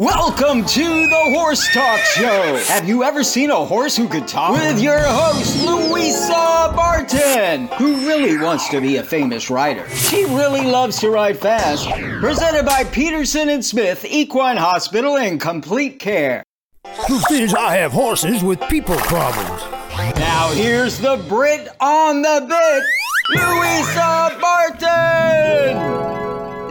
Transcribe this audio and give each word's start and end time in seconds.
Welcome 0.00 0.64
to 0.64 1.06
the 1.08 1.22
Horse 1.34 1.68
Talk 1.74 2.00
Show. 2.00 2.56
Have 2.68 2.88
you 2.88 3.04
ever 3.04 3.22
seen 3.22 3.50
a 3.50 3.66
horse 3.66 3.94
who 3.94 4.08
could 4.08 4.26
talk? 4.26 4.52
With 4.52 4.80
your 4.80 4.98
host, 4.98 5.62
Louisa 5.62 6.72
Barton, 6.74 7.66
who 7.76 7.96
really 8.08 8.38
wants 8.38 8.70
to 8.70 8.80
be 8.80 8.96
a 8.96 9.02
famous 9.02 9.50
rider. 9.50 9.86
She 9.90 10.24
really 10.24 10.64
loves 10.64 10.98
to 11.00 11.10
ride 11.10 11.38
fast. 11.38 11.86
Presented 12.18 12.64
by 12.64 12.84
Peterson 12.84 13.50
and 13.50 13.62
Smith 13.62 14.06
Equine 14.06 14.56
Hospital 14.56 15.18
and 15.18 15.38
Complete 15.38 15.98
Care. 15.98 16.44
Who 17.06 17.18
thinks 17.28 17.52
I 17.52 17.74
have 17.76 17.92
horses 17.92 18.42
with 18.42 18.58
people 18.70 18.96
problems? 18.96 19.60
Now 20.16 20.50
here's 20.54 20.98
the 20.98 21.22
Brit 21.28 21.68
on 21.78 22.22
the 22.22 22.46
bit, 22.48 22.82
Louisa 23.38 24.34
Barton. 24.40 25.76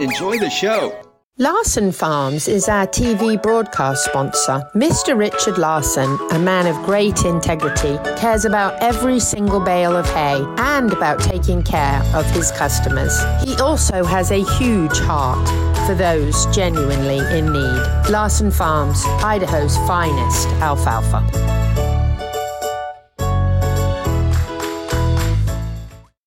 Enjoy 0.02 0.36
the 0.36 0.50
show. 0.50 1.00
Larson 1.40 1.90
Farms 1.90 2.48
is 2.48 2.68
our 2.68 2.86
TV 2.86 3.42
broadcast 3.42 4.04
sponsor. 4.04 4.62
Mr. 4.74 5.16
Richard 5.16 5.56
Larson, 5.56 6.18
a 6.32 6.38
man 6.38 6.66
of 6.66 6.76
great 6.84 7.24
integrity, 7.24 7.96
cares 8.18 8.44
about 8.44 8.74
every 8.82 9.18
single 9.18 9.58
bale 9.58 9.96
of 9.96 10.06
hay 10.10 10.44
and 10.58 10.92
about 10.92 11.18
taking 11.18 11.62
care 11.62 12.02
of 12.14 12.26
his 12.32 12.50
customers. 12.50 13.18
He 13.42 13.54
also 13.54 14.04
has 14.04 14.30
a 14.30 14.44
huge 14.58 14.98
heart 14.98 15.48
for 15.86 15.94
those 15.94 16.44
genuinely 16.54 17.20
in 17.34 17.50
need. 17.50 18.10
Larson 18.10 18.50
Farms, 18.50 19.02
Idaho's 19.24 19.78
finest 19.88 20.46
alfalfa. 20.60 21.59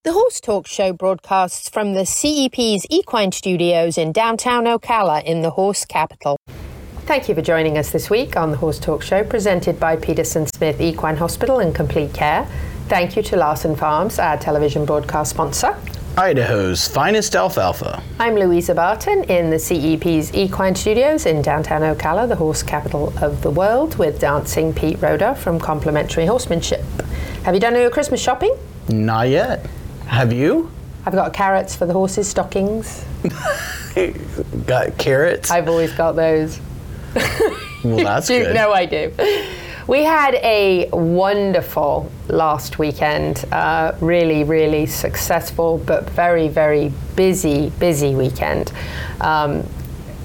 The 0.05 0.11
Horse 0.11 0.41
Talk 0.41 0.67
Show 0.67 0.91
broadcasts 0.91 1.69
from 1.69 1.93
the 1.93 2.01
CEP's 2.01 2.85
Equine 2.89 3.31
Studios 3.31 3.97
in 3.97 4.11
downtown 4.11 4.65
Ocala 4.65 5.23
in 5.23 5.43
the 5.43 5.51
horse 5.51 5.85
capital. 5.85 6.37
Thank 7.05 7.29
you 7.29 7.35
for 7.35 7.41
joining 7.41 7.77
us 7.77 7.91
this 7.91 8.09
week 8.09 8.35
on 8.35 8.51
the 8.51 8.57
Horse 8.57 8.79
Talk 8.79 9.01
Show, 9.01 9.23
presented 9.23 9.79
by 9.79 9.95
Peterson 9.95 10.45
Smith 10.45 10.81
Equine 10.81 11.15
Hospital 11.15 11.59
and 11.59 11.73
Complete 11.73 12.13
Care. 12.13 12.45
Thank 12.89 13.15
you 13.15 13.23
to 13.23 13.37
Larson 13.37 13.77
Farms, 13.77 14.19
our 14.19 14.35
television 14.35 14.83
broadcast 14.83 15.29
sponsor. 15.29 15.73
Idaho's 16.17 16.85
finest 16.85 17.33
alfalfa. 17.33 18.03
I'm 18.19 18.35
Louisa 18.35 18.75
Barton 18.75 19.23
in 19.29 19.51
the 19.51 19.55
CEP's 19.55 20.33
Equine 20.33 20.75
Studios 20.75 21.25
in 21.25 21.41
downtown 21.41 21.79
Ocala, 21.79 22.27
the 22.27 22.35
horse 22.35 22.61
capital 22.61 23.17
of 23.19 23.41
the 23.41 23.51
world, 23.51 23.95
with 23.95 24.19
dancing 24.19 24.73
Pete 24.73 25.01
Roder 25.01 25.33
from 25.33 25.61
Complimentary 25.61 26.25
Horsemanship. 26.25 26.83
Have 27.43 27.53
you 27.53 27.61
done 27.61 27.73
your 27.75 27.89
Christmas 27.89 28.21
shopping? 28.21 28.53
Not 28.89 29.29
yet. 29.29 29.65
Have 30.13 30.31
you? 30.31 30.69
I've 31.07 31.13
got 31.13 31.33
carrots 31.33 31.75
for 31.75 31.87
the 31.87 31.93
horses' 31.93 32.27
stockings. 32.27 33.03
Got 34.67 34.95
carrots? 34.99 35.49
I've 35.49 35.67
always 35.67 35.91
got 35.93 36.11
those. 36.11 36.59
well, 37.83 37.97
that's 37.97 38.27
do, 38.27 38.43
good. 38.43 38.53
No, 38.53 38.71
I 38.71 38.85
do. 38.85 39.11
We 39.87 40.03
had 40.03 40.35
a 40.35 40.87
wonderful 40.91 42.11
last 42.27 42.77
weekend. 42.77 43.43
Uh, 43.51 43.95
really, 44.01 44.43
really 44.43 44.85
successful, 44.85 45.79
but 45.79 46.07
very, 46.11 46.47
very 46.47 46.93
busy, 47.15 47.71
busy 47.79 48.13
weekend. 48.13 48.71
Um, 49.19 49.67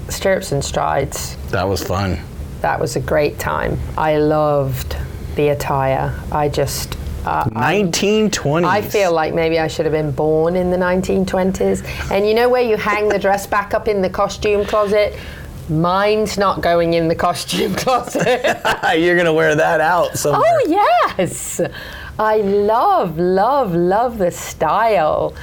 stirrups 0.07 0.51
and 0.51 0.63
strides. 0.63 1.35
That 1.49 1.67
was 1.67 1.83
fun. 1.83 2.19
That 2.61 2.79
was 2.79 2.95
a 2.95 2.99
great 2.99 3.39
time. 3.39 3.79
I 3.97 4.17
loved 4.17 4.95
the 5.35 5.49
attire. 5.49 6.13
I 6.31 6.47
just. 6.47 6.95
Uh, 7.29 7.47
I- 7.55 7.83
1920s. 7.83 8.65
I 8.65 8.81
feel 8.81 9.11
like 9.13 9.33
maybe 9.35 9.59
I 9.59 9.67
should 9.67 9.85
have 9.85 9.93
been 9.93 10.11
born 10.11 10.55
in 10.55 10.71
the 10.71 10.77
1920s. 10.77 11.83
And 12.11 12.27
you 12.27 12.33
know 12.33 12.49
where 12.49 12.63
you 12.63 12.75
hang 12.75 13.07
the 13.07 13.19
dress 13.19 13.45
back 13.45 13.73
up 13.73 13.87
in 13.87 14.01
the 14.01 14.09
costume 14.09 14.65
closet? 14.65 15.13
Mine's 15.69 16.37
not 16.39 16.61
going 16.61 16.95
in 16.95 17.07
the 17.07 17.15
costume 17.15 17.75
closet. 17.83 18.41
You're 18.97 19.15
going 19.15 19.25
to 19.27 19.33
wear 19.33 19.53
that 19.55 19.79
out 19.79 20.17
somewhere. 20.17 20.41
oh, 20.43 21.05
yes. 21.17 21.61
I 22.19 22.37
love, 22.41 23.17
love, 23.17 23.73
love 23.73 24.17
the 24.17 24.29
style. 24.29 25.33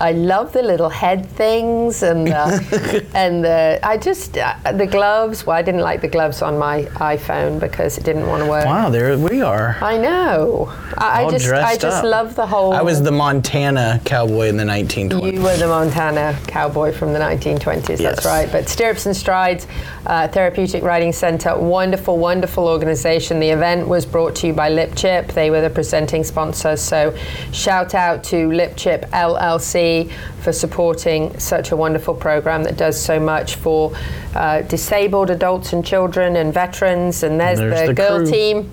I 0.00 0.12
love 0.12 0.52
the 0.52 0.62
little 0.62 0.90
head 0.90 1.24
things 1.24 2.02
and 2.02 2.26
the, 2.26 3.06
and 3.14 3.42
the 3.44 3.78
I 3.82 3.96
just 3.96 4.36
uh, 4.36 4.54
the 4.72 4.86
gloves. 4.86 5.46
Well, 5.46 5.56
I 5.56 5.62
didn't 5.62 5.80
like 5.80 6.00
the 6.02 6.08
gloves 6.08 6.42
on 6.42 6.58
my 6.58 6.82
iPhone 6.96 7.60
because 7.60 7.96
it 7.96 8.04
didn't 8.04 8.26
want 8.26 8.42
to 8.42 8.50
work. 8.50 8.66
Wow, 8.66 8.90
there 8.90 9.16
we 9.16 9.40
are. 9.40 9.76
I 9.80 9.96
know. 9.96 10.66
I, 10.98 11.20
I 11.20 11.24
All 11.24 11.30
just 11.30 11.48
I 11.48 11.76
just 11.76 11.98
up. 11.98 12.04
love 12.04 12.34
the 12.34 12.46
whole. 12.46 12.72
I 12.74 12.82
was 12.82 13.00
the 13.02 13.12
Montana 13.12 14.00
cowboy 14.04 14.48
in 14.48 14.56
the 14.56 14.64
1920s. 14.64 15.32
You 15.32 15.40
were 15.40 15.56
the 15.56 15.68
Montana 15.68 16.38
cowboy 16.46 16.92
from 16.92 17.12
the 17.14 17.18
1920s, 17.20 17.88
Yes. 17.88 18.00
that's 18.00 18.26
right. 18.26 18.50
But 18.52 18.68
Stirrups 18.68 19.06
and 19.06 19.16
Strides 19.16 19.66
uh, 20.06 20.28
Therapeutic 20.28 20.82
Riding 20.82 21.12
Center, 21.12 21.56
wonderful, 21.56 22.18
wonderful 22.18 22.66
organization. 22.68 23.40
The 23.40 23.50
event 23.50 23.88
was 23.88 24.04
brought 24.04 24.34
to 24.36 24.48
you 24.48 24.52
by 24.52 24.68
Lip 24.68 24.94
Chip. 24.94 25.28
They 25.28 25.50
were 25.50 25.60
the 25.62 25.70
presenting 25.70 26.15
sponsors. 26.24 26.80
So 26.80 27.16
shout 27.52 27.94
out 27.94 28.24
to 28.24 28.50
Lip 28.52 28.74
Chip 28.76 29.02
LLC 29.10 30.10
for 30.40 30.52
supporting 30.52 31.38
such 31.38 31.72
a 31.72 31.76
wonderful 31.76 32.14
program 32.14 32.64
that 32.64 32.76
does 32.76 33.00
so 33.00 33.18
much 33.18 33.56
for 33.56 33.96
uh, 34.34 34.62
disabled 34.62 35.30
adults 35.30 35.72
and 35.72 35.84
children 35.84 36.36
and 36.36 36.52
veterans. 36.52 37.22
And 37.22 37.40
there's, 37.40 37.58
There's 37.58 37.80
the, 37.80 37.86
the 37.88 37.94
girl 37.94 38.18
crew. 38.18 38.30
team. 38.30 38.70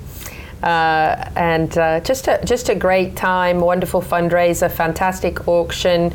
Uh, 0.62 1.30
and 1.36 1.78
uh, 1.78 2.00
just 2.00 2.30
a, 2.30 2.40
just 2.46 2.70
a 2.70 2.76
great 2.76 3.18
time, 3.18 3.60
wonderful 3.60 4.02
fundraiser, 4.02 4.72
fantastic 4.72 5.46
auction. 5.46 6.14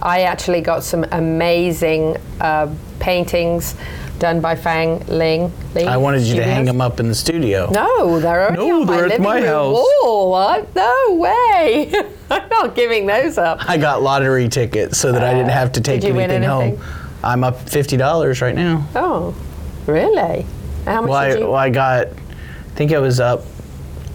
I 0.00 0.22
actually 0.22 0.62
got 0.62 0.84
some 0.84 1.04
amazing 1.12 2.16
uh, 2.40 2.74
paintings 2.98 3.74
done 4.20 4.40
by 4.40 4.54
Fang 4.54 5.04
Ling. 5.06 5.52
Ling 5.74 5.88
I 5.88 5.96
wanted 5.96 6.22
you 6.22 6.36
to 6.36 6.44
hang 6.44 6.64
them 6.66 6.80
up 6.80 7.00
in 7.00 7.08
the 7.08 7.14
studio. 7.14 7.68
No, 7.72 8.20
they're 8.20 8.46
only 8.52 8.68
No, 8.68 8.80
on 8.82 8.86
my 8.86 8.94
they're 8.96 9.04
at 9.06 9.10
living 9.10 9.24
my 9.24 9.36
room 9.38 9.44
house. 9.46 9.72
wall. 10.02 10.30
What? 10.30 10.74
No 10.76 11.14
way! 11.14 11.92
I'm 12.30 12.48
not 12.48 12.74
giving 12.76 13.06
those 13.06 13.36
up. 13.38 13.68
I 13.68 13.76
got 13.78 14.02
lottery 14.02 14.48
tickets 14.48 14.98
so 14.98 15.10
that 15.10 15.24
I 15.24 15.32
didn't 15.34 15.50
have 15.50 15.72
to 15.72 15.80
take 15.80 16.02
win 16.02 16.30
anything 16.30 16.42
home. 16.76 16.80
I'm 17.24 17.42
up 17.42 17.56
$50 17.64 18.40
right 18.40 18.54
now. 18.54 18.86
Oh, 18.94 19.34
really? 19.86 20.46
How 20.84 21.00
much 21.00 21.10
Well 21.10 21.28
did 21.30 21.38
you? 21.40 21.46
well, 21.46 21.56
I 21.56 21.70
got, 21.70 22.06
I 22.08 22.12
think 22.76 22.92
I 22.92 22.98
was 22.98 23.18
up 23.20 23.42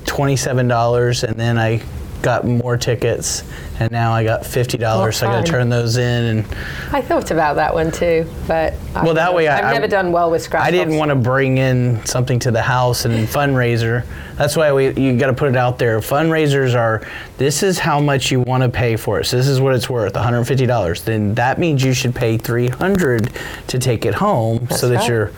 $27 0.06 1.24
and 1.24 1.36
then 1.40 1.58
I 1.58 1.82
got 2.22 2.46
more 2.46 2.78
tickets 2.78 3.44
and 3.80 3.92
now 3.92 4.14
I 4.14 4.24
got 4.24 4.42
$50. 4.44 5.14
so 5.14 5.28
I 5.28 5.32
got 5.32 5.46
to 5.46 5.52
turn 5.52 5.70
those 5.70 5.98
in 5.98 6.24
and 6.24 6.46
I 6.92 7.02
thought 7.02 7.32
about 7.32 7.56
that 7.56 7.74
one 7.74 7.92
too, 7.92 8.26
but 8.48 8.74
Well, 8.94 9.14
that 9.16 9.34
way 9.34 9.48
I- 9.48 9.60
I've 9.60 9.66
I- 9.66 9.74
never 9.74 9.88
done 9.88 10.12
well 10.12 10.32
with 10.32 10.42
scratch. 10.44 10.64
I 10.66 10.72
didn't 10.72 10.96
want 10.98 11.10
to 11.10 11.16
bring 11.16 11.58
in 11.58 12.04
something 12.06 12.40
to 12.40 12.52
the 12.52 12.62
house 12.62 13.06
and 13.06 13.28
fundraiser. 13.28 14.04
That's 14.38 14.56
why 14.56 14.72
we 14.72 14.92
you 14.94 15.18
got 15.18 15.28
to 15.28 15.34
put 15.34 15.50
it 15.50 15.58
out 15.58 15.78
there. 15.78 16.00
Fundraisers 16.00 16.76
are 16.76 17.02
this 17.38 17.64
is 17.64 17.80
how 17.80 18.00
much 18.00 18.32
you 18.32 18.40
want 18.42 18.64
to 18.64 18.70
pay 18.70 18.96
for 18.96 19.20
it. 19.20 19.26
So 19.26 19.38
this 19.38 19.48
is 19.48 19.60
what 19.60 19.76
it's 19.76 19.90
worth, 19.90 20.14
$150. 20.14 21.04
Then 21.04 21.34
that 21.36 21.60
means 21.60 21.84
you 21.84 21.94
should 21.94 22.16
pay 22.16 22.38
300 22.38 23.30
to 23.68 23.80
take 23.80 24.06
it 24.06 24.14
home 24.14 24.68
so 24.72 24.88
that 24.90 25.00
right. 25.00 25.08
you're 25.10 25.32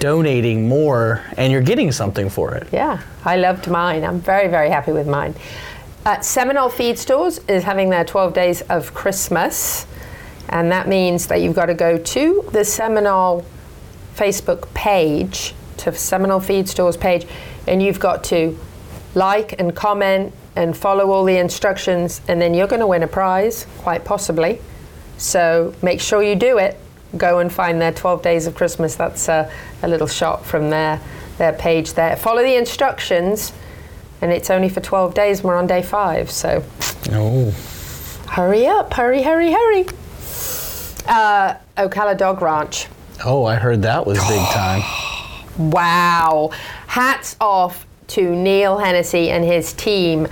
donating 0.00 0.68
more 0.68 1.22
and 1.36 1.52
you're 1.52 1.62
getting 1.62 1.92
something 1.92 2.28
for 2.28 2.54
it. 2.54 2.66
Yeah, 2.72 3.00
I 3.24 3.36
loved 3.36 3.68
mine. 3.68 4.02
I'm 4.04 4.18
very, 4.20 4.48
very 4.48 4.68
happy 4.70 4.92
with 4.92 5.06
mine. 5.06 5.34
Uh, 6.04 6.20
Seminole 6.20 6.68
Feed 6.68 6.98
Stores 6.98 7.38
is 7.46 7.62
having 7.62 7.90
their 7.90 8.04
12 8.04 8.34
days 8.34 8.60
of 8.62 8.92
Christmas, 8.92 9.86
and 10.48 10.72
that 10.72 10.88
means 10.88 11.28
that 11.28 11.40
you've 11.40 11.54
got 11.54 11.66
to 11.66 11.74
go 11.74 11.96
to 11.96 12.48
the 12.50 12.64
Seminole 12.64 13.46
Facebook 14.16 14.74
page, 14.74 15.54
to 15.76 15.92
Seminole 15.94 16.40
Feed 16.40 16.68
Stores 16.68 16.96
page, 16.96 17.24
and 17.68 17.80
you've 17.80 18.00
got 18.00 18.24
to 18.24 18.58
like 19.14 19.60
and 19.60 19.76
comment 19.76 20.34
and 20.56 20.76
follow 20.76 21.12
all 21.12 21.22
the 21.22 21.38
instructions, 21.38 22.20
and 22.26 22.42
then 22.42 22.52
you're 22.52 22.66
going 22.66 22.80
to 22.80 22.86
win 22.88 23.04
a 23.04 23.08
prize, 23.08 23.68
quite 23.78 24.04
possibly. 24.04 24.60
So 25.18 25.72
make 25.82 26.00
sure 26.00 26.20
you 26.20 26.34
do 26.34 26.58
it. 26.58 26.80
Go 27.16 27.38
and 27.38 27.52
find 27.52 27.80
their 27.80 27.92
12 27.92 28.22
days 28.22 28.48
of 28.48 28.56
Christmas. 28.56 28.96
That's 28.96 29.28
a, 29.28 29.48
a 29.82 29.86
little 29.86 30.08
shot 30.08 30.44
from 30.44 30.70
their, 30.70 31.00
their 31.38 31.52
page 31.52 31.92
there. 31.92 32.16
Follow 32.16 32.42
the 32.42 32.56
instructions, 32.56 33.52
and 34.22 34.32
it's 34.32 34.48
only 34.50 34.68
for 34.68 34.80
12 34.80 35.14
days. 35.14 35.38
and 35.40 35.48
We're 35.48 35.56
on 35.56 35.66
day 35.66 35.82
five, 35.82 36.30
so 36.30 36.64
Oh, 37.10 37.50
hurry 38.30 38.66
up, 38.66 38.94
hurry, 38.94 39.22
hurry, 39.22 39.52
hurry. 39.52 39.86
Uh, 41.06 41.56
Ocala 41.76 42.16
Dog 42.16 42.40
Ranch. 42.40 42.86
oh, 43.24 43.44
I 43.44 43.56
heard 43.56 43.82
that 43.82 44.06
was 44.06 44.18
big 44.28 44.40
time. 44.52 44.82
Wow. 45.58 46.50
Hats 46.86 47.36
off 47.40 47.86
to 48.08 48.34
Neil 48.34 48.78
Hennessy 48.78 49.30
and 49.30 49.44
his 49.44 49.72
team 49.72 50.28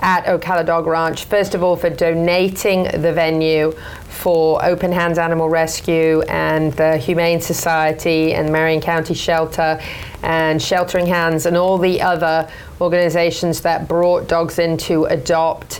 at 0.00 0.24
Ocala 0.24 0.64
Dog 0.66 0.86
Ranch. 0.86 1.24
First 1.26 1.54
of 1.54 1.62
all, 1.62 1.76
for 1.76 1.90
donating 1.90 2.84
the 2.84 3.12
venue 3.12 3.76
for 4.24 4.64
Open 4.64 4.90
Hands 4.90 5.18
Animal 5.18 5.50
Rescue 5.50 6.22
and 6.30 6.72
the 6.72 6.96
Humane 6.96 7.42
Society 7.42 8.32
and 8.32 8.50
Marion 8.50 8.80
County 8.80 9.12
Shelter 9.12 9.78
and 10.22 10.62
Sheltering 10.62 11.04
Hands 11.04 11.44
and 11.44 11.58
all 11.58 11.76
the 11.76 12.00
other 12.00 12.50
organizations 12.80 13.60
that 13.60 13.86
brought 13.86 14.26
dogs 14.26 14.58
in 14.58 14.78
to 14.78 15.04
adopt. 15.04 15.74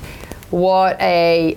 What 0.50 1.00
a 1.00 1.56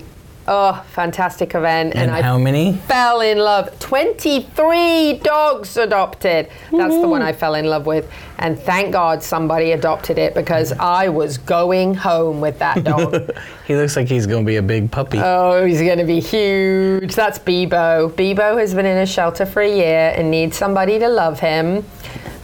Oh, 0.50 0.82
fantastic 0.94 1.56
event. 1.56 1.94
And, 1.94 2.10
I 2.10 2.22
how 2.22 2.38
many? 2.38 2.72
fell 2.88 3.20
in 3.20 3.38
love. 3.38 3.78
23 3.80 5.16
dogs 5.16 5.76
adopted. 5.76 6.48
That's 6.72 6.94
the 6.94 7.06
one 7.06 7.20
mm-hmm. 7.20 7.28
I 7.28 7.34
fell 7.34 7.56
in 7.56 7.66
love 7.66 7.86
with. 7.86 8.10
And 8.40 8.60
thank 8.60 8.94
God 8.94 9.24
somebody 9.24 9.72
adopted 9.72 10.18
it 10.18 10.36
because 10.36 10.72
I 10.74 11.10
was 11.10 11.38
going 11.40 11.96
home 11.96 12.40
with 12.42 12.60
that 12.60 12.84
dog. 12.84 13.32
He 13.68 13.76
looks 13.76 13.98
like 13.98 14.08
he's 14.08 14.26
going 14.26 14.46
to 14.46 14.48
be 14.48 14.56
a 14.56 14.62
big 14.62 14.90
puppy. 14.92 15.20
oh, 15.22 15.66
he's 15.66 15.82
going 15.82 15.98
to 15.98 16.06
be 16.06 16.22
huge. 16.22 17.16
That's 17.16 17.38
Bebo. 17.38 18.10
Bebo 18.14 18.58
has 18.58 18.74
been 18.74 18.86
in 18.86 19.00
a 19.00 19.06
shelter 19.06 19.46
for 19.46 19.62
a 19.62 19.70
year 19.70 20.14
and 20.16 20.32
needs 20.32 20.56
somebody 20.56 20.98
to 21.00 21.10
love 21.10 21.42
him. 21.42 21.84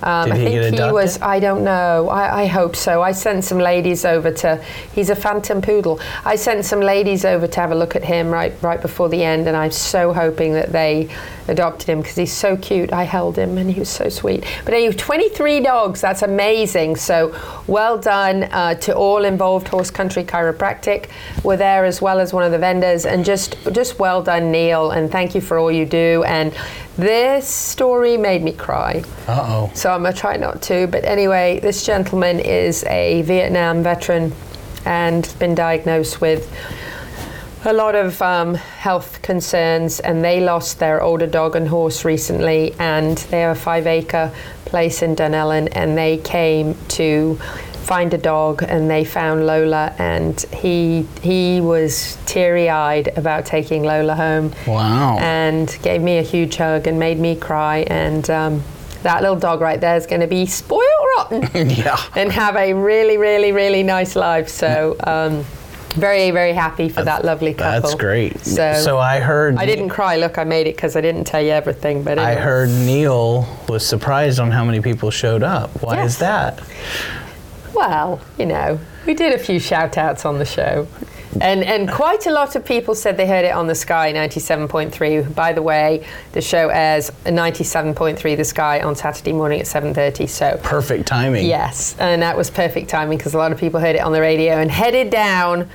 Um, 0.04 0.26
Did 0.26 0.34
I 0.34 0.38
he 0.38 0.46
think 0.48 0.76
get 0.76 0.88
he 0.88 0.92
was, 0.92 1.22
I 1.22 1.40
don't 1.40 1.64
know. 1.64 2.10
I, 2.10 2.42
I 2.42 2.46
hope 2.48 2.76
so. 2.76 3.02
I 3.02 3.14
sent 3.14 3.46
some 3.46 3.58
ladies 3.58 4.04
over 4.04 4.32
to, 4.32 4.62
he's 4.94 5.10
a 5.10 5.16
phantom 5.16 5.62
poodle. 5.62 6.02
I 6.26 6.36
sent 6.36 6.66
some 6.66 6.82
ladies 6.82 7.24
over 7.24 7.48
to 7.48 7.60
have 7.62 7.72
a 7.72 7.76
look 7.76 7.96
at 7.96 8.04
him 8.04 8.30
right, 8.30 8.54
right 8.62 8.82
before 8.82 9.08
the 9.08 9.24
end, 9.24 9.48
and 9.48 9.56
I'm 9.56 9.72
so 9.72 10.12
hoping 10.12 10.52
that 10.54 10.74
they 10.74 11.10
adopted 11.48 11.88
him 11.88 12.02
because 12.02 12.18
he's 12.18 12.34
so 12.34 12.58
cute. 12.58 12.92
I 12.92 13.04
held 13.04 13.38
him 13.38 13.58
and 13.58 13.72
he 13.72 13.80
was 13.80 13.90
so 13.90 14.10
sweet. 14.10 14.44
But 14.66 14.74
anyway, 14.74 14.94
23 14.94 15.62
dogs, 15.62 15.83
that's 15.92 16.22
amazing. 16.22 16.96
So 16.96 17.36
well 17.68 17.98
done 17.98 18.44
uh, 18.44 18.76
to 18.76 18.96
all 18.96 19.26
involved. 19.26 19.68
Horse 19.68 19.92
Country 19.92 20.24
Chiropractic 20.24 21.10
were 21.44 21.58
there 21.58 21.86
as 21.86 22.02
well 22.02 22.20
as 22.20 22.34
one 22.34 22.44
of 22.44 22.52
the 22.52 22.60
vendors, 22.60 23.06
and 23.06 23.26
just, 23.26 23.58
just 23.72 24.00
well 24.00 24.24
done, 24.24 24.52
Neil, 24.52 24.92
and 24.92 25.12
thank 25.12 25.36
you 25.36 25.42
for 25.42 25.58
all 25.58 25.72
you 25.72 25.86
do. 25.86 26.24
And 26.26 26.56
this 26.98 27.48
story 27.48 28.18
made 28.18 28.44
me 28.44 28.54
cry. 28.54 29.04
Uh 29.28 29.46
oh. 29.48 29.72
So 29.74 29.92
I'm 29.92 30.02
going 30.02 30.14
to 30.14 30.20
try 30.20 30.38
not 30.38 30.62
to. 30.64 30.88
But 30.88 31.04
anyway, 31.06 31.60
this 31.60 31.86
gentleman 31.86 32.40
is 32.40 32.84
a 32.86 33.24
Vietnam 33.24 33.82
veteran 33.82 34.32
and 34.86 35.34
been 35.40 35.56
diagnosed 35.56 36.22
with 36.22 36.56
a 37.66 37.74
lot 37.74 37.96
of 37.96 38.22
um, 38.22 38.54
health 38.54 39.22
concerns. 39.24 40.02
And 40.02 40.24
they 40.24 40.40
lost 40.42 40.78
their 40.78 41.02
older 41.02 41.26
dog 41.26 41.56
and 41.56 41.68
horse 41.68 42.06
recently. 42.06 42.76
And 42.78 43.18
they 43.18 43.40
have 43.40 43.58
a 43.58 43.60
five 43.60 43.88
acre 43.88 44.32
place 44.74 45.04
in 45.04 45.16
Dunnellon. 45.16 45.68
And 45.74 45.96
they 45.96 46.18
came 46.18 46.74
to 47.00 47.36
find 47.92 48.12
a 48.14 48.18
dog 48.18 48.64
and 48.64 48.90
they 48.90 49.04
found 49.06 49.46
Lola 49.46 49.94
and 50.00 50.40
he 50.64 51.06
he 51.22 51.62
was 51.62 52.18
teary-eyed 52.26 53.08
about 53.18 53.46
taking 53.46 53.84
Lola 53.84 54.16
home 54.16 54.52
Wow. 54.66 55.18
and 55.20 55.68
gave 55.84 56.02
me 56.02 56.18
a 56.18 56.24
huge 56.24 56.56
hug 56.56 56.88
and 56.88 56.98
made 56.98 57.20
me 57.20 57.36
cry. 57.36 57.78
And 58.06 58.28
um, 58.32 58.64
that 59.04 59.22
little 59.22 59.38
dog 59.48 59.62
right 59.62 59.80
there 59.80 59.96
is 59.98 60.08
going 60.08 60.22
to 60.22 60.28
be 60.40 60.46
spoiled 60.48 61.08
rotten 61.18 61.70
yeah. 61.70 61.98
and 62.16 62.32
have 62.32 62.56
a 62.56 62.74
really, 62.74 63.18
really, 63.18 63.52
really 63.52 63.84
nice 63.84 64.16
life. 64.16 64.48
So, 64.50 64.96
um, 65.06 65.46
very, 65.94 66.32
very 66.32 66.54
happy 66.54 66.90
for 66.90 67.04
that 67.04 67.24
lovely 67.26 67.54
couple. 67.54 67.82
That's 67.82 67.96
great. 67.96 68.40
So, 68.40 68.74
So 68.76 68.98
I 68.98 69.20
heard. 69.20 69.58
I 69.58 69.66
didn't 69.66 69.90
cry. 69.90 70.18
Look, 70.18 70.38
I 70.38 70.44
made 70.44 70.68
it 70.68 70.76
because 70.76 70.96
I 70.96 71.02
didn't 71.02 71.26
tell 71.26 71.42
you 71.42 71.52
everything. 71.52 72.04
But 72.04 72.20
I 72.20 72.36
heard 72.36 72.70
Neil 72.70 73.48
was 73.70 73.86
surprised 73.86 74.40
on 74.40 74.52
how 74.52 74.64
many 74.66 74.82
people 74.82 75.12
showed 75.12 75.44
up. 75.44 75.70
Why 75.82 75.96
Yes. 75.96 76.14
is 76.14 76.18
that? 76.20 76.62
Well, 77.74 78.22
you 78.38 78.46
know, 78.46 78.80
we 79.06 79.14
did 79.14 79.34
a 79.34 79.40
few 79.40 79.60
shout 79.60 79.98
outs 79.98 80.26
on 80.26 80.40
the 80.40 80.46
show. 80.46 80.88
And, 81.42 81.64
and 81.64 81.90
quite 81.90 82.26
a 82.26 82.32
lot 82.32 82.56
of 82.56 82.66
people 82.66 82.96
said 82.96 83.18
they 83.18 83.28
heard 83.28 83.46
it 83.46 83.54
on 83.54 83.68
the 83.68 83.76
Sky 83.76 84.14
97.3. 84.14 85.34
By 85.36 85.54
the 85.54 85.62
way, 85.62 86.06
the 86.32 86.42
show 86.42 86.70
airs 86.70 87.10
97.3 87.26 88.38
The 88.38 88.44
Sky 88.44 88.82
on 88.82 88.96
Saturday 88.96 89.34
morning 89.34 89.60
at 89.60 89.66
7:30. 89.66 90.28
So 90.30 90.60
Perfect 90.64 91.08
timing. 91.08 91.46
yes, 91.46 91.96
and 92.00 92.22
that 92.22 92.38
was 92.38 92.50
perfect 92.50 92.90
timing 92.90 93.18
because 93.18 93.34
a 93.34 93.38
lot 93.38 93.52
of 93.52 93.58
people 93.60 93.80
heard 93.80 93.96
it 93.96 94.00
on 94.02 94.12
the 94.12 94.22
radio 94.22 94.54
and 94.54 94.70
headed 94.72 95.10
down 95.10 95.70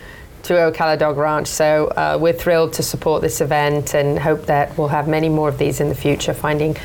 to 0.45 0.53
Ocala 0.55 0.99
Dog 0.99 1.17
Ranch. 1.17 1.49
So 1.49 1.89
uh, 1.89 2.17
we're 2.21 2.33
thrilled 2.33 2.73
to 2.75 2.83
support 2.83 3.23
this 3.23 3.41
event 3.41 3.95
and 3.95 4.19
hope 4.19 4.47
that 4.47 4.77
we'll 4.79 4.89
have 4.89 5.09
many 5.09 5.29
more 5.29 5.49
of 5.49 5.59
these 5.59 5.81
in 5.81 5.89
the 5.89 5.95
future. 5.95 6.33
Finding 6.33 6.77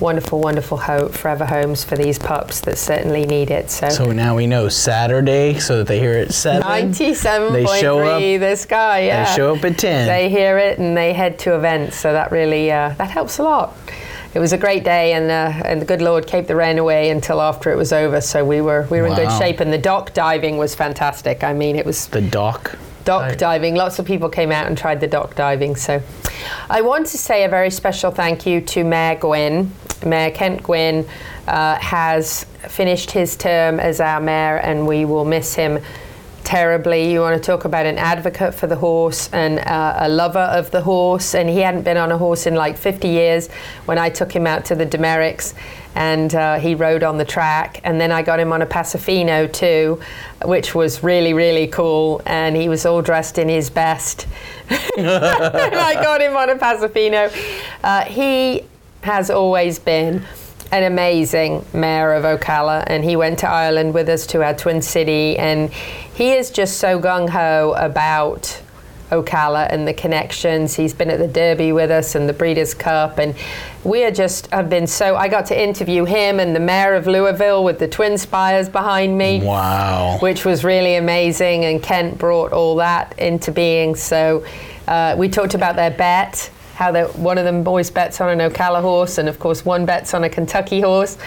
wonderful, 0.00 0.40
wonderful 0.40 0.78
hope, 0.78 1.12
forever 1.12 1.44
homes 1.44 1.84
for 1.84 1.96
these 1.96 2.18
pups 2.18 2.60
that 2.62 2.78
certainly 2.78 3.26
need 3.26 3.50
it. 3.50 3.70
So. 3.70 3.88
So 3.88 4.12
now 4.12 4.36
we 4.36 4.46
know 4.46 4.68
Saturday, 4.68 5.58
so 5.58 5.78
that 5.78 5.86
they 5.86 5.98
hear 5.98 6.14
it 6.14 6.32
seven. 6.32 6.60
Ninety-seven 6.68 7.52
They 7.52 7.64
point 7.64 7.80
show 7.80 7.98
up. 8.00 8.18
three. 8.20 8.36
This 8.36 8.64
guy, 8.64 9.00
yeah. 9.00 9.24
They 9.24 9.36
show 9.36 9.54
up 9.54 9.64
at 9.64 9.78
ten. 9.78 10.06
They 10.06 10.28
hear 10.28 10.58
it 10.58 10.78
and 10.78 10.96
they 10.96 11.12
head 11.12 11.38
to 11.40 11.54
events. 11.54 11.96
So 11.96 12.12
that 12.12 12.32
really 12.32 12.70
uh, 12.70 12.94
that 12.98 13.10
helps 13.10 13.38
a 13.38 13.42
lot. 13.42 13.76
It 14.32 14.38
was 14.38 14.52
a 14.52 14.58
great 14.58 14.84
day, 14.84 15.12
and 15.14 15.28
uh, 15.28 15.66
and 15.66 15.82
the 15.82 15.84
good 15.86 16.00
Lord 16.00 16.26
kept 16.26 16.46
the 16.46 16.54
rain 16.54 16.78
away 16.78 17.10
until 17.10 17.40
after 17.40 17.72
it 17.72 17.76
was 17.76 17.92
over. 17.92 18.20
So 18.20 18.44
we 18.44 18.60
were 18.60 18.86
we 18.90 19.00
were 19.00 19.08
in 19.08 19.14
good 19.16 19.32
shape, 19.38 19.58
and 19.60 19.72
the 19.72 19.78
dock 19.78 20.14
diving 20.14 20.56
was 20.56 20.74
fantastic. 20.74 21.42
I 21.42 21.52
mean, 21.52 21.74
it 21.74 21.84
was 21.84 22.06
the 22.06 22.20
dock. 22.20 22.78
dock 23.04 23.22
Right. 23.22 23.38
diving. 23.38 23.74
Lots 23.74 23.98
of 23.98 24.06
people 24.06 24.28
came 24.28 24.52
out 24.52 24.68
and 24.68 24.78
tried 24.78 25.00
the 25.00 25.08
dock 25.08 25.34
diving. 25.34 25.74
So 25.74 26.00
I 26.68 26.80
want 26.82 27.08
to 27.08 27.18
say 27.18 27.42
a 27.42 27.48
very 27.48 27.70
special 27.70 28.12
thank 28.12 28.46
you 28.46 28.60
to 28.60 28.84
Mayor 28.84 29.16
Guinn. 29.16 29.72
Mayor 30.04 30.30
Kent 30.30 30.62
Guinn 30.62 31.06
uh, 31.46 31.76
has 31.76 32.44
finished 32.68 33.10
his 33.10 33.36
term 33.36 33.80
as 33.80 34.00
our 34.00 34.20
mayor, 34.20 34.56
and 34.56 34.86
we 34.86 35.04
will 35.04 35.24
miss 35.24 35.54
him 35.54 35.78
terribly. 36.44 37.12
You 37.12 37.20
want 37.20 37.40
to 37.40 37.46
talk 37.46 37.64
about 37.64 37.86
an 37.86 37.98
advocate 37.98 38.54
for 38.54 38.66
the 38.66 38.76
horse 38.76 39.28
and 39.32 39.60
uh, 39.60 39.94
a 39.98 40.08
lover 40.08 40.38
of 40.38 40.70
the 40.70 40.80
horse, 40.80 41.34
and 41.34 41.48
he 41.48 41.58
hadn't 41.58 41.82
been 41.82 41.96
on 41.96 42.10
a 42.10 42.18
horse 42.18 42.46
in 42.46 42.54
like 42.54 42.76
50 42.76 43.08
years 43.08 43.48
when 43.84 43.98
I 43.98 44.10
took 44.10 44.32
him 44.32 44.46
out 44.46 44.64
to 44.66 44.74
the 44.74 44.86
Demericks 44.86 45.54
and 45.94 46.34
uh, 46.34 46.58
he 46.58 46.74
rode 46.74 47.02
on 47.02 47.18
the 47.18 47.24
track. 47.24 47.80
And 47.84 48.00
then 48.00 48.12
I 48.12 48.22
got 48.22 48.38
him 48.40 48.52
on 48.52 48.62
a 48.62 48.66
Paso 48.66 48.98
Fino 48.98 49.46
too, 49.46 50.00
which 50.44 50.74
was 50.74 51.02
really, 51.02 51.34
really 51.34 51.66
cool. 51.66 52.22
And 52.26 52.56
he 52.56 52.68
was 52.68 52.86
all 52.86 53.02
dressed 53.02 53.38
in 53.38 53.48
his 53.48 53.70
best. 53.70 54.26
I 54.70 55.98
got 56.02 56.20
him 56.20 56.36
on 56.36 56.50
a 56.50 56.56
Paso 56.56 56.88
Fino. 56.88 57.30
Uh, 57.82 58.04
he 58.04 58.64
has 59.02 59.30
always 59.30 59.78
been 59.78 60.22
an 60.72 60.84
amazing 60.84 61.64
mayor 61.72 62.12
of 62.12 62.22
Ocala, 62.24 62.84
and 62.86 63.02
he 63.04 63.16
went 63.16 63.38
to 63.40 63.48
Ireland 63.48 63.92
with 63.92 64.08
us 64.08 64.26
to 64.28 64.42
our 64.44 64.54
Twin 64.54 64.82
City, 64.82 65.36
and 65.36 65.70
he 65.72 66.32
is 66.32 66.50
just 66.50 66.78
so 66.78 67.00
gung 67.00 67.28
ho 67.28 67.74
about 67.76 68.62
Ocala 69.10 69.66
and 69.70 69.88
the 69.88 69.92
connections. 69.94 70.76
He's 70.76 70.94
been 70.94 71.10
at 71.10 71.18
the 71.18 71.26
Derby 71.26 71.72
with 71.72 71.90
us 71.90 72.14
and 72.14 72.28
the 72.28 72.32
Breeders' 72.32 72.74
Cup, 72.74 73.18
and 73.18 73.34
we 73.82 74.04
are 74.04 74.12
just 74.12 74.46
have 74.52 74.70
been 74.70 74.86
so. 74.86 75.16
I 75.16 75.26
got 75.26 75.46
to 75.46 75.60
interview 75.60 76.04
him 76.04 76.38
and 76.38 76.54
the 76.54 76.60
mayor 76.60 76.94
of 76.94 77.08
Louisville 77.08 77.64
with 77.64 77.80
the 77.80 77.88
twin 77.88 78.16
spires 78.18 78.68
behind 78.68 79.18
me 79.18 79.42
Wow. 79.42 80.18
which 80.20 80.44
was 80.44 80.62
really 80.62 80.94
amazing. 80.94 81.64
And 81.64 81.82
Kent 81.82 82.18
brought 82.18 82.52
all 82.52 82.76
that 82.76 83.18
into 83.18 83.50
being. 83.50 83.96
So 83.96 84.44
uh, 84.86 85.16
we 85.18 85.28
talked 85.28 85.54
about 85.54 85.74
their 85.74 85.90
bet, 85.90 86.48
how 86.80 86.90
that 86.90 87.14
one 87.18 87.36
of 87.36 87.44
them 87.44 87.62
boys 87.62 87.90
bets 87.90 88.22
on 88.22 88.40
an 88.40 88.50
Ocala 88.50 88.80
horse, 88.80 89.18
and 89.18 89.28
of 89.28 89.38
course 89.38 89.66
one 89.66 89.84
bets 89.84 90.14
on 90.14 90.24
a 90.24 90.30
Kentucky 90.30 90.80
horse. 90.80 91.18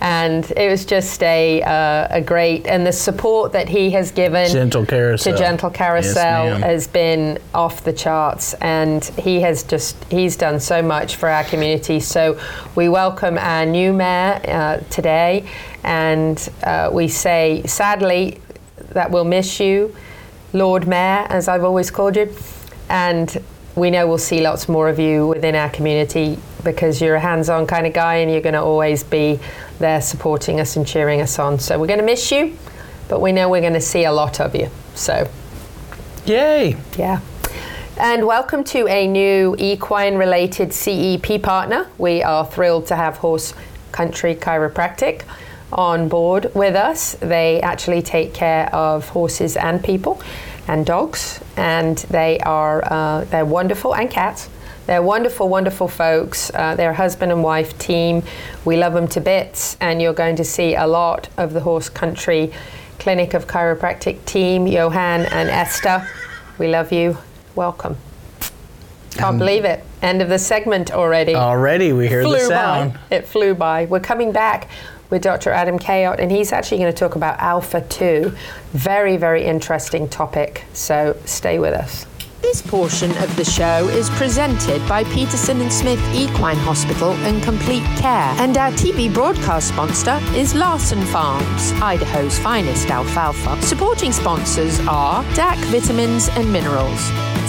And 0.00 0.44
it 0.56 0.68
was 0.68 0.84
just 0.84 1.22
a, 1.22 1.62
uh, 1.62 2.08
a 2.10 2.20
great, 2.20 2.66
and 2.66 2.84
the 2.84 2.92
support 2.92 3.52
that 3.52 3.68
he 3.68 3.90
has 3.92 4.10
given 4.10 4.50
Gentle 4.50 4.84
Carousel. 4.84 5.32
to 5.32 5.38
Gentle 5.38 5.70
Carousel 5.70 6.50
ma'am. 6.50 6.60
has 6.60 6.88
been 6.88 7.38
off 7.54 7.84
the 7.84 7.92
charts, 7.92 8.52
and 8.54 9.04
he 9.04 9.40
has 9.40 9.62
just 9.62 9.96
he's 10.10 10.36
done 10.36 10.58
so 10.58 10.82
much 10.82 11.14
for 11.14 11.28
our 11.28 11.44
community. 11.44 12.00
So 12.00 12.38
we 12.74 12.88
welcome 12.88 13.38
our 13.38 13.64
new 13.64 13.92
mayor 13.92 14.40
uh, 14.44 14.78
today, 14.90 15.48
and 15.84 16.36
uh, 16.64 16.90
we 16.92 17.06
say 17.08 17.62
sadly 17.64 18.40
that 18.90 19.12
we'll 19.12 19.24
miss 19.24 19.60
you, 19.60 19.94
Lord 20.52 20.86
Mayor, 20.88 21.26
as 21.30 21.46
I've 21.48 21.64
always 21.64 21.90
called 21.90 22.16
you, 22.16 22.28
and 22.90 23.40
we 23.76 23.90
know 23.90 24.06
we'll 24.06 24.16
see 24.16 24.40
lots 24.40 24.68
more 24.70 24.88
of 24.88 24.98
you 24.98 25.26
within 25.28 25.54
our 25.54 25.68
community 25.68 26.38
because 26.64 27.00
you're 27.00 27.16
a 27.16 27.20
hands-on 27.20 27.66
kind 27.66 27.86
of 27.86 27.92
guy, 27.92 28.16
and 28.16 28.30
you're 28.30 28.40
going 28.40 28.54
to 28.54 28.62
always 28.62 29.04
be 29.04 29.38
there 29.78 30.00
supporting 30.00 30.58
us 30.58 30.76
and 30.76 30.86
cheering 30.86 31.20
us 31.20 31.38
on. 31.38 31.58
So 31.58 31.78
we're 31.78 31.86
going 31.86 32.00
to 32.00 32.04
miss 32.04 32.32
you, 32.32 32.56
but 33.08 33.20
we 33.20 33.32
know 33.32 33.50
we're 33.50 33.60
going 33.60 33.74
to 33.74 33.80
see 33.80 34.04
a 34.04 34.12
lot 34.12 34.40
of 34.40 34.54
you. 34.54 34.70
So. 34.94 35.28
Yay. 36.24 36.76
Yeah. 36.96 37.20
And 37.98 38.26
welcome 38.26 38.64
to 38.64 38.88
a 38.88 39.06
new 39.06 39.54
equine 39.58 40.16
related 40.16 40.72
CEP 40.72 41.42
partner. 41.42 41.88
We 41.98 42.22
are 42.22 42.46
thrilled 42.46 42.86
to 42.86 42.96
have 42.96 43.18
Horse 43.18 43.52
Country 43.92 44.34
Chiropractic 44.34 45.22
on 45.72 46.08
board 46.08 46.50
with 46.54 46.74
us. 46.74 47.12
They 47.20 47.60
actually 47.60 48.02
take 48.02 48.32
care 48.32 48.74
of 48.74 49.10
horses 49.10 49.56
and 49.56 49.84
people 49.84 50.20
and 50.68 50.84
dogs, 50.84 51.40
and 51.56 51.98
they 52.10 52.38
are 52.40 52.82
uh, 52.84 53.24
they're 53.24 53.44
wonderful 53.44 53.94
and 53.94 54.10
cats. 54.10 54.48
They're 54.86 55.02
wonderful, 55.02 55.48
wonderful 55.48 55.88
folks. 55.88 56.50
Uh, 56.54 56.76
they're 56.76 56.90
a 56.92 56.94
husband 56.94 57.32
and 57.32 57.42
wife 57.42 57.76
team. 57.78 58.22
We 58.64 58.76
love 58.76 58.92
them 58.92 59.08
to 59.08 59.20
bits, 59.20 59.76
and 59.80 60.00
you're 60.00 60.12
going 60.14 60.36
to 60.36 60.44
see 60.44 60.76
a 60.76 60.86
lot 60.86 61.28
of 61.36 61.52
the 61.52 61.60
Horse 61.60 61.88
Country 61.88 62.52
Clinic 63.00 63.34
of 63.34 63.46
Chiropractic 63.46 64.24
team, 64.26 64.66
Johan 64.66 65.26
and 65.26 65.48
Esther. 65.48 66.08
We 66.58 66.68
love 66.68 66.92
you. 66.92 67.18
Welcome. 67.56 67.96
Can't 69.10 69.38
believe 69.38 69.64
it. 69.64 69.82
End 70.02 70.20
of 70.22 70.28
the 70.28 70.38
segment 70.38 70.92
already. 70.92 71.34
Already 71.34 71.92
we 71.92 72.06
hear 72.06 72.22
the 72.22 72.38
sound. 72.40 72.94
by. 72.94 73.16
It 73.16 73.26
flew 73.26 73.54
by. 73.54 73.86
We're 73.86 74.00
coming 74.00 74.30
back 74.30 74.68
with 75.10 75.22
Dr. 75.22 75.50
Adam 75.50 75.78
Kayot, 75.78 76.18
and 76.18 76.30
he's 76.30 76.52
actually 76.52 76.78
going 76.78 76.92
to 76.92 76.98
talk 76.98 77.16
about 77.16 77.38
Alpha 77.38 77.80
2. 77.80 78.32
Very, 78.72 79.16
very 79.16 79.44
interesting 79.44 80.08
topic. 80.08 80.64
So 80.72 81.16
stay 81.24 81.58
with 81.58 81.74
us. 81.74 82.06
This 82.46 82.62
portion 82.62 83.10
of 83.18 83.34
the 83.34 83.44
show 83.44 83.88
is 83.88 84.08
presented 84.10 84.80
by 84.88 85.02
Peterson 85.02 85.60
and 85.60 85.72
Smith 85.72 85.98
Equine 86.14 86.56
Hospital 86.58 87.10
and 87.26 87.42
Complete 87.42 87.82
Care, 87.98 88.32
and 88.38 88.56
our 88.56 88.70
TV 88.70 89.12
broadcast 89.12 89.70
sponsor 89.70 90.20
is 90.32 90.54
Larson 90.54 91.04
Farms, 91.06 91.72
Idaho's 91.82 92.38
finest 92.38 92.88
alfalfa. 92.88 93.60
Supporting 93.62 94.12
sponsors 94.12 94.78
are 94.86 95.24
DAC 95.34 95.56
Vitamins 95.72 96.28
and 96.28 96.50
Minerals, 96.52 97.00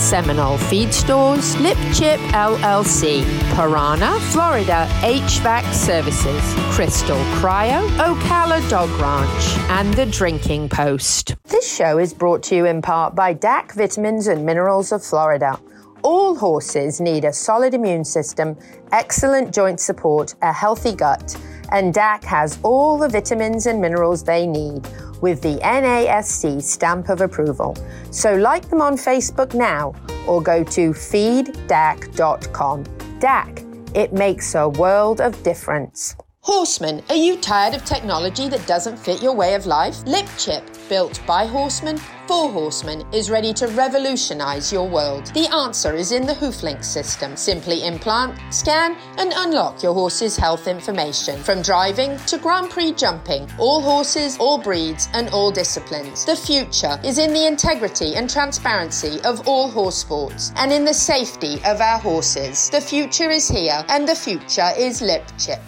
Seminole 0.01 0.57
Feed 0.57 0.91
Stores, 0.91 1.55
Lip 1.59 1.77
Chip 1.93 2.19
LLC, 2.31 3.23
Piranha, 3.55 4.19
Florida 4.31 4.87
HVAC 5.01 5.73
Services, 5.73 6.41
Crystal 6.73 7.17
Cryo, 7.37 7.87
Ocala 7.97 8.67
Dog 8.67 8.89
Ranch, 8.99 9.57
and 9.69 9.93
The 9.93 10.07
Drinking 10.07 10.69
Post. 10.69 11.35
This 11.45 11.71
show 11.71 11.97
is 11.97 12.13
brought 12.13 12.43
to 12.43 12.55
you 12.55 12.65
in 12.65 12.81
part 12.81 13.15
by 13.15 13.33
DAC 13.33 13.73
Vitamins 13.73 14.27
and 14.27 14.45
Minerals 14.45 14.86
of 14.91 15.03
Florida. 15.03 15.59
All 16.03 16.35
horses 16.35 17.01
need 17.01 17.25
a 17.25 17.33
solid 17.33 17.73
immune 17.73 18.05
system, 18.05 18.55
excellent 18.91 19.53
joint 19.53 19.79
support, 19.79 20.35
a 20.41 20.53
healthy 20.53 20.95
gut, 20.95 21.35
and 21.71 21.93
DAC 21.93 22.23
has 22.23 22.59
all 22.63 22.97
the 22.97 23.09
vitamins 23.09 23.65
and 23.65 23.81
minerals 23.81 24.23
they 24.23 24.47
need 24.47 24.87
with 25.21 25.41
the 25.41 25.57
NASC 25.57 26.61
stamp 26.61 27.09
of 27.09 27.21
approval. 27.21 27.75
So 28.11 28.35
like 28.35 28.69
them 28.69 28.81
on 28.81 28.95
Facebook 28.95 29.53
now 29.53 29.93
or 30.27 30.41
go 30.41 30.63
to 30.63 30.91
feeddac.com. 30.91 32.83
DAC, 33.19 33.95
it 33.95 34.13
makes 34.13 34.55
a 34.55 34.69
world 34.69 35.21
of 35.21 35.41
difference. 35.43 36.15
Horseman, 36.47 37.03
are 37.09 37.15
you 37.15 37.35
tired 37.35 37.73
of 37.73 37.83
technology 37.83 38.47
that 38.47 38.65
doesn't 38.65 38.97
fit 38.97 39.21
your 39.21 39.35
way 39.35 39.53
of 39.53 39.65
life? 39.65 39.97
LipChip, 40.05 40.63
built 40.87 41.19
by 41.27 41.45
Horseman 41.45 41.97
for 42.25 42.49
Horseman, 42.49 43.03
is 43.11 43.29
ready 43.29 43.51
to 43.55 43.67
revolutionize 43.67 44.71
your 44.71 44.87
world. 44.87 45.25
The 45.33 45.53
answer 45.53 45.93
is 45.93 46.13
in 46.13 46.25
the 46.25 46.31
HoofLink 46.31 46.85
system. 46.85 47.35
Simply 47.35 47.83
implant, 47.83 48.39
scan, 48.49 48.95
and 49.17 49.33
unlock 49.35 49.83
your 49.83 49.93
horse's 49.93 50.37
health 50.37 50.69
information. 50.69 51.37
From 51.43 51.61
driving 51.61 52.15
to 52.27 52.37
Grand 52.37 52.69
Prix 52.69 52.93
jumping, 52.93 53.51
all 53.59 53.81
horses, 53.81 54.37
all 54.39 54.57
breeds, 54.57 55.09
and 55.13 55.27
all 55.31 55.51
disciplines. 55.51 56.23
The 56.23 56.37
future 56.37 56.97
is 57.03 57.17
in 57.17 57.33
the 57.33 57.45
integrity 57.45 58.15
and 58.15 58.29
transparency 58.29 59.19
of 59.25 59.45
all 59.49 59.69
horse 59.69 59.97
sports 59.97 60.53
and 60.55 60.71
in 60.71 60.85
the 60.85 60.93
safety 60.93 61.55
of 61.65 61.81
our 61.81 61.99
horses. 61.99 62.69
The 62.69 62.79
future 62.79 63.31
is 63.31 63.49
here, 63.49 63.83
and 63.89 64.07
the 64.07 64.15
future 64.15 64.71
is 64.77 65.01
LipChip. 65.01 65.59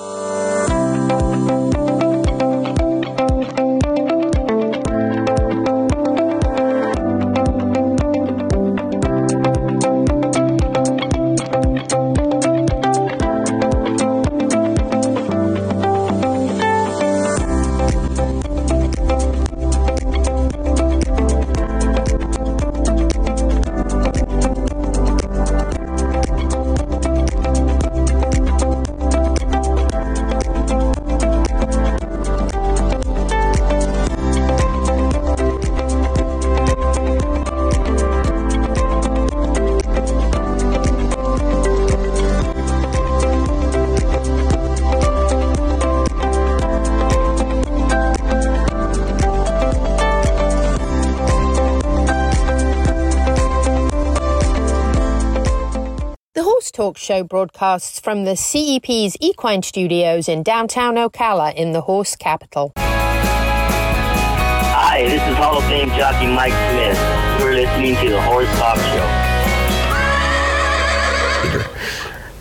Horse 0.00 0.68
Talk 0.68 0.79
Show 57.10 57.24
broadcasts 57.24 57.98
from 57.98 58.22
the 58.22 58.36
CEP's 58.36 59.16
Equine 59.18 59.64
Studios 59.64 60.28
in 60.28 60.44
downtown 60.44 60.94
Ocala 60.94 61.52
in 61.56 61.72
the 61.72 61.80
horse 61.80 62.14
capital. 62.14 62.72
Hi, 64.76 65.02
this 65.02 65.14
is 65.14 65.36
Hall 65.36 65.58
of 65.58 65.64
Fame 65.64 65.88
jockey 65.88 66.28
Mike 66.28 66.52
Smith. 66.70 66.96
You're 67.40 67.54
listening 67.54 67.96
to 67.96 68.10
the 68.10 68.22
Horse 68.22 68.46
Talk 68.60 68.76
Show. 68.76 69.29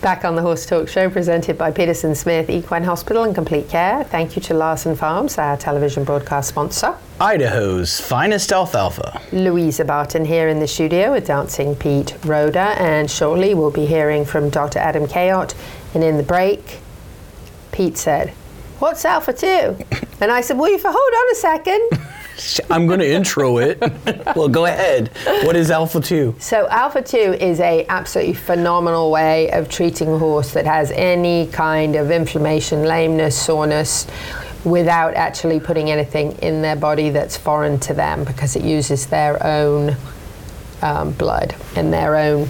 Back 0.01 0.24
on 0.24 0.38
the 0.38 0.41
Horse 0.41 0.65
Talk 0.65 0.88
Show, 0.88 1.10
presented 1.10 1.58
by 1.58 1.72
Peterson 1.72 2.15
Smith 2.15 2.50
Equine 2.50 2.86
Hospital 2.86 3.24
and 3.24 3.36
Complete 3.36 3.68
Care. 3.68 4.06
Thank 4.06 4.38
you 4.38 4.41
to 4.44 4.53
Larson 4.53 4.96
Farms, 4.96 5.38
our 5.38 5.58
television 5.58 6.06
broadcast 6.06 6.48
sponsor. 6.48 6.96
Idaho's 7.20 8.00
finest 8.00 8.53
alfalfa. 8.53 9.22
Louisa 9.34 9.84
Barton 9.84 10.24
here 10.24 10.48
in 10.48 10.62
the 10.62 10.68
studio 10.68 11.12
with 11.12 11.27
Dancing 11.27 11.75
Pete 11.75 12.15
Rhoda, 12.24 12.75
and 12.79 13.12
shortly 13.12 13.53
we'll 13.53 13.72
be 13.72 13.86
hearing 13.86 14.24
from 14.24 14.50
Dr. 14.50 14.79
Adam 14.79 15.06
Kayot. 15.06 15.53
And 15.94 16.01
in 16.01 16.15
the 16.15 16.24
break, 16.24 16.79
Pete 17.74 17.98
said, 17.98 18.29
What's 18.79 19.03
Alpha 19.03 19.34
2? 19.34 19.77
And 20.22 20.32
I 20.32 20.41
said, 20.41 20.58
Well, 20.58 20.74
if 20.74 20.84
you 20.84 20.91
hold 20.91 20.96
on 20.96 21.32
a 21.32 21.36
second. 21.36 22.18
I'm 22.69 22.88
going 22.88 23.00
to 23.00 23.10
intro 23.10 23.58
it. 23.58 23.79
well, 24.36 24.48
go 24.48 24.65
ahead. 24.65 25.12
What 25.43 25.55
is 25.55 25.72
Alpha 25.72 26.00
2? 26.00 26.36
So 26.39 26.67
Alpha 26.69 27.01
2 27.01 27.17
is 27.17 27.60
a 27.60 27.86
absolutely 27.88 28.34
phenomenal 28.34 29.12
way 29.12 29.51
of 29.51 29.69
treating 29.69 30.10
a 30.10 30.17
horse 30.17 30.53
that 30.53 30.65
has 30.65 30.91
any 30.91 31.48
kind 31.48 31.96
of 31.96 32.12
inflammation, 32.12 32.84
lameness, 32.84 33.39
soreness 33.39 34.08
without 34.63 35.13
actually 35.13 35.60
putting 35.60 35.89
anything 35.89 36.34
in 36.41 36.62
their 36.62 36.75
body 36.75 37.10
that's 37.10 37.38
foreign 37.38 37.79
to 37.79 37.93
them 37.93 38.24
because 38.24 38.55
it 38.55 38.63
uses 38.63 39.08
their 39.08 39.41
own 39.46 39.96
um, 40.81 41.12
blood 41.13 41.55
and 41.75 41.93
their 41.93 42.15
own 42.15 42.48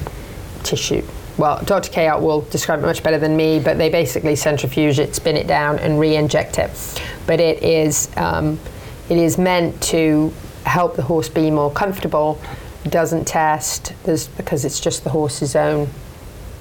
tissue. 0.63 1.05
Well, 1.37 1.63
Dr. 1.63 1.89
Kayot 1.89 2.21
will 2.21 2.41
describe 2.41 2.79
it 2.79 2.85
much 2.85 3.01
better 3.01 3.17
than 3.17 3.37
me, 3.37 3.59
but 3.59 3.77
they 3.77 3.89
basically 3.89 4.35
centrifuge 4.35 4.99
it, 4.99 5.15
spin 5.15 5.37
it 5.37 5.47
down, 5.47 5.79
and 5.79 5.97
re-inject 5.97 6.57
it. 6.57 7.01
But 7.25 7.39
it 7.39 7.63
is 7.63 8.09
um, 8.17 8.59
it 9.09 9.17
is 9.17 9.37
meant 9.37 9.81
to 9.83 10.33
help 10.65 10.95
the 10.95 11.01
horse 11.01 11.29
be 11.29 11.49
more 11.51 11.71
comfortable. 11.71 12.39
Doesn't 12.83 13.25
test 13.25 13.93
because 14.05 14.65
it's 14.65 14.79
just 14.79 15.03
the 15.03 15.09
horse's 15.09 15.55
own 15.55 15.89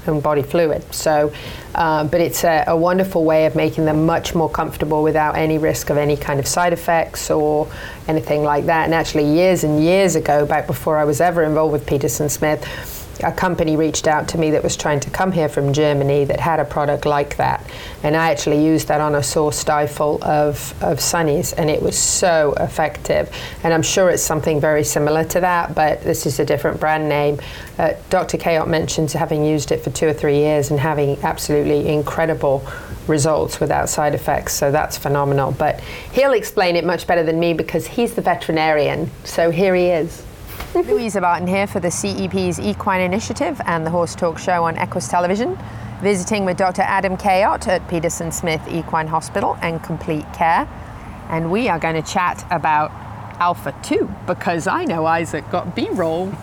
own 0.06 0.20
body 0.20 0.42
fluid. 0.42 0.82
So, 0.92 1.32
uh, 1.74 2.04
but 2.04 2.20
it's 2.20 2.44
a, 2.44 2.64
a 2.66 2.76
wonderful 2.76 3.24
way 3.24 3.46
of 3.46 3.54
making 3.54 3.84
them 3.84 4.06
much 4.06 4.34
more 4.34 4.48
comfortable 4.48 5.02
without 5.02 5.36
any 5.36 5.58
risk 5.58 5.90
of 5.90 5.96
any 5.96 6.16
kind 6.16 6.40
of 6.40 6.46
side 6.46 6.72
effects 6.72 7.30
or 7.30 7.70
anything 8.08 8.42
like 8.42 8.66
that. 8.66 8.86
And 8.86 8.94
actually, 8.94 9.24
years 9.24 9.64
and 9.64 9.82
years 9.82 10.16
ago, 10.16 10.46
back 10.46 10.66
before 10.66 10.96
I 10.96 11.04
was 11.04 11.20
ever 11.20 11.42
involved 11.44 11.72
with 11.72 11.86
Peterson 11.86 12.28
Smith, 12.28 12.64
a 13.24 13.32
company 13.32 13.76
reached 13.76 14.06
out 14.06 14.28
to 14.28 14.38
me 14.38 14.50
that 14.52 14.62
was 14.62 14.76
trying 14.76 15.00
to 15.00 15.10
come 15.10 15.32
here 15.32 15.48
from 15.48 15.72
Germany 15.72 16.24
that 16.24 16.40
had 16.40 16.60
a 16.60 16.64
product 16.64 17.06
like 17.06 17.36
that. 17.36 17.68
And 18.02 18.16
I 18.16 18.30
actually 18.30 18.64
used 18.64 18.88
that 18.88 19.00
on 19.00 19.14
a 19.14 19.22
sore 19.22 19.52
stifle 19.52 20.22
of, 20.22 20.74
of 20.82 20.98
Sunnies, 20.98 21.52
and 21.56 21.68
it 21.70 21.82
was 21.82 21.98
so 21.98 22.54
effective. 22.58 23.30
And 23.64 23.74
I'm 23.74 23.82
sure 23.82 24.10
it's 24.10 24.22
something 24.22 24.60
very 24.60 24.84
similar 24.84 25.24
to 25.24 25.40
that, 25.40 25.74
but 25.74 26.02
this 26.02 26.26
is 26.26 26.38
a 26.38 26.44
different 26.44 26.80
brand 26.80 27.08
name. 27.08 27.40
Uh, 27.78 27.94
Dr. 28.10 28.38
Kayot 28.38 28.68
mentions 28.68 29.12
having 29.12 29.44
used 29.44 29.72
it 29.72 29.82
for 29.82 29.90
two 29.90 30.06
or 30.06 30.12
three 30.12 30.36
years 30.36 30.70
and 30.70 30.78
having 30.78 31.18
absolutely 31.22 31.88
incredible 31.88 32.66
results 33.08 33.58
without 33.58 33.88
side 33.88 34.14
effects, 34.14 34.52
so 34.54 34.70
that's 34.70 34.98
phenomenal. 34.98 35.52
But 35.52 35.80
he'll 36.12 36.32
explain 36.32 36.76
it 36.76 36.84
much 36.84 37.06
better 37.06 37.22
than 37.22 37.40
me 37.40 37.54
because 37.54 37.86
he's 37.86 38.14
the 38.14 38.22
veterinarian. 38.22 39.10
So 39.24 39.50
here 39.50 39.74
he 39.74 39.86
is. 39.86 40.22
Louisa 40.74 41.20
Barton 41.20 41.48
here 41.48 41.66
for 41.66 41.80
the 41.80 41.88
CEP's 41.88 42.60
Equine 42.60 43.00
Initiative 43.00 43.60
and 43.64 43.86
the 43.86 43.90
Horse 43.90 44.14
Talk 44.14 44.38
Show 44.38 44.64
on 44.64 44.76
Equus 44.76 45.08
Television, 45.08 45.58
visiting 46.02 46.44
with 46.44 46.56
Dr. 46.56 46.82
Adam 46.82 47.16
Kayot 47.16 47.66
at 47.66 47.88
Peterson 47.88 48.30
Smith 48.30 48.60
Equine 48.68 49.08
Hospital 49.08 49.56
and 49.62 49.82
Complete 49.82 50.30
Care. 50.32 50.68
And 51.30 51.50
we 51.50 51.68
are 51.68 51.78
going 51.78 51.94
to 51.94 52.02
chat 52.02 52.46
about 52.50 52.90
Alpha 53.40 53.74
2 53.82 54.10
because 54.26 54.66
I 54.66 54.84
know 54.84 55.06
Isaac 55.06 55.48
got 55.50 55.74
B 55.74 55.88
roll. 55.90 56.32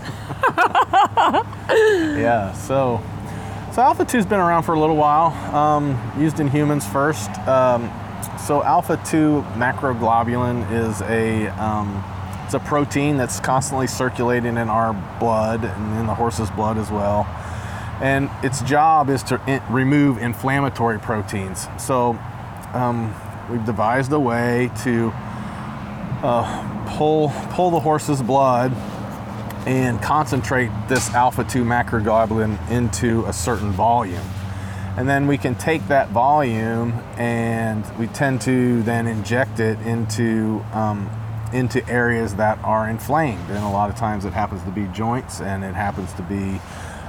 Yeah, 1.67 2.53
so 2.53 3.01
so 3.73 3.81
Alpha 3.81 4.05
2's 4.05 4.25
been 4.25 4.39
around 4.39 4.63
for 4.63 4.75
a 4.75 4.79
little 4.79 4.95
while, 4.95 5.33
um, 5.53 5.99
used 6.17 6.39
in 6.39 6.47
humans 6.47 6.87
first. 6.87 7.29
Um, 7.47 7.91
so 8.39 8.63
Alpha 8.63 9.01
2 9.05 9.43
macroglobulin 9.55 10.71
is 10.71 11.01
a 11.01 11.47
um, 11.61 12.03
it's 12.45 12.53
a 12.53 12.59
protein 12.59 13.17
that's 13.17 13.39
constantly 13.39 13.87
circulating 13.87 14.55
in 14.57 14.69
our 14.69 14.93
blood 15.19 15.63
and 15.63 15.99
in 15.99 16.05
the 16.05 16.13
horse's 16.13 16.51
blood 16.51 16.77
as 16.77 16.91
well. 16.91 17.25
And 18.03 18.29
its 18.43 18.61
job 18.61 19.09
is 19.09 19.23
to 19.23 19.41
in- 19.49 19.63
remove 19.67 20.19
inflammatory 20.19 20.99
proteins. 20.99 21.67
So 21.79 22.19
um, 22.73 23.15
we've 23.49 23.65
devised 23.65 24.11
a 24.11 24.19
way 24.19 24.69
to 24.83 25.11
uh, 26.21 26.85
pull 26.95 27.29
pull 27.49 27.71
the 27.71 27.79
horse's 27.79 28.21
blood 28.21 28.71
and 29.65 29.99
concentrate 29.99 30.69
this 30.87 31.09
alpha 31.15 31.43
2 31.43 31.63
macroglobulin 31.63 32.69
into 32.69 33.25
a 33.25 33.33
certain 33.33 33.71
volume. 33.71 34.25
And 34.97 35.09
then 35.09 35.25
we 35.25 35.39
can 35.39 35.55
take 35.55 35.87
that 35.87 36.09
volume 36.09 36.91
and 37.17 37.83
we 37.97 38.05
tend 38.05 38.41
to 38.41 38.83
then 38.83 39.07
inject 39.07 39.59
it 39.59 39.79
into 39.81 40.63
um, 40.73 41.09
into 41.53 41.87
areas 41.89 42.35
that 42.35 42.57
are 42.63 42.89
inflamed. 42.89 43.49
And 43.49 43.63
a 43.63 43.69
lot 43.69 43.89
of 43.89 43.95
times 43.95 44.25
it 44.25 44.33
happens 44.33 44.63
to 44.63 44.71
be 44.71 44.85
joints 44.87 45.41
and 45.41 45.63
it 45.63 45.73
happens 45.73 46.11
to 46.13 46.21
be 46.23 46.59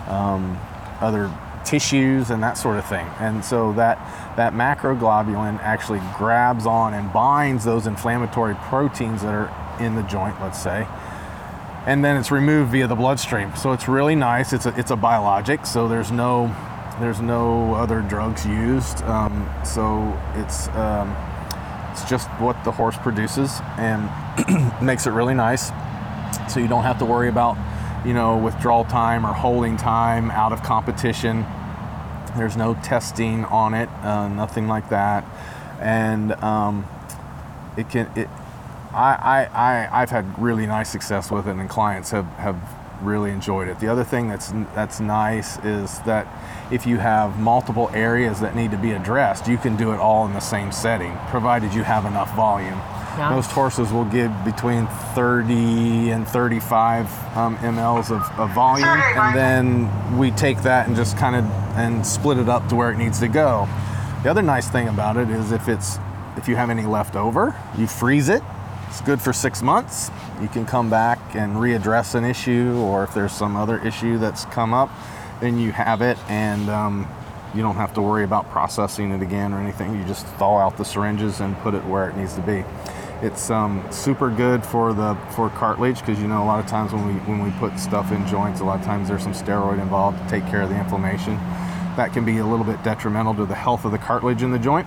um, 0.09 0.59
other 1.01 1.31
tissues 1.65 2.31
and 2.31 2.43
that 2.43 2.55
sort 2.55 2.79
of 2.79 2.87
thing. 2.87 3.07
And 3.19 3.45
so 3.45 3.73
that 3.75 3.99
that 4.37 4.53
macroglobulin 4.53 5.59
actually 5.61 6.01
grabs 6.17 6.67
on 6.67 6.95
and 6.95 7.13
binds 7.13 7.65
those 7.65 7.87
inflammatory 7.87 8.55
proteins 8.55 9.23
that 9.23 9.35
are 9.35 9.51
in 9.81 9.95
the 9.95 10.03
joint, 10.03 10.41
let's 10.41 10.63
say, 10.63 10.87
and 11.87 12.05
then 12.05 12.17
it's 12.17 12.31
removed 12.31 12.71
via 12.73 12.87
the 12.87 12.95
bloodstream. 12.95 13.55
So 13.57 13.73
it's 13.73 13.89
really 13.89 14.15
nice. 14.15 14.53
It's 14.53 14.67
a 14.67 14.79
it's 14.79 14.91
a 14.91 14.97
biologic, 14.97 15.67
so 15.67 15.89
there's 15.89 16.13
no 16.13 16.55
there's 17.01 17.21
no 17.21 17.75
other 17.75 18.01
drugs 18.01 18.47
used. 18.47 19.03
Um, 19.03 19.49
so 19.65 20.19
it's 20.35 20.69
um, 20.69 21.15
it's 21.97 22.09
just 22.11 22.29
what 22.41 22.63
the 22.65 22.73
horse 22.73 22.97
produces 22.99 23.59
and 23.79 24.11
makes 24.83 25.07
it 25.07 25.13
really 25.13 25.33
nice. 25.33 25.71
So 26.53 26.61
you 26.61 26.69
don't 26.69 26.83
have 26.83 26.99
to 26.99 27.07
worry 27.07 27.29
about 27.29 27.57
you 28.07 28.13
know 28.13 28.37
withdrawal 28.37 28.85
time 28.85 29.25
or 29.25 29.33
holding 29.33 29.79
time 29.79 30.31
out 30.31 30.53
of 30.53 30.63
competition. 30.63 31.47
There's 32.37 32.57
no 32.57 32.75
testing 32.75 33.47
on 33.47 33.73
it, 33.73 33.89
uh, 34.03 34.29
nothing 34.29 34.69
like 34.69 34.91
that, 34.91 35.25
and 35.81 36.33
um, 36.45 36.87
it 37.79 37.89
can 37.89 38.11
it 38.15 38.29
I, 38.93 39.15
I, 39.15 39.45
I, 39.45 40.03
I've 40.03 40.11
had 40.11 40.39
really 40.39 40.67
nice 40.67 40.91
success 40.91 41.31
with 41.31 41.49
it, 41.49 41.57
and 41.57 41.69
clients 41.69 42.11
have, 42.11 42.27
have 42.37 42.57
really 43.01 43.31
enjoyed 43.31 43.69
it. 43.69 43.81
The 43.81 43.89
other 43.89 44.05
thing 44.05 44.29
that's 44.29 44.53
that's 44.75 45.01
nice 45.01 45.59
is 45.65 45.99
that 46.01 46.27
if 46.71 46.87
you 46.87 46.99
have 46.99 47.39
multiple 47.39 47.91
areas 47.95 48.41
that 48.41 48.57
need 48.57 48.71
to 48.73 48.77
be 48.77 48.93
addressed, 48.93 49.47
you 49.47 49.57
can 49.57 49.77
do 49.77 49.93
it 49.93 49.99
all 49.99 50.27
in 50.27 50.33
the 50.33 50.41
same 50.41 50.73
setting, 50.73 51.17
provided 51.29 51.73
you 51.73 51.83
have 51.83 52.05
enough 52.05 52.35
volume. 52.35 52.81
Yeah. 53.17 53.31
Most 53.31 53.51
horses 53.51 53.93
will 53.93 54.05
give 54.05 54.33
between 54.45 54.87
30 55.15 56.11
and 56.11 56.29
35 56.29 57.07
um, 57.37 57.57
mLs 57.59 58.11
of, 58.11 58.39
of 58.39 58.51
volume, 58.51 58.87
and 58.87 59.35
then 59.35 60.19
we 60.19 60.31
take 60.33 60.63
that 60.63 60.87
and 60.87 60.95
just 60.95 61.17
kind 61.17 61.35
of 61.35 61.45
and 61.77 62.07
split 62.07 62.37
it 62.37 62.49
up 62.49 62.69
to 62.69 62.75
where 62.77 62.91
it 62.91 62.99
needs 62.99 63.21
to 63.21 63.29
go. 63.29 63.67
The 64.23 64.31
other 64.31 64.43
nice 64.43 64.69
thing 64.69 64.89
about 64.89 65.17
it 65.17 65.31
is 65.31 65.53
if 65.53 65.69
it's 65.69 65.99
if 66.37 66.47
you 66.49 66.57
have 66.57 66.69
any 66.69 66.85
left 66.85 67.17
over, 67.17 67.59
you 67.79 67.87
freeze 67.87 68.29
it. 68.29 68.43
It's 68.89 69.01
good 69.01 69.21
for 69.21 69.33
six 69.33 69.63
months. 69.63 70.11
You 70.41 70.49
can 70.49 70.67
come 70.67 70.91
back 70.91 71.19
and 71.35 71.57
readdress 71.57 72.15
an 72.15 72.25
issue, 72.25 72.77
or 72.77 73.05
if 73.05 73.15
there's 73.15 73.33
some 73.33 73.57
other 73.57 73.79
issue 73.79 74.19
that's 74.19 74.45
come 74.47 74.75
up, 74.75 74.91
then 75.41 75.59
you 75.59 75.73
have 75.73 76.03
it, 76.03 76.19
and 76.29 76.69
um, 76.69 77.09
you 77.55 77.63
don't 77.63 77.77
have 77.77 77.95
to 77.95 78.03
worry 78.03 78.25
about 78.25 78.51
processing 78.51 79.13
it 79.13 79.23
again 79.23 79.53
or 79.53 79.59
anything. 79.59 79.99
You 79.99 80.05
just 80.05 80.27
thaw 80.27 80.59
out 80.59 80.77
the 80.77 80.85
syringes 80.85 81.41
and 81.41 81.57
put 81.59 81.75
it 81.75 81.85
where 81.85 82.09
it 82.09 82.17
needs 82.17 82.35
to 82.35 82.43
be. 82.43 82.65
It's 83.23 83.51
um, 83.51 83.87
super 83.91 84.31
good 84.31 84.65
for 84.65 84.93
the 84.93 85.17
for 85.35 85.49
cartilage 85.51 86.01
because 86.01 86.21
you 86.21 86.29
know 86.29 86.43
a 86.43 86.45
lot 86.45 86.61
of 86.61 86.67
times 86.67 86.93
when 86.93 87.07
we 87.07 87.15
when 87.21 87.43
we 87.43 87.51
put 87.59 87.79
stuff 87.79 88.13
in 88.13 88.27
joints, 88.27 88.61
a 88.61 88.65
lot 88.65 88.79
of 88.79 88.85
times 88.85 89.09
there's 89.09 89.23
some 89.23 89.33
steroid 89.33 89.81
involved 89.81 90.19
to 90.23 90.29
take 90.29 90.47
care 90.47 90.63
of 90.63 90.69
the 90.69 90.79
inflammation. 90.79 91.37
That 91.97 92.11
can 92.13 92.27
be 92.27 92.39
a 92.39 92.47
little 92.47 92.67
bit 92.67 92.83
detrimental 92.83 93.35
to 93.37 93.47
the 93.47 93.55
health 93.55 93.87
of 93.87 93.93
the 93.93 93.99
cartilage 93.99 94.43
in 94.43 94.51
the 94.51 94.59
joint. 94.59 94.87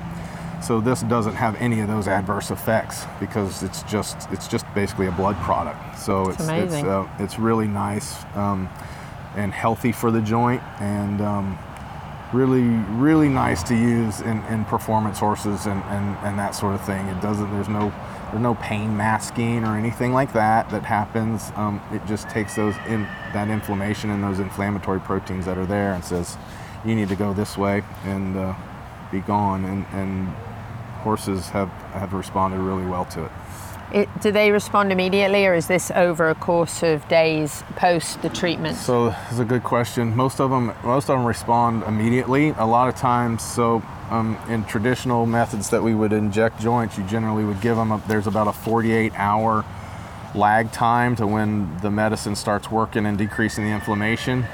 So 0.62 0.80
this 0.80 1.02
doesn't 1.02 1.36
have 1.36 1.56
any 1.56 1.80
of 1.80 1.88
those 1.88 2.08
adverse 2.08 2.52
effects 2.52 3.06
because 3.20 3.64
it's 3.64 3.82
just 3.84 4.30
it's 4.32 4.48
just 4.48 4.66
basically 4.76 5.08
a 5.08 5.12
blood 5.12 5.36
product. 5.38 5.98
So 5.98 6.24
it's 6.30 6.40
it's 6.40 6.44
amazing. 6.44 6.88
uh, 6.88 7.08
it's 7.18 7.40
really 7.40 7.68
nice 7.68 8.16
um, 8.36 8.70
and 9.36 9.54
healthy 9.54 9.92
for 9.92 10.12
the 10.12 10.22
joint 10.22 10.62
and 10.80 11.22
um, 11.22 11.58
really 12.34 12.62
really 12.98 13.30
nice 13.30 13.64
to 13.64 13.76
use 13.76 14.22
in, 14.22 14.44
in 14.46 14.66
performance 14.66 15.20
horses 15.20 15.66
and, 15.66 15.84
and, 15.86 16.18
and 16.24 16.38
that 16.38 16.52
sort 16.56 16.76
of 16.76 16.86
thing. 16.86 17.06
It 17.08 17.22
doesn't 17.22 17.52
there's 17.52 17.70
no 17.70 17.94
there's 18.32 18.42
no 18.42 18.56
pain 18.56 18.96
masking 18.96 19.64
or 19.64 19.76
anything 19.76 20.14
like 20.14 20.34
that 20.34 20.70
that 20.70 20.84
happens. 20.84 21.52
Um, 21.56 21.82
it 21.92 22.06
just 22.06 22.30
takes 22.30 22.56
those 22.56 22.76
in 22.88 23.04
that 23.34 23.50
inflammation 23.50 24.12
and 24.12 24.24
those 24.24 24.40
inflammatory 24.40 25.00
proteins 25.00 25.46
that 25.46 25.58
are 25.58 25.66
there 25.66 25.94
and 25.94 26.04
says 26.04 26.38
you 26.86 26.96
need 26.96 27.10
to 27.10 27.16
go 27.16 27.34
this 27.34 27.58
way 27.58 27.84
and 28.06 28.38
uh, 28.38 28.54
be 29.12 29.20
gone 29.22 29.66
and, 29.66 29.86
and 29.94 30.28
horses 31.00 31.50
have, 31.50 31.70
have 31.94 32.14
responded 32.14 32.60
really 32.60 32.86
well 32.86 33.06
to 33.06 33.26
it. 33.26 33.32
It, 33.92 34.08
do 34.22 34.32
they 34.32 34.52
respond 34.52 34.92
immediately, 34.92 35.48
or 35.48 35.56
is 35.56 35.66
this 35.66 35.90
over 35.92 36.30
a 36.30 36.36
course 36.36 36.84
of 36.84 37.08
days 37.08 37.64
post 37.76 38.22
the 38.22 38.30
treatment? 38.30 38.78
So 38.78 39.16
it's 39.30 39.40
a 39.40 39.46
good 39.46 39.64
question. 39.64 40.16
Most 40.16 40.40
of 40.40 40.52
them, 40.52 40.74
most 40.84 41.10
of 41.10 41.18
them 41.18 41.26
respond 41.26 41.84
immediately. 41.84 42.50
A 42.58 42.66
lot 42.66 42.88
of 42.88 42.96
times, 42.96 43.42
so 43.42 43.82
um, 44.12 44.38
in 44.48 44.64
traditional 44.66 45.26
methods 45.26 45.72
that 45.72 45.82
we 45.82 45.96
would 45.96 46.14
inject 46.14 46.62
joints, 46.62 47.00
you 47.00 47.04
generally 47.06 47.44
would 47.44 47.62
give 47.62 47.78
them. 47.78 47.92
A, 47.92 48.02
there's 48.08 48.28
about 48.28 48.48
a 48.48 48.54
48 48.54 49.12
hour 49.16 49.66
lag 50.36 50.72
time 50.72 51.16
to 51.16 51.26
when 51.26 51.76
the 51.80 51.90
medicine 51.90 52.36
starts 52.36 52.70
working 52.70 53.08
and 53.08 53.18
decreasing 53.18 53.66
the 53.66 53.72
inflammation. 53.72 54.46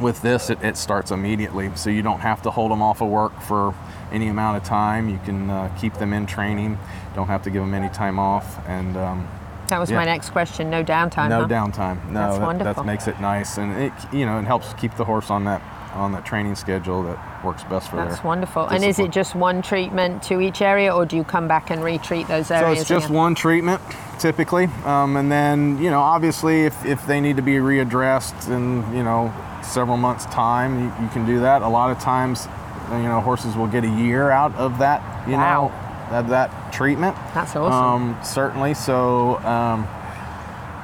With 0.00 0.22
this, 0.22 0.48
it, 0.48 0.62
it 0.62 0.78
starts 0.78 1.10
immediately, 1.10 1.70
so 1.74 1.90
you 1.90 2.02
don't 2.02 2.20
have 2.20 2.40
to 2.42 2.50
hold 2.50 2.70
them 2.70 2.80
off 2.80 3.02
of 3.02 3.08
work 3.08 3.38
for 3.42 3.74
any 4.16 4.28
amount 4.28 4.56
of 4.56 4.64
time. 4.64 5.08
You 5.08 5.20
can 5.24 5.48
uh, 5.48 5.72
keep 5.78 5.94
them 5.94 6.12
in 6.12 6.26
training. 6.26 6.78
Don't 7.14 7.28
have 7.28 7.42
to 7.42 7.50
give 7.50 7.62
them 7.62 7.74
any 7.74 7.88
time 7.90 8.18
off, 8.18 8.66
and 8.66 8.96
um, 8.96 9.28
that 9.68 9.78
was 9.78 9.90
yeah. 9.90 9.98
my 9.98 10.04
next 10.04 10.30
question. 10.30 10.70
No 10.70 10.82
downtime. 10.82 11.28
no 11.28 11.42
huh? 11.42 11.48
downtime. 11.48 12.04
No, 12.08 12.14
That's 12.14 12.38
that, 12.38 12.46
wonderful. 12.46 12.82
that 12.82 12.86
makes 12.86 13.06
it 13.06 13.20
nice, 13.20 13.58
and 13.58 13.72
it 13.80 13.92
you 14.12 14.26
know 14.26 14.38
it 14.38 14.44
helps 14.44 14.72
keep 14.74 14.96
the 14.96 15.04
horse 15.04 15.30
on 15.30 15.44
that 15.44 15.62
on 15.92 16.12
that 16.12 16.24
training 16.26 16.54
schedule 16.54 17.02
that 17.04 17.44
works 17.44 17.64
best 17.64 17.88
for 17.88 17.96
them. 17.96 18.08
That's 18.08 18.22
wonderful. 18.22 18.66
And 18.66 18.84
is 18.84 18.98
it 18.98 19.10
just 19.10 19.34
one 19.34 19.62
treatment 19.62 20.22
to 20.24 20.40
each 20.40 20.60
area, 20.60 20.94
or 20.94 21.06
do 21.06 21.16
you 21.16 21.24
come 21.24 21.48
back 21.48 21.70
and 21.70 21.82
retreat 21.82 22.28
those 22.28 22.50
areas? 22.50 22.78
So 22.78 22.80
it's 22.80 22.88
just 22.88 23.06
again? 23.06 23.16
one 23.16 23.34
treatment 23.34 23.80
typically, 24.18 24.64
um, 24.84 25.16
and 25.16 25.30
then 25.30 25.78
you 25.78 25.90
know 25.90 26.00
obviously 26.00 26.64
if, 26.64 26.84
if 26.84 27.06
they 27.06 27.20
need 27.20 27.36
to 27.36 27.42
be 27.42 27.54
readdressed 27.54 28.48
in 28.48 28.96
you 28.96 29.02
know 29.02 29.32
several 29.62 29.96
months 29.96 30.26
time, 30.26 30.78
you, 30.78 31.04
you 31.04 31.08
can 31.10 31.26
do 31.26 31.40
that. 31.40 31.62
A 31.62 31.68
lot 31.68 31.90
of 31.90 31.98
times, 31.98 32.46
you 32.92 33.08
know 33.08 33.20
horses 33.20 33.56
will 33.56 33.66
get 33.66 33.84
a 33.84 33.88
year 33.88 34.30
out 34.30 34.54
of 34.56 34.78
that 34.78 35.02
you 35.28 35.34
Wow. 35.34 35.68
know 35.68 36.16
of 36.18 36.28
that 36.28 36.72
treatment. 36.72 37.16
That's 37.34 37.56
awesome. 37.56 37.72
Um, 38.12 38.18
certainly. 38.22 38.74
So. 38.74 39.38
Um, 39.44 39.86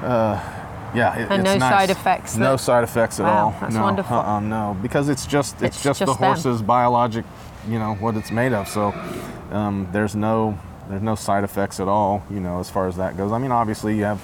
uh, 0.02 0.40
yeah, 0.94 1.14
it, 1.16 1.30
And 1.30 1.40
it's 1.40 1.44
no 1.44 1.56
nice. 1.56 1.70
side 1.72 1.90
effects 1.90 2.36
No 2.36 2.56
side 2.58 2.84
effects 2.84 3.18
at 3.18 3.24
Wow, 3.24 3.44
all. 3.46 3.54
that's 3.60 3.74
no, 3.74 3.82
wonderful. 3.82 4.16
Uh-uh, 4.16 4.40
no, 4.40 4.76
because 4.82 5.08
it's 5.08 5.24
just 5.26 5.54
it's, 5.62 5.76
It's 5.76 5.82
just, 5.82 6.00
the 6.00 6.06
them. 6.06 6.16
horse's 6.16 6.60
biologic, 6.60 7.24
you 7.66 7.78
know, 7.78 7.94
what 7.94 8.14
it's 8.16 8.30
made 8.30 8.52
of. 8.52 8.68
So 8.68 8.92
um, 9.52 9.88
there's 9.92 10.14
no 10.14 10.58
there's 10.90 11.00
no 11.00 11.14
side 11.14 11.44
effects 11.44 11.80
at 11.80 11.88
all. 11.88 12.22
You 12.30 12.40
know, 12.40 12.58
as 12.60 12.68
far 12.68 12.88
as 12.88 12.96
that 12.96 13.16
goes. 13.16 13.32
I 13.32 13.38
mean, 13.38 13.52
obviously 13.52 13.96
you 13.96 14.04
have 14.04 14.20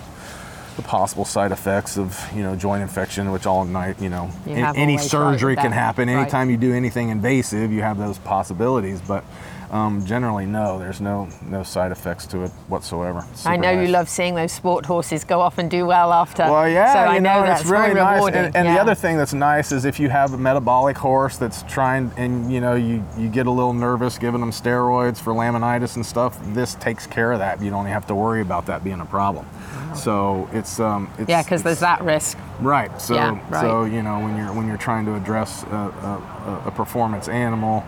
the 0.79 0.83
possible 0.89 1.25
side 1.25 1.51
effects 1.51 1.99
of 1.99 2.17
you 2.35 2.43
know 2.43 2.55
joint 2.55 2.83
infection, 2.83 3.33
which 3.33 3.47
all 3.47 3.65
night 3.65 4.01
you 4.01 4.09
know 4.09 4.31
You 4.47 4.55
an- 4.55 4.77
any 4.77 4.97
surgery 4.97 5.57
can 5.57 5.73
happen. 5.73 6.09
right. 6.09 6.21
Anytime 6.23 6.51
you 6.51 6.57
do 6.57 6.73
anything 6.73 7.09
invasive, 7.09 7.73
you 7.73 7.83
have 7.83 7.99
those 7.99 8.17
possibilities. 8.19 9.01
But 9.01 9.25
um, 9.71 10.05
generally, 10.07 10.47
no, 10.47 10.79
there's 10.79 11.01
no 11.01 11.29
no 11.43 11.63
side 11.63 11.93
effects 11.93 12.27
to 12.29 12.45
it 12.45 12.51
whatsoever. 12.69 13.25
I 13.45 13.57
know 13.57 13.71
you 13.71 13.89
love 13.89 14.09
seeing 14.09 14.35
those 14.35 14.53
sport 14.53 14.87
horses 14.87 15.25
go 15.25 15.41
off 15.41 15.59
and 15.59 15.71
do 15.71 15.87
well 15.87 16.13
after. 16.13 16.45
Well, 16.45 16.69
yeah, 16.69 16.93
so 16.93 16.99
I 17.01 17.15
you 17.15 17.21
know, 17.21 17.41
know, 17.41 17.47
that's 17.47 17.63
it's 17.63 17.71
really 17.71 17.95
nice. 17.95 18.15
rewarding. 18.15 18.45
And, 18.47 18.57
and 18.57 18.69
the 18.69 18.81
other 18.81 18.95
thing 18.95 19.19
that's 19.19 19.35
nice 19.35 19.71
is 19.73 19.85
if 19.85 20.01
you 20.01 20.09
have 20.09 20.33
a 20.33 20.39
metabolic 20.39 20.97
horse 20.97 21.37
that's 21.37 21.63
trying, 21.65 22.11
and 22.17 22.51
you 22.53 22.61
know, 22.61 22.75
you 22.75 23.05
you 23.19 23.29
get 23.29 23.47
a 23.47 23.51
little 23.51 23.75
nervous 23.75 24.19
giving 24.19 24.41
them 24.41 24.51
steroids 24.51 25.19
for 25.19 25.33
laminitis 25.33 25.97
and 25.97 26.07
stuff. 26.07 26.39
This 26.55 26.75
takes 26.77 27.07
care 27.07 27.33
of 27.33 27.39
that. 27.41 27.63
You 27.63 27.71
don't 27.71 27.87
have 27.87 28.07
to 28.07 28.15
worry 28.15 28.41
about 28.41 28.67
that 28.67 28.83
being 28.83 29.01
a 29.01 29.07
problem. 29.07 29.47
So 29.95 30.49
it's 30.53 30.81
um, 30.81 31.11
it's, 31.19 31.29
yeah, 31.29 31.43
because 31.43 31.63
there's 31.63 31.81
that 31.81 32.03
risk. 32.03 32.39
Right. 32.61 33.01
So 33.01 33.15
Yeah, 33.15 33.39
right. 33.51 33.61
so 33.61 33.85
you 33.85 34.03
know 34.03 34.21
when 34.21 34.37
you're 34.37 34.53
when 34.53 34.67
you're 34.67 34.77
trying 34.77 35.05
to 35.07 35.15
address 35.15 35.63
a, 35.65 35.67
a, 35.67 36.63
a 36.67 36.71
performance 36.71 37.29
animal, 37.29 37.85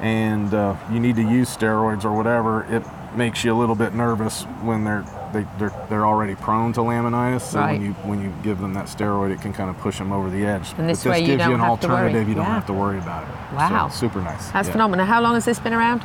and 0.00 0.52
uh, 0.52 0.76
you 0.92 1.00
need 1.00 1.16
to 1.16 1.22
use 1.22 1.54
steroids 1.54 2.04
or 2.04 2.12
whatever, 2.12 2.64
it 2.64 2.82
makes 3.16 3.44
you 3.44 3.52
a 3.54 3.58
little 3.58 3.74
bit 3.74 3.94
nervous 3.94 4.42
when 4.62 4.84
they're 4.84 5.04
they, 5.32 5.44
they're 5.58 5.72
they're 5.88 6.06
already 6.06 6.34
prone 6.34 6.72
to 6.74 6.80
laminitis. 6.80 7.40
So 7.42 7.58
Right. 7.60 7.72
when 7.78 7.82
you 7.86 7.92
when 8.04 8.22
you 8.22 8.32
give 8.42 8.60
them 8.60 8.74
that 8.74 8.86
steroid, 8.86 9.30
it 9.32 9.40
can 9.40 9.52
kind 9.52 9.70
of 9.70 9.78
push 9.78 9.98
them 9.98 10.12
over 10.12 10.30
the 10.30 10.44
edge. 10.46 10.72
And 10.78 10.88
this 10.88 11.02
but 11.04 11.10
way 11.10 11.20
this 11.20 11.28
you 11.28 11.36
gives 11.36 11.44
you 11.46 11.50
don't 11.52 11.60
an 11.60 11.66
have 11.66 11.80
to 11.80 11.88
worry. 11.88 11.96
alternative. 11.96 12.28
You 12.28 12.34
don't 12.34 12.44
Yeah. 12.44 12.54
have 12.54 12.66
to 12.66 12.72
worry 12.72 12.98
about 12.98 13.24
it. 13.24 13.28
Wow. 13.54 13.88
So, 13.88 13.96
super 14.06 14.20
nice. 14.20 14.50
That's 14.50 14.68
Yeah. 14.68 14.72
phenomenal. 14.72 15.06
How 15.06 15.20
long 15.20 15.34
has 15.34 15.44
this 15.44 15.58
been 15.58 15.72
around? 15.74 16.02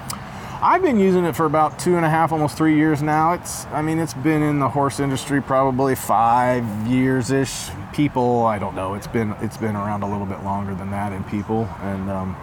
I've 0.63 0.83
been 0.83 0.99
using 0.99 1.25
it 1.25 1.35
for 1.35 1.45
about 1.47 1.79
two 1.79 1.95
and 1.97 2.05
a 2.05 2.09
half, 2.09 2.31
almost 2.31 2.55
three 2.55 2.75
years 2.75 3.01
now. 3.01 3.33
It's, 3.33 3.65
I 3.73 3.81
mean, 3.81 3.97
it's 3.97 4.13
been 4.13 4.43
in 4.43 4.59
the 4.59 4.69
horse 4.69 4.99
industry 4.99 5.41
probably 5.41 5.95
five 5.95 6.63
years 6.87 7.31
ish. 7.31 7.69
People, 7.93 8.45
I 8.45 8.59
don't 8.59 8.75
know. 8.75 8.93
It's 8.93 9.07
been 9.07 9.33
it's 9.41 9.57
been 9.57 9.75
around 9.75 10.03
a 10.03 10.07
little 10.07 10.27
bit 10.27 10.43
longer 10.43 10.73
than 10.75 10.91
that 10.91 11.13
in 11.13 11.23
people, 11.25 11.67
and 11.81 12.09
um, 12.11 12.35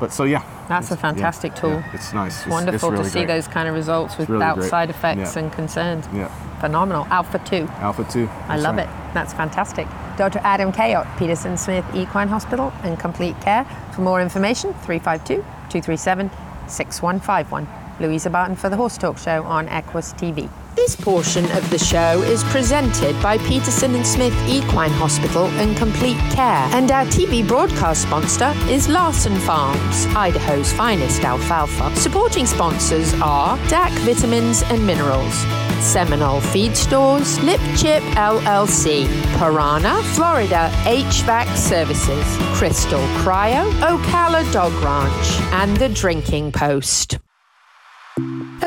but 0.00 0.12
so 0.12 0.24
yeah. 0.24 0.42
That's 0.68 0.90
a 0.90 0.94
It's- 0.94 0.98
yeah, 1.02 1.10
fantastic 1.12 1.54
tool. 1.54 1.70
yeah, 1.70 1.82
it's 1.94 2.12
nice. 2.12 2.32
It's- 2.32 2.46
it's 2.46 2.50
Wonderful 2.52 2.90
really 2.90 3.04
to 3.04 3.10
see 3.10 3.18
great. 3.20 3.28
those 3.28 3.48
kind 3.48 3.68
of 3.68 3.74
results 3.74 4.18
without 4.18 4.58
great. 4.58 4.68
side 4.70 4.90
effects 4.90 5.34
Yeah. 5.34 5.42
and 5.42 5.52
concerns. 5.52 6.06
Yeah. 6.14 6.28
Phenomenal. 6.60 7.06
Alpha 7.10 7.38
2. 7.38 7.68
Alpha 7.80 8.04
two. 8.04 8.28
I 8.48 8.56
love 8.56 8.76
right. 8.76 8.84
it. 8.86 9.14
That's 9.14 9.32
fantastic. 9.32 9.86
Dr. 10.16 10.40
Adam 10.42 10.72
Kayot, 10.72 11.06
Peterson 11.16 11.56
Smith 11.56 11.84
Equine 11.94 12.28
Hospital 12.28 12.72
and 12.82 12.98
Complete 12.98 13.40
Care. 13.40 13.64
For 13.92 14.00
more 14.02 14.20
information, 14.20 14.74
352 14.82 15.44
237 15.70 16.30
6151. 16.66 17.66
Louisa 18.00 18.28
Barton 18.30 18.56
for 18.56 18.68
the 18.68 18.76
Horse 18.76 18.98
Talk 18.98 19.18
Show 19.18 19.42
on 19.44 19.68
Equus 19.68 20.12
TV. 20.14 20.48
This 20.78 20.94
portion 20.94 21.44
of 21.56 21.68
the 21.70 21.78
show 21.78 22.22
is 22.22 22.44
presented 22.44 23.20
by 23.20 23.36
Peterson 23.38 23.96
and 23.96 24.06
Smith 24.06 24.32
Equine 24.48 24.92
Hospital 24.92 25.46
and 25.58 25.76
Complete 25.76 26.16
Care. 26.30 26.68
And 26.72 26.92
our 26.92 27.04
TV 27.06 27.46
broadcast 27.46 28.02
sponsor 28.02 28.54
is 28.70 28.88
Larson 28.88 29.36
Farms, 29.40 30.06
Idaho's 30.14 30.72
finest 30.72 31.24
alfalfa. 31.24 31.94
Supporting 31.96 32.46
sponsors 32.46 33.12
are 33.14 33.58
DAC 33.66 33.90
Vitamins 34.04 34.62
and 34.70 34.86
Minerals, 34.86 35.34
Seminole 35.84 36.40
Feed 36.40 36.76
Stores, 36.76 37.42
Lip 37.42 37.60
Chip 37.76 38.02
LLC, 38.14 39.08
Piranha, 39.36 40.00
Florida 40.14 40.70
HVAC 40.84 41.56
Services, 41.56 42.24
Crystal 42.56 43.02
Cryo, 43.18 43.68
Ocala 43.80 44.50
Dog 44.52 44.72
Ranch, 44.74 45.40
and 45.52 45.76
The 45.76 45.88
Drinking 45.88 46.52
Post. 46.52 47.18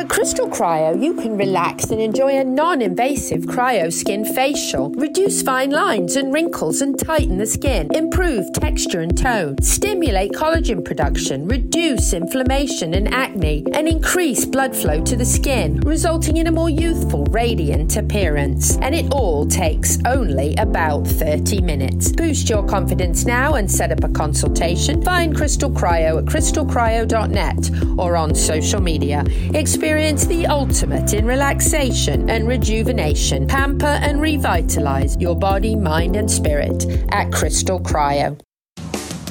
At 0.02 0.10
Crystal 0.10 0.48
Cryo, 0.50 1.00
you 1.00 1.14
can 1.14 1.38
relax 1.38 1.92
and 1.92 2.02
enjoy 2.02 2.36
a 2.36 2.44
non 2.44 2.82
invasive 2.82 3.42
cryo 3.42 3.94
skin 3.94 4.26
facial. 4.26 4.90
Reduce 4.96 5.44
fine 5.44 5.70
lines 5.70 6.16
and 6.16 6.34
wrinkles 6.34 6.82
and 6.82 6.98
tighten 6.98 7.38
the 7.38 7.46
skin. 7.46 7.88
Improve 7.94 8.52
texture 8.52 9.02
and 9.02 9.16
tone. 9.16 9.62
Stimulate 9.62 10.32
collagen 10.32 10.84
production. 10.84 11.48
Reduce 11.48 12.14
inflammation 12.14 12.96
and 12.96 13.14
acne. 13.14 13.64
And 13.76 13.88
increase 13.88 14.44
blood 14.44 14.76
flow 14.76 15.04
to 15.04 15.16
the 15.16 15.24
skin, 15.24 15.80
resulting 15.82 16.38
in 16.38 16.48
a 16.48 16.52
more 16.52 16.72
youthful, 16.72 17.26
radiant 17.26 17.96
appearance. 17.96 18.78
And 18.78 18.96
it 18.96 19.14
all 19.14 19.46
takes 19.46 20.00
only 20.08 20.56
about 20.56 21.06
30 21.06 21.62
minutes. 21.62 22.12
Boost 22.12 22.50
your 22.50 22.66
confidence 22.66 23.28
now 23.28 23.54
and 23.54 23.70
set 23.70 23.92
up 23.92 24.04
a 24.04 24.10
consultation. 24.10 25.04
Find 25.04 25.38
Crystal 25.38 25.70
Cryo 25.70 26.18
at 26.18 26.26
crystalcryo.net 26.26 28.00
or 28.00 28.18
on 28.18 28.34
social 28.34 28.82
media. 28.82 29.24
Experience 29.54 29.91
the 30.28 30.48
ultimate 30.48 31.14
in 31.14 31.26
relaxation 31.26 32.30
and 32.30 32.48
rejuvenation. 32.48 33.48
Pamper 33.48 33.86
and 33.86 34.22
revitalize 34.22 35.18
your 35.18 35.36
body, 35.36 35.76
mind, 35.76 36.16
and 36.16 36.30
spirit 36.30 36.86
at 37.12 37.32
Crystal 37.32 37.80
Cryo. 37.80 38.40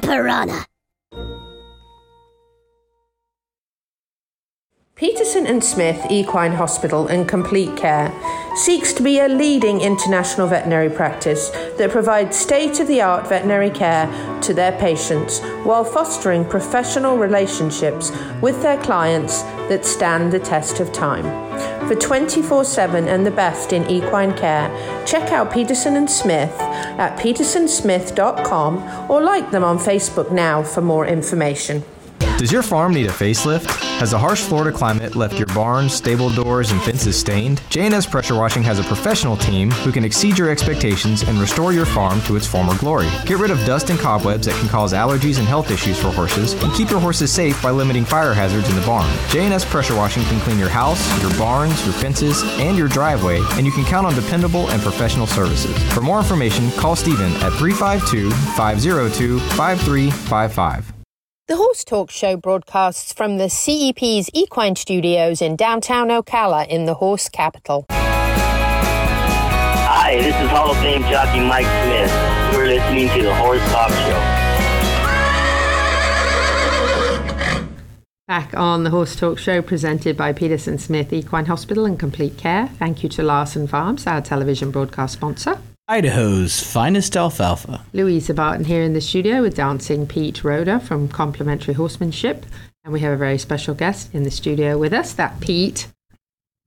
piranha. 0.00 0.65
Peterson 4.96 5.46
and 5.46 5.62
Smith 5.62 6.06
Equine 6.10 6.54
Hospital 6.54 7.06
and 7.06 7.28
Complete 7.28 7.76
Care 7.76 8.10
seeks 8.56 8.94
to 8.94 9.02
be 9.02 9.18
a 9.18 9.28
leading 9.28 9.82
international 9.82 10.46
veterinary 10.46 10.88
practice 10.88 11.50
that 11.76 11.90
provides 11.90 12.34
state 12.34 12.80
of 12.80 12.88
the 12.88 13.02
art 13.02 13.28
veterinary 13.28 13.68
care 13.68 14.06
to 14.40 14.54
their 14.54 14.72
patients 14.78 15.40
while 15.64 15.84
fostering 15.84 16.46
professional 16.46 17.18
relationships 17.18 18.10
with 18.40 18.62
their 18.62 18.82
clients 18.84 19.42
that 19.68 19.84
stand 19.84 20.32
the 20.32 20.40
test 20.40 20.80
of 20.80 20.90
time. 20.94 21.24
For 21.86 21.94
24 21.94 22.64
7 22.64 23.06
and 23.06 23.26
the 23.26 23.30
best 23.30 23.74
in 23.74 23.86
equine 23.90 24.34
care, 24.34 24.70
check 25.06 25.30
out 25.30 25.52
Peterson 25.52 25.96
and 25.96 26.10
Smith 26.10 26.58
at 26.58 27.18
petersonsmith.com 27.18 29.10
or 29.10 29.22
like 29.22 29.50
them 29.50 29.62
on 29.62 29.76
Facebook 29.76 30.32
now 30.32 30.62
for 30.62 30.80
more 30.80 31.06
information. 31.06 31.84
Does 32.38 32.52
your 32.52 32.62
farm 32.62 32.92
need 32.92 33.06
a 33.06 33.12
facelift? 33.12 33.64
Has 33.98 34.10
the 34.10 34.18
harsh 34.18 34.42
Florida 34.42 34.70
climate 34.70 35.16
left 35.16 35.38
your 35.38 35.46
barns, 35.46 35.94
stable 35.94 36.28
doors, 36.28 36.70
and 36.70 36.82
fences 36.82 37.18
stained? 37.18 37.62
J&S 37.70 38.04
Pressure 38.04 38.34
Washing 38.34 38.62
has 38.62 38.78
a 38.78 38.82
professional 38.82 39.38
team 39.38 39.70
who 39.70 39.90
can 39.90 40.04
exceed 40.04 40.36
your 40.36 40.50
expectations 40.50 41.22
and 41.22 41.40
restore 41.40 41.72
your 41.72 41.86
farm 41.86 42.20
to 42.22 42.36
its 42.36 42.46
former 42.46 42.76
glory. 42.76 43.08
Get 43.24 43.38
rid 43.38 43.50
of 43.50 43.64
dust 43.64 43.88
and 43.88 43.98
cobwebs 43.98 44.46
that 44.46 44.60
can 44.60 44.68
cause 44.68 44.92
allergies 44.92 45.38
and 45.38 45.48
health 45.48 45.70
issues 45.70 45.98
for 45.98 46.10
horses, 46.10 46.52
and 46.62 46.74
keep 46.74 46.90
your 46.90 47.00
horses 47.00 47.32
safe 47.32 47.60
by 47.62 47.70
limiting 47.70 48.04
fire 48.04 48.34
hazards 48.34 48.68
in 48.68 48.76
the 48.76 48.84
barn. 48.84 49.10
J&S 49.30 49.64
Pressure 49.64 49.96
Washing 49.96 50.22
can 50.24 50.38
clean 50.40 50.58
your 50.58 50.68
house, 50.68 51.00
your 51.22 51.34
barns, 51.38 51.82
your 51.86 51.94
fences, 51.94 52.42
and 52.60 52.76
your 52.76 52.88
driveway, 52.88 53.40
and 53.52 53.64
you 53.64 53.72
can 53.72 53.84
count 53.86 54.06
on 54.06 54.14
dependable 54.14 54.68
and 54.68 54.82
professional 54.82 55.26
services. 55.26 55.74
For 55.94 56.02
more 56.02 56.18
information, 56.18 56.70
call 56.72 56.96
Stephen 56.96 57.32
at 57.36 57.54
352 57.54 58.30
502 58.30 59.38
5355. 59.40 60.95
The 61.48 61.54
Horse 61.54 61.84
Talk 61.84 62.10
Show 62.10 62.36
broadcasts 62.36 63.12
from 63.12 63.38
the 63.38 63.44
CEP's 63.44 64.28
Equine 64.32 64.74
Studios 64.74 65.40
in 65.40 65.54
downtown 65.54 66.08
Ocala 66.08 66.66
in 66.66 66.86
the 66.86 66.94
horse 66.94 67.28
capital. 67.28 67.86
Hi, 67.88 70.16
this 70.16 70.34
is 70.34 70.50
Hall 70.50 70.72
of 70.72 70.76
Fame 70.78 71.02
jockey 71.02 71.38
Mike 71.38 71.66
Smith. 71.84 72.10
You're 72.52 72.66
listening 72.66 73.08
to 73.10 73.22
the 73.22 73.32
Horse 73.32 73.62
Talk 73.70 73.90
Show. 73.90 74.20
Back 78.26 78.52
on 78.56 78.82
the 78.82 78.90
Horse 78.90 79.14
Talk 79.14 79.38
Show 79.38 79.62
presented 79.62 80.16
by 80.16 80.32
Peterson 80.32 80.78
Smith 80.78 81.12
Equine 81.12 81.46
Hospital 81.46 81.86
and 81.86 81.96
Complete 81.96 82.36
Care. 82.36 82.66
Thank 82.76 83.04
you 83.04 83.08
to 83.10 83.22
Larson 83.22 83.68
Farms, 83.68 84.08
our 84.08 84.20
television 84.20 84.72
broadcast 84.72 85.12
sponsor. 85.12 85.60
Idaho's 85.88 86.60
finest 86.64 87.16
alfalfa. 87.16 87.80
Louisa 87.92 88.34
Barton 88.34 88.64
here 88.64 88.82
in 88.82 88.92
the 88.92 89.00
studio 89.00 89.40
with 89.40 89.54
Dancing 89.54 90.04
Pete 90.04 90.42
Rhoda 90.42 90.80
from 90.80 91.06
Complimentary 91.06 91.74
Horsemanship. 91.74 92.44
And 92.82 92.92
we 92.92 92.98
have 93.00 93.12
a 93.12 93.16
very 93.16 93.38
special 93.38 93.72
guest 93.72 94.12
in 94.12 94.24
the 94.24 94.30
studio 94.32 94.78
with 94.78 94.92
us 94.92 95.12
that 95.12 95.38
Pete 95.38 95.86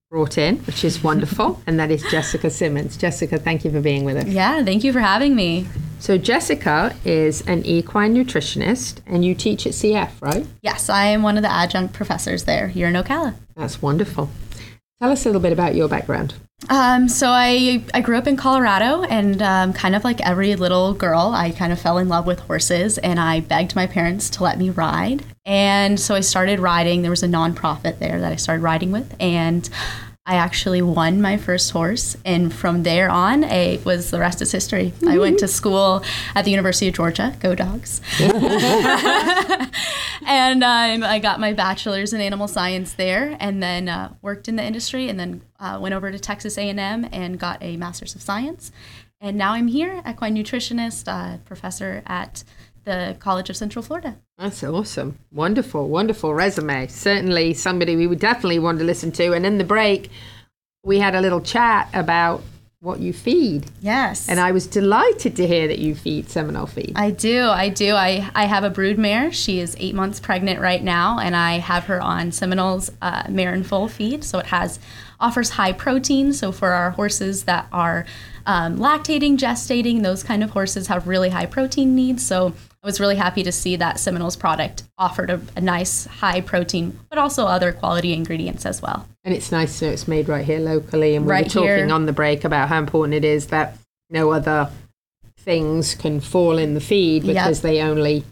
brought 0.09 0.37
in, 0.37 0.59
which 0.59 0.85
is 0.85 1.03
wonderful. 1.03 1.61
and 1.67 1.77
that 1.81 1.91
is 1.91 2.01
Jessica 2.09 2.49
Simmons. 2.49 2.95
Jessica, 2.95 3.37
thank 3.37 3.65
you 3.65 3.71
for 3.71 3.81
being 3.81 4.05
with 4.05 4.15
us. 4.15 4.25
Yeah, 4.25 4.63
thank 4.63 4.85
you 4.85 4.93
for 4.93 5.01
having 5.01 5.35
me. 5.35 5.67
So, 5.99 6.17
Jessica 6.17 6.95
is 7.03 7.41
an 7.41 7.65
equine 7.65 8.15
nutritionist 8.15 9.01
and 9.05 9.25
you 9.25 9.35
teach 9.35 9.67
at 9.67 9.73
CF, 9.73 10.11
right? 10.21 10.47
Yes, 10.61 10.87
I 10.89 11.07
am 11.07 11.23
one 11.23 11.35
of 11.35 11.43
the 11.43 11.51
adjunct 11.51 11.93
professors 11.93 12.45
there 12.45 12.69
here 12.69 12.87
in 12.87 12.93
Ocala. 12.93 13.35
That's 13.57 13.81
wonderful. 13.81 14.29
Tell 15.01 15.11
us 15.11 15.25
a 15.25 15.29
little 15.29 15.41
bit 15.41 15.53
about 15.53 15.75
your 15.75 15.87
background. 15.87 16.33
Um, 16.67 17.07
so 17.07 17.29
I 17.29 17.81
I 17.93 18.01
grew 18.01 18.17
up 18.17 18.27
in 18.27 18.35
Colorado, 18.35 19.03
and 19.03 19.41
um, 19.41 19.71
kind 19.71 19.95
of 19.95 20.03
like 20.03 20.19
every 20.21 20.57
little 20.57 20.93
girl, 20.93 21.31
I 21.33 21.51
kind 21.51 21.71
of 21.71 21.79
fell 21.79 21.97
in 21.99 22.09
love 22.09 22.27
with 22.27 22.39
horses, 22.41 22.97
and 22.97 23.17
I 23.17 23.39
begged 23.39 23.77
my 23.77 23.87
parents 23.87 24.29
to 24.31 24.43
let 24.43 24.57
me 24.57 24.69
ride. 24.69 25.23
And 25.45 25.97
so 25.97 26.15
I 26.15 26.19
started 26.19 26.59
riding. 26.59 27.01
There 27.01 27.11
was 27.11 27.23
a 27.23 27.27
nonprofit 27.27 27.99
there 27.99 28.19
that 28.19 28.31
I 28.31 28.35
started 28.35 28.61
riding 28.61 28.91
with, 28.91 29.15
and 29.21 29.69
I 30.29 30.35
actually 30.35 30.83
won 30.83 31.23
my 31.23 31.37
first 31.37 31.71
horse. 31.71 32.15
And 32.23 32.53
from 32.53 32.83
there 32.83 33.09
on, 33.09 33.43
it 33.43 33.83
was 33.83 34.11
the 34.11 34.19
rest 34.19 34.43
is 34.43 34.51
history. 34.51 34.93
I 35.07 35.17
went 35.17 35.39
to 35.39 35.47
school 35.47 36.03
at 36.35 36.45
the 36.45 36.51
University 36.51 36.87
of 36.87 36.93
Georgia. 36.93 37.35
Go 37.39 37.55
dogs! 37.55 37.99
and 40.27 40.63
um, 40.63 41.03
I 41.03 41.17
got 41.19 41.39
my 41.39 41.53
bachelor's 41.53 42.13
in 42.13 42.21
animal 42.21 42.47
science 42.47 42.93
there, 42.93 43.37
and 43.39 43.63
then 43.63 43.89
uh, 43.89 44.13
worked 44.21 44.47
in 44.47 44.55
the 44.55 44.63
industry, 44.63 45.09
and 45.09 45.19
then 45.19 45.41
uh, 45.59 45.79
went 45.81 45.95
over 45.95 46.11
to 46.11 46.19
Texas 46.19 46.59
A&M 46.59 47.09
and 47.11 47.39
got 47.39 47.57
a 47.63 47.75
master's 47.77 48.13
of 48.13 48.21
science. 48.21 48.71
And 49.19 49.35
now 49.35 49.53
I'm 49.53 49.67
here, 49.67 50.03
equine 50.07 50.35
nutritionist, 50.35 51.07
uh, 51.07 51.39
professor 51.39 52.03
at 52.05 52.43
the 52.89 53.15
College 53.19 53.49
of 53.49 53.55
Central 53.55 53.83
Florida. 53.83 54.17
That's 54.37 54.63
awesome. 54.63 55.19
Wonderful, 55.31 55.87
wonderful 55.87 56.33
resume. 56.33 56.87
Certainly 56.87 57.53
somebody 57.53 57.95
we 57.95 58.07
would 58.07 58.19
definitely 58.19 58.59
want 58.59 58.79
to 58.79 58.85
listen 58.85 59.11
to. 59.13 59.33
And 59.33 59.45
in 59.45 59.57
the 59.57 59.63
break, 59.63 60.09
we 60.83 60.99
had 60.99 61.15
a 61.15 61.21
little 61.21 61.41
chat 61.41 61.89
about 61.93 62.41
what 62.81 63.01
you 63.01 63.11
feed. 63.11 63.65
Yes. 63.81 64.29
And 64.29 64.39
I 64.39 64.53
was 64.53 64.65
delighted 64.65 65.35
to 65.35 65.45
hear 65.45 65.67
that 65.67 65.79
you 65.79 65.93
feed 65.95 66.29
Seminole 66.29 66.65
feed. 66.65 66.93
I 66.95 67.11
do. 67.11 67.43
I 67.43 67.67
do. 67.67 67.93
I, 67.93 68.31
I 68.33 68.45
have 68.45 68.63
a 68.63 68.69
brood 68.69 68.97
mare. 68.97 69.33
She 69.33 69.59
is 69.59 69.75
eight 69.79 69.93
months 69.93 70.21
pregnant 70.21 70.61
right 70.61 70.81
now, 70.81 71.19
and 71.19 71.35
I 71.35 71.59
have 71.59 71.83
her 71.85 72.01
on 72.01 72.31
Seminole's 72.31 72.89
uh, 73.01 73.23
Mare 73.29 73.53
and 73.53 73.67
Foal 73.67 73.89
feed. 73.89 74.23
So 74.23 74.39
it 74.39 74.45
has 74.47 74.79
offers 75.19 75.49
high 75.49 75.73
protein. 75.73 76.31
So 76.31 76.53
for 76.53 76.69
our 76.69 76.91
horses 76.91 77.43
that 77.43 77.67
are 77.73 78.05
um, 78.45 78.77
lactating, 78.77 79.37
gestating, 79.37 80.01
those 80.01 80.23
kind 80.23 80.41
of 80.41 80.51
horses 80.51 80.87
have 80.87 81.05
really 81.05 81.29
high 81.29 81.47
protein 81.47 81.95
needs. 81.95 82.25
So 82.25 82.53
I 82.81 82.87
was 82.87 82.99
really 83.01 83.17
happy 83.17 83.43
to 83.43 83.51
see 83.51 83.75
that 83.75 83.99
Seminole's 83.99 84.37
product 84.37 84.83
offered 84.97 85.29
a, 85.29 85.41
a 85.57 85.61
nice 85.61 86.05
high 86.05 86.39
protein, 86.39 86.97
but 87.09 87.19
also 87.19 87.45
other 87.45 87.73
quality 87.73 88.13
ingredients 88.13 88.65
as 88.65 88.81
well. 88.81 89.05
And 89.25 89.33
it's 89.33 89.51
nice 89.51 89.79
to 89.79 89.85
know 89.87 89.91
it's 89.91 90.07
made 90.07 90.29
right 90.29 90.45
here 90.45 90.59
locally. 90.59 91.15
And 91.15 91.25
we 91.25 91.31
Right 91.31 91.43
were 91.45 91.49
talking 91.49 91.67
here. 91.67 91.91
on 91.93 92.05
the 92.05 92.13
break 92.13 92.45
about 92.45 92.69
how 92.69 92.79
important 92.79 93.15
it 93.15 93.25
is 93.25 93.47
that 93.47 93.77
no 94.09 94.31
other 94.31 94.69
things 95.39 95.93
can 95.93 96.21
fall 96.21 96.57
in 96.57 96.73
the 96.73 96.79
feed 96.79 97.23
Yep. 97.25 97.33
because 97.35 97.61
they 97.61 97.81
only 97.81 98.23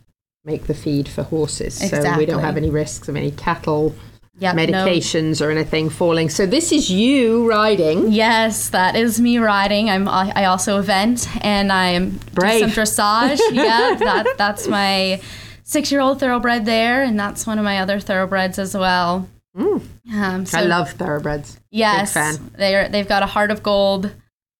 make 0.46 0.68
the 0.68 0.74
feed 0.74 1.10
for 1.10 1.24
horses. 1.24 1.74
So 1.76 2.18
we 2.18 2.26
don't 2.26 2.42
have 2.42 2.56
any 2.56 2.70
risks 2.70 3.10
of 3.10 3.18
any 3.18 3.32
cattle 3.32 3.94
Yep, 4.40 4.56
no- 4.56 4.62
medications 4.62 5.44
or 5.44 5.50
anything 5.50 5.90
falling. 5.90 6.30
So 6.30 6.46
this 6.46 6.72
is 6.72 6.92
you 6.92 7.50
riding. 7.50 8.12
Yes, 8.12 8.70
that 8.70 8.96
is 8.96 9.20
me 9.20 9.40
riding. 9.40 9.90
I'm. 9.90 10.08
I 10.08 10.46
also 10.46 10.80
event 10.80 11.28
and 11.44 11.72
I'm 11.72 12.12
do 12.12 12.18
Brave. 12.34 12.60
some 12.62 12.70
dressage. 12.70 13.40
yeah, 13.52 13.96
that 13.96 14.36
that's 14.38 14.68
my 14.68 15.22
six-year-old 15.64 16.20
thoroughbred 16.20 16.66
there, 16.66 17.04
and 17.04 17.20
that's 17.20 17.48
one 17.48 17.58
of 17.58 17.66
my 17.66 17.80
other 17.80 18.00
thoroughbreds 18.00 18.60
as 18.60 18.76
well. 18.76 19.28
Um, 19.58 20.46
so 20.46 20.60
I 20.60 20.62
love 20.62 20.92
thoroughbreds. 20.92 21.60
Yes, 21.72 22.14
they're 22.56 22.90
they've 22.90 23.08
got 23.08 23.24
a 23.24 23.28
heart 23.28 23.50
of 23.50 23.64
gold. 23.64 24.14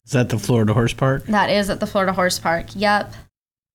Is 0.06 0.14
that 0.14 0.30
the 0.30 0.40
Florida 0.40 0.74
Horse 0.74 0.94
Park? 0.94 1.26
That 1.26 1.50
is 1.50 1.70
at 1.70 1.80
the 1.80 1.88
Florida 1.88 2.14
Horse 2.14 2.40
Park. 2.40 2.68
Yep, 2.76 3.14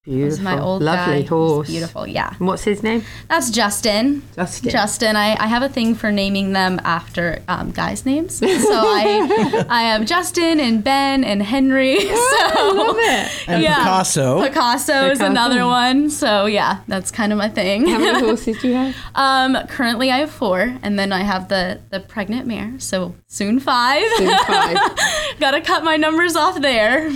Beautiful. 0.05 0.31
this 0.31 0.39
is 0.39 0.41
my 0.45 0.61
old 0.61 0.83
Lovely 0.83 1.13
guy. 1.15 1.21
He's 1.21 1.29
horse. 1.29 1.69
Beautiful. 1.71 2.07
Yeah, 2.09 2.35
And 2.37 2.49
what's 2.49 2.65
his 2.65 2.83
name? 2.83 3.05
that's 3.29 3.51
Justin. 3.51 4.23
Justin. 4.35 4.71
Justin. 4.71 5.15
I, 5.15 5.37
I 5.39 5.47
have 5.47 5.63
a 5.63 5.69
thing 5.69 5.95
for 5.95 6.11
naming 6.11 6.53
them 6.53 6.81
after 6.83 7.41
um, 7.47 7.71
guys' 7.71 8.05
names. 8.05 8.41
So 8.43 8.49
I 8.75 9.65
I 9.69 9.83
have 9.85 10.05
Justin 10.05 10.59
and 10.59 10.83
Ben 10.83 11.23
and 11.23 11.41
Henry. 11.41 12.01
so 12.01 12.07
I 12.15 12.73
love 12.75 12.97
it. 12.99 13.49
And 13.49 13.63
Yeah. 13.63 13.77
Picasso. 13.77 14.43
Picasso 14.43 15.11
is 15.11 15.21
another 15.21 15.67
one. 15.67 16.11
So 16.11 16.47
yeah, 16.47 16.81
that's 16.89 17.13
kind 17.13 17.31
of 17.33 17.39
my 17.39 17.49
thing. 17.49 17.87
How 17.87 17.99
many 17.99 18.19
horses 18.27 18.59
do 18.61 18.69
you 18.69 18.75
have? 18.75 18.97
um, 19.15 19.57
currently 19.69 20.11
I 20.11 20.19
have 20.19 20.31
four, 20.33 20.77
and 20.83 20.99
then 20.99 21.13
I 21.13 21.21
have 21.23 21.49
the 21.49 21.79
the 21.91 22.01
pregnant 22.01 22.49
mare. 22.49 22.75
So 22.79 23.15
soon 23.29 23.61
five. 23.61 24.03
Soon 24.17 24.37
five. 24.47 24.77
Gotta 25.39 25.61
cut 25.61 25.85
my 25.85 25.97
numbers 25.97 26.35
off 26.35 26.61
there. 26.61 27.09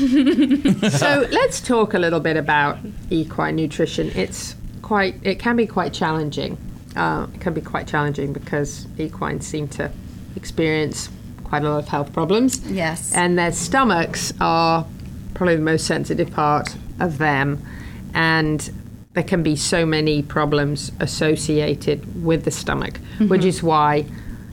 so 0.91 1.27
let's 1.33 1.61
talk 1.61 1.95
a 1.95 1.99
little 1.99 2.21
bit 2.21 2.37
about 2.37 2.76
equine 3.11 3.57
nutrition. 3.57 4.11
It's 4.15 4.55
quite, 4.83 5.17
it 5.23 5.39
can 5.39 5.57
be 5.57 5.67
quite 5.67 5.93
challenging. 5.93 6.59
Uh, 6.95 7.27
it 7.35 7.41
can 7.41 7.53
be 7.53 7.61
quite 7.61 7.87
challenging 7.87 8.33
because 8.33 8.87
equines 8.99 9.47
seem 9.47 9.69
to 9.69 9.91
experience 10.35 11.09
quite 11.45 11.63
a 11.63 11.71
lot 11.71 11.79
of 11.79 11.89
health 11.89 12.13
problems. 12.13 12.61
Yes. 12.71 13.13
And 13.15 13.39
their 13.39 13.53
stomachs 13.53 14.33
are 14.41 14.87
probably 15.35 15.57
the 15.57 15.63
most 15.63 15.87
sensitive 15.87 16.31
part 16.31 16.75
of 16.99 17.19
them. 17.19 17.63
And 18.15 18.71
there 19.13 19.25
can 19.25 19.43
be 19.43 19.57
so 19.57 19.87
many 19.87 20.23
problems 20.23 20.93
associated 21.01 22.25
with 22.25 22.45
the 22.45 22.51
stomach, 22.51 22.99
which 23.29 23.45
is 23.45 23.63
why 23.63 24.07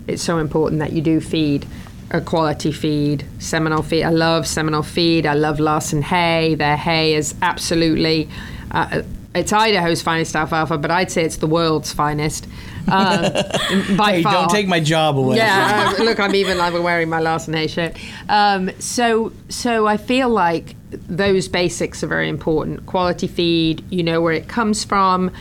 it's 0.07 0.21
so 0.21 0.37
important 0.37 0.79
that 0.79 0.93
you 0.93 1.01
do 1.01 1.19
feed 1.19 1.65
a 2.13 2.21
quality 2.21 2.71
feed, 2.71 3.25
Seminole 3.39 3.81
feed. 3.81 4.03
I 4.03 4.11
love 4.11 4.45
Seminole 4.47 4.83
feed. 4.83 5.25
I 5.25 5.33
love 5.33 5.59
Larson 5.59 6.01
Hay. 6.03 6.55
Their 6.55 6.77
hay 6.77 7.15
is 7.15 7.33
absolutely. 7.41 8.29
Uh, 8.71 9.01
it's 9.35 9.51
Idaho's 9.51 10.03
finest 10.03 10.35
alfalfa, 10.35 10.77
but 10.77 10.91
I'd 10.91 11.09
say 11.09 11.23
it's 11.23 11.37
the 11.37 11.47
world's 11.47 11.91
finest 11.91 12.45
um, 12.87 13.21
by 13.97 14.11
Hey, 14.13 14.23
far. 14.23 14.33
don't 14.33 14.49
take 14.51 14.67
my 14.67 14.79
job 14.79 15.17
away. 15.17 15.37
Yeah, 15.37 15.95
uh, 15.97 16.03
look, 16.03 16.19
I'm 16.19 16.35
even 16.35 16.59
I'm 16.61 16.83
wearing 16.83 17.09
my 17.09 17.19
Larson 17.19 17.55
Hay 17.55 17.65
shirt. 17.65 17.97
Um, 18.29 18.69
so, 18.79 19.31
so 19.49 19.87
I 19.87 19.97
feel 19.97 20.29
like 20.29 20.75
those 20.91 21.47
basics 21.47 22.03
are 22.03 22.07
very 22.07 22.29
important. 22.29 22.85
Quality 22.85 23.25
feed, 23.25 23.83
you 23.91 24.03
know 24.03 24.21
where 24.21 24.33
it 24.33 24.47
comes 24.47 24.83
from. 24.83 25.31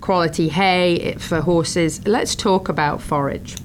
Quality 0.00 0.48
hay 0.48 1.16
for 1.18 1.40
horses. 1.40 2.06
Let's 2.06 2.36
talk 2.36 2.68
about 2.68 3.02
forage. 3.02 3.56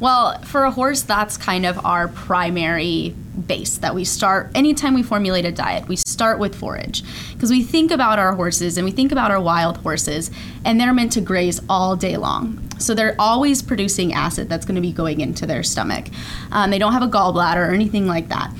Well, 0.00 0.38
for 0.42 0.64
a 0.64 0.70
horse, 0.70 1.02
that's 1.02 1.36
kind 1.36 1.64
of 1.64 1.84
our 1.84 2.08
primary 2.08 3.14
base 3.46 3.78
that 3.78 3.94
we 3.94 4.04
start 4.04 4.50
anytime 4.54 4.94
we 4.94 5.02
formulate 5.02 5.44
a 5.44 5.52
diet. 5.52 5.88
We 5.88 5.96
start 5.96 6.38
with 6.38 6.54
forage 6.54 7.02
because 7.32 7.50
we 7.50 7.62
think 7.62 7.90
about 7.90 8.18
our 8.18 8.34
horses 8.34 8.76
and 8.76 8.84
we 8.84 8.90
think 8.90 9.12
about 9.12 9.30
our 9.30 9.40
wild 9.40 9.78
horses, 9.78 10.30
and 10.64 10.80
they're 10.80 10.92
meant 10.92 11.12
to 11.12 11.20
graze 11.20 11.60
all 11.68 11.96
day 11.96 12.16
long. 12.16 12.60
So 12.78 12.94
they're 12.94 13.16
always 13.18 13.62
producing 13.62 14.12
acid 14.12 14.48
that's 14.48 14.66
going 14.66 14.74
to 14.76 14.80
be 14.80 14.92
going 14.92 15.20
into 15.20 15.46
their 15.46 15.62
stomach. 15.62 16.06
Um, 16.50 16.70
they 16.70 16.78
don't 16.78 16.92
have 16.92 17.02
a 17.02 17.08
gallbladder 17.08 17.68
or 17.68 17.72
anything 17.72 18.06
like 18.06 18.28
that. 18.28 18.52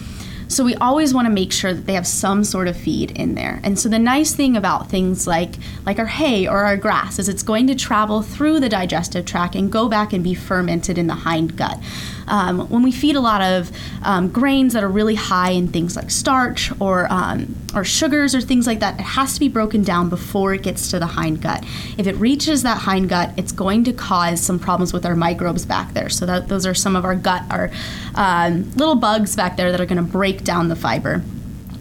So 0.49 0.65
we 0.65 0.75
always 0.77 1.15
want 1.15 1.27
to 1.27 1.33
make 1.33 1.53
sure 1.53 1.73
that 1.73 1.87
they 1.87 1.95
have 1.95 2.07
some 2.07 2.45
sort 2.45 2.69
of 2.69 2.77
feed 2.77 3.11
in 3.13 3.35
there. 3.35 3.61
And 3.63 3.79
so 3.79 3.89
the 3.89 3.99
nice 3.99 4.35
thing 4.35 4.57
about 4.57 4.89
things 4.89 5.27
like 5.27 5.55
like 5.87 5.99
our 5.99 6.07
hay 6.07 6.47
or 6.47 6.65
our 6.65 6.77
grass 6.77 7.19
is 7.19 7.29
it's 7.29 7.43
going 7.43 7.67
to 7.69 7.75
travel 7.75 8.23
through 8.23 8.61
the 8.61 8.69
digestive 8.69 9.25
tract 9.25 9.55
and 9.55 9.71
go 9.71 9.89
back 9.89 10.13
and 10.13 10.23
be 10.23 10.35
fermented 10.35 10.99
in 10.99 11.07
the 11.07 11.15
hind 11.15 11.57
gut. 11.57 11.79
Um, 12.27 12.69
when 12.69 12.83
we 12.83 12.93
feed 12.93 13.17
a 13.17 13.21
lot 13.21 13.43
of 13.43 13.71
um, 14.03 14.29
grains 14.29 14.73
that 14.73 14.83
are 14.83 14.89
really 14.89 15.15
high 15.15 15.51
in 15.51 15.69
things 15.69 15.97
like 15.97 16.11
starch 16.11 16.73
or 16.81 17.07
um, 17.13 17.55
or 17.75 17.85
sugars 17.85 18.35
or 18.35 18.41
things 18.41 18.67
like 18.67 18.81
that, 18.81 18.99
it 18.99 19.03
has 19.03 19.35
to 19.35 19.41
be 19.41 19.49
broken 19.49 19.83
down 19.83 20.09
before 20.09 20.55
it 20.55 20.63
gets 20.63 20.91
to 20.91 20.99
the 20.99 21.07
hind 21.07 21.43
gut. 21.43 21.65
If 21.99 22.07
it 22.07 22.15
reaches 22.17 22.63
that 22.63 22.79
hind 22.79 23.09
gut, 23.09 23.33
it's 23.37 23.53
going 23.53 23.85
to 23.85 23.93
cause 23.93 24.41
some 24.41 24.59
problems 24.59 24.93
with 24.93 25.05
our 25.05 25.17
microbes 25.17 25.65
back 25.67 25.93
there. 25.93 26.09
So 26.09 26.27
that 26.27 26.49
those 26.49 26.67
are 26.67 26.75
some 26.75 26.97
of 26.97 27.05
our 27.05 27.15
gut, 27.15 27.43
our 27.51 27.71
um, 28.15 28.71
little 28.73 28.97
bugs 28.97 29.37
back 29.37 29.57
there 29.57 29.71
that 29.71 29.81
are 29.81 29.87
going 29.87 30.05
to 30.05 30.11
break 30.11 30.45
down 30.45 30.69
the 30.69 30.77
fiber. 30.77 31.23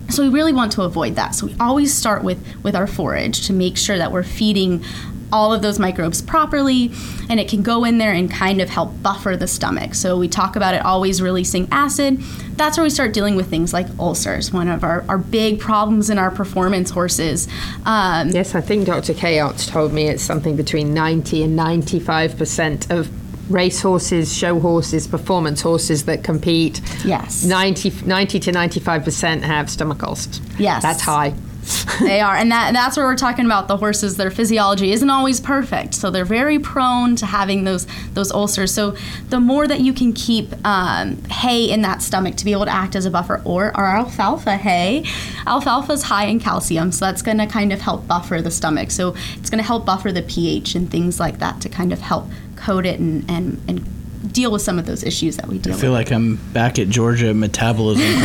So 0.09 0.21
we 0.21 0.29
really 0.29 0.53
want 0.53 0.71
to 0.73 0.83
avoid 0.83 1.15
that. 1.15 1.33
So 1.33 1.47
we 1.47 1.55
always 1.59 1.93
start 1.93 2.23
with 2.23 2.39
with 2.63 2.75
our 2.75 2.87
forage 2.87 3.47
to 3.47 3.53
make 3.53 3.77
sure 3.77 3.97
that 3.97 4.11
we're 4.11 4.23
feeding 4.23 4.83
all 5.31 5.53
of 5.53 5.61
those 5.61 5.79
microbes 5.79 6.21
properly 6.21 6.91
and 7.29 7.39
it 7.39 7.47
can 7.47 7.61
go 7.61 7.83
in 7.83 7.97
there 7.97 8.11
and 8.13 8.29
kind 8.29 8.61
of 8.61 8.69
help 8.69 9.01
buffer 9.01 9.35
the 9.35 9.47
stomach. 9.47 9.95
So 9.95 10.17
we 10.17 10.27
talk 10.27 10.55
about 10.55 10.75
it 10.75 10.83
always 10.85 11.21
releasing 11.21 11.67
acid. 11.71 12.19
That's 12.55 12.77
where 12.77 12.83
we 12.83 12.89
start 12.89 13.13
dealing 13.13 13.35
with 13.35 13.49
things 13.49 13.73
like 13.73 13.87
ulcers, 13.97 14.51
one 14.51 14.67
of 14.67 14.83
our, 14.83 15.03
our 15.07 15.17
big 15.17 15.59
problems 15.59 16.09
in 16.09 16.17
our 16.19 16.29
performance 16.31 16.91
horses. 16.91 17.47
Um, 17.85 18.29
Yes, 18.29 18.55
I 18.55 18.61
think 18.61 18.85
Dr. 18.85 19.13
Chaos 19.13 19.67
told 19.67 19.93
me 19.93 20.07
it's 20.07 20.23
something 20.23 20.55
between 20.55 20.93
90 20.93 21.43
and 21.43 21.55
95 21.55 22.37
percent 22.37 22.91
of 22.91 23.09
race 23.51 23.81
horses, 23.81 24.35
show 24.35 24.59
horses, 24.59 25.07
performance 25.07 25.61
horses 25.61 26.05
that 26.05 26.23
compete. 26.23 26.81
Yes. 27.03 27.43
90, 27.43 28.05
90 28.05 28.39
to 28.39 28.51
95 28.51 29.03
percent 29.03 29.43
have 29.43 29.69
stomach 29.69 30.01
ulcers. 30.03 30.39
Yes. 30.57 30.81
That's 30.83 31.01
high. 31.01 31.33
they 32.01 32.19
are 32.19 32.35
and 32.35 32.51
that 32.51 32.73
that's 32.73 32.97
where 32.97 33.05
we're 33.05 33.15
talking 33.15 33.45
about 33.45 33.67
the 33.67 33.77
horses 33.77 34.17
their 34.17 34.31
physiology 34.31 34.91
isn't 34.91 35.09
always 35.09 35.39
perfect 35.39 35.93
so 35.93 36.09
they're 36.09 36.25
very 36.25 36.59
prone 36.59 37.15
to 37.15 37.25
having 37.25 37.63
those 37.63 37.87
those 38.13 38.31
ulcers 38.31 38.73
so 38.73 38.95
the 39.29 39.39
more 39.39 39.67
that 39.67 39.79
you 39.79 39.93
can 39.93 40.11
keep 40.13 40.53
um, 40.65 41.21
hay 41.25 41.65
in 41.69 41.81
that 41.81 42.01
stomach 42.01 42.35
to 42.35 42.45
be 42.45 42.51
able 42.51 42.65
to 42.65 42.71
act 42.71 42.95
as 42.95 43.05
a 43.05 43.11
buffer 43.11 43.41
or 43.45 43.75
our 43.77 43.97
alfalfa 43.97 44.57
hay 44.57 45.05
alfalfa 45.47 45.93
is 45.93 46.03
high 46.03 46.25
in 46.25 46.39
calcium 46.39 46.91
so 46.91 47.05
that's 47.05 47.21
going 47.21 47.37
to 47.37 47.47
kind 47.47 47.71
of 47.71 47.79
help 47.79 48.05
buffer 48.07 48.41
the 48.41 48.51
stomach 48.51 48.91
so 48.91 49.15
it's 49.37 49.49
going 49.49 49.59
to 49.59 49.67
help 49.67 49.85
buffer 49.85 50.11
the 50.11 50.23
ph 50.23 50.75
and 50.75 50.91
things 50.91 51.19
like 51.19 51.39
that 51.39 51.61
to 51.61 51.69
kind 51.69 51.93
of 51.93 51.99
help 51.99 52.27
coat 52.55 52.85
it 52.85 52.99
and 52.99 53.29
and, 53.29 53.61
and 53.67 53.85
deal 54.31 54.51
with 54.51 54.61
some 54.61 54.79
of 54.79 54.85
those 54.85 55.03
issues 55.03 55.35
that 55.37 55.47
we 55.47 55.57
deal 55.57 55.71
with. 55.71 55.79
I 55.79 55.81
feel 55.81 55.91
with 55.91 55.99
like 55.99 56.11
I'm 56.11 56.37
back 56.53 56.79
at 56.79 56.87
Georgia 56.87 57.33
metabolism. 57.33 58.03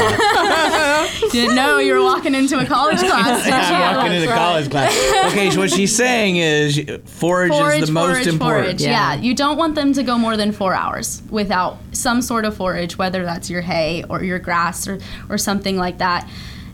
didn't 1.30 1.56
know 1.56 1.78
you 1.78 1.94
were 1.94 2.02
walking 2.02 2.34
into 2.34 2.58
a 2.58 2.64
college 2.64 2.98
class 2.98 3.44
did 3.44 3.52
you? 3.52 3.96
walking 3.96 4.12
into 4.12 4.28
college 4.28 4.70
class. 4.70 4.92
Okay, 5.32 5.50
so 5.50 5.58
what 5.58 5.70
she's 5.70 5.94
saying 5.94 6.36
is 6.36 6.80
forage, 7.04 7.52
is 7.52 7.86
the 7.88 7.92
most 7.92 8.26
important. 8.26 8.78
Forage. 8.78 8.82
Yeah. 8.82 9.14
you 9.14 9.34
don't 9.34 9.56
want 9.56 9.74
them 9.74 9.92
to 9.92 10.02
go 10.02 10.18
more 10.18 10.36
than 10.36 10.52
four 10.52 10.74
hours 10.74 11.22
without 11.30 11.78
some 11.92 12.22
sort 12.22 12.44
of 12.44 12.56
forage, 12.56 12.98
whether 12.98 13.24
that's 13.24 13.50
your 13.50 13.62
hay 13.62 14.04
or 14.08 14.22
your 14.22 14.38
grass 14.38 14.86
or, 14.86 14.98
or 15.28 15.38
something 15.38 15.76
like 15.76 15.98
that. 15.98 16.28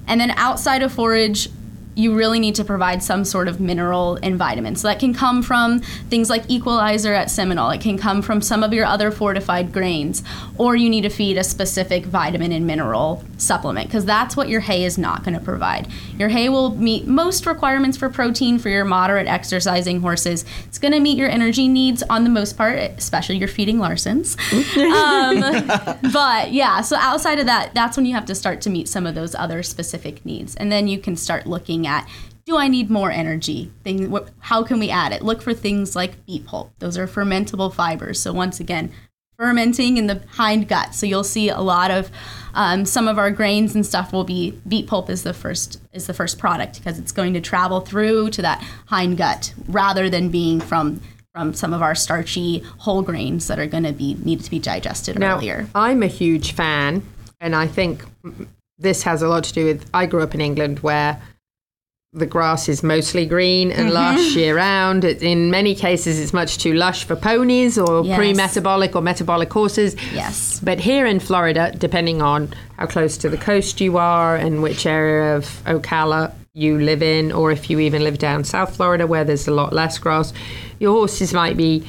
And 0.07 0.21
then 0.21 0.31
outside 0.33 0.83
of 0.83 0.93
forage, 0.93 1.49
you 1.95 2.15
really 2.15 2.41
need 2.41 2.55
to 2.57 2.65
provide 2.65 3.03
some 3.03 3.25
sort 3.25 3.49
of 3.49 3.61
mineral 3.61 4.19
and 4.23 4.37
vitamin. 4.37 4.77
So 4.77 4.89
that 4.89 4.99
can 4.99 5.15
come 5.15 5.43
from 5.43 5.81
things 6.11 6.29
like 6.29 6.49
Equalizer 6.49 7.15
at 7.15 7.31
Seminole. 7.31 7.71
It 7.71 7.81
can 7.81 7.99
come 7.99 8.23
from 8.23 8.41
some 8.41 8.63
of 8.63 8.73
your 8.73 8.85
other 8.85 9.11
fortified 9.11 9.73
grains, 9.73 10.23
or 10.59 10.77
you 10.77 10.91
need 10.91 11.03
to 11.03 11.09
feed 11.09 11.39
a 11.39 11.45
specific 11.45 12.07
vitamin 12.07 12.53
and 12.53 12.67
mineral 12.67 13.23
supplement 13.39 13.89
because 13.89 14.05
that's 14.05 14.37
what 14.37 14.49
your 14.49 14.61
hay 14.61 14.85
is 14.85 14.99
not 14.99 15.25
going 15.25 15.35
to 15.35 15.45
provide. 15.45 15.89
Your 16.19 16.29
hay 16.29 16.49
will 16.49 16.75
meet 16.75 17.07
most 17.07 17.47
requirements 17.47 17.97
for 17.97 18.09
protein 18.09 18.59
for 18.59 18.69
your 18.69 18.85
moderate 18.85 19.27
exercising 19.27 20.01
horses. 20.01 20.45
It's 20.67 20.79
going 20.79 20.93
to 20.93 21.01
meet 21.01 21.17
your 21.17 21.29
energy 21.29 21.69
needs 21.69 22.03
on 22.05 22.25
the 22.25 22.31
most 22.31 22.57
part, 22.57 22.79
especially 22.79 23.37
your 23.37 23.49
feeding 23.49 23.79
Larsons. 23.79 24.37
um, 24.77 26.11
but 26.13 26.53
yeah, 26.53 26.81
so 26.81 26.97
outside 26.97 27.39
of 27.39 27.47
that, 27.47 27.75
that's 27.75 27.97
when 27.97 28.07
you 28.07 28.15
have 28.15 28.27
to 28.27 28.35
start 28.35 28.61
to 28.63 28.71
meet 28.71 28.89
some 28.89 29.07
of 29.07 29.15
those 29.15 29.35
other 29.35 29.63
specific 29.63 30.25
needs. 30.25 30.55
And 30.57 30.73
then 30.73 30.89
you 30.89 30.99
can 30.99 31.17
start 31.17 31.47
looking 31.47 31.84
at 31.87 32.09
do 32.47 32.59
I 32.59 32.69
need 32.69 32.91
more 32.91 33.11
energy? 33.11 33.73
Thing, 33.85 34.15
how 34.41 34.63
can 34.63 34.79
we 34.79 34.91
add 34.91 35.13
it? 35.13 35.23
Look 35.23 35.41
for 35.41 35.55
things 35.55 35.97
like 35.97 36.27
beet 36.27 36.45
pulp. 36.45 36.73
Those 36.79 36.99
are 36.99 37.07
fermentable 37.07 37.73
fibers. 37.73 38.21
So 38.21 38.35
once 38.35 38.61
again, 38.61 38.93
fermenting 39.39 39.97
in 39.97 40.07
the 40.07 40.23
hind 40.33 40.69
gut. 40.69 40.95
So 40.95 41.07
you'll 41.07 41.25
see 41.25 41.49
a 41.49 41.61
lot 41.61 41.91
of 41.91 42.11
um, 42.53 42.85
some 42.85 43.09
of 43.09 43.19
our 43.19 43.31
grains 43.31 43.75
and 43.75 43.85
stuff 43.85 44.13
will 44.13 44.25
be 44.25 44.53
beet 44.69 44.87
pulp 44.87 45.11
is 45.11 45.23
the 45.23 45.35
first 45.35 45.81
is 45.93 46.07
the 46.07 46.15
first 46.15 46.39
product 46.39 46.77
because 46.79 46.99
it's 46.99 47.13
going 47.13 47.35
to 47.35 47.41
travel 47.41 47.81
through 47.81 48.31
to 48.31 48.43
that 48.43 48.63
hind 48.87 49.17
gut 49.17 49.55
rather 49.67 50.09
than 50.09 50.29
being 50.29 50.61
from 50.61 51.01
from 51.35 51.53
some 51.53 51.73
of 51.73 51.83
our 51.83 51.97
starchy 51.97 52.61
whole 52.79 53.03
grains 53.03 53.49
that 53.49 53.59
are 53.59 53.67
going 53.67 53.83
to 53.83 53.93
be 53.93 54.15
needed 54.23 54.45
to 54.45 54.51
be 54.51 54.61
digested 54.61 55.19
Now, 55.19 55.37
earlier. 55.37 55.69
I'm 55.75 56.03
a 56.05 56.07
huge 56.07 56.53
fan, 56.53 57.03
and 57.41 57.57
I 57.57 57.67
think 57.67 58.05
this 58.79 59.03
has 59.03 59.21
a 59.21 59.27
lot 59.27 59.43
to 59.45 59.53
do 59.53 59.65
with. 59.65 59.91
I 59.93 60.07
grew 60.07 60.23
up 60.23 60.35
in 60.35 60.41
England 60.41 60.79
where 60.81 61.21
the 62.15 62.27
grass 62.27 62.69
is 62.69 62.83
mostly 62.85 63.27
green 63.27 63.73
and 63.73 63.87
Mm-hmm. 63.87 63.95
lush 63.95 64.37
year 64.37 64.55
round. 64.57 65.05
It, 65.05 65.21
in 65.23 65.51
many 65.51 65.75
cases, 65.75 66.21
it's 66.21 66.33
much 66.33 66.59
too 66.59 66.73
lush 66.75 67.05
for 67.05 67.17
ponies 67.17 67.77
or 67.77 68.05
Yes. 68.05 68.17
pre 68.17 68.33
metabolic 68.33 68.95
or 68.95 69.03
metabolic 69.03 69.53
horses. 69.53 69.97
Yes. 70.15 70.61
But 70.63 70.79
here 70.79 71.07
in 71.07 71.19
Florida, 71.19 71.73
depending 71.77 72.23
on 72.23 72.55
how 72.79 72.87
close 72.87 73.17
to 73.19 73.29
the 73.29 73.37
coast 73.37 73.81
you 73.81 73.99
are 73.99 74.37
and 74.37 74.63
which 74.63 74.87
area 74.87 75.37
of 75.37 75.45
Ocala 75.67 76.33
you 76.55 76.79
live 76.79 77.03
in, 77.03 77.33
or 77.33 77.51
if 77.51 77.69
you 77.69 77.81
even 77.81 78.05
live 78.05 78.19
down 78.19 78.45
South 78.45 78.77
Florida 78.77 79.09
where 79.09 79.25
there's 79.25 79.49
a 79.49 79.53
lot 79.53 79.73
less 79.73 79.99
grass, 79.99 80.33
your 80.79 80.93
horses 80.93 81.35
might 81.35 81.57
be 81.57 81.85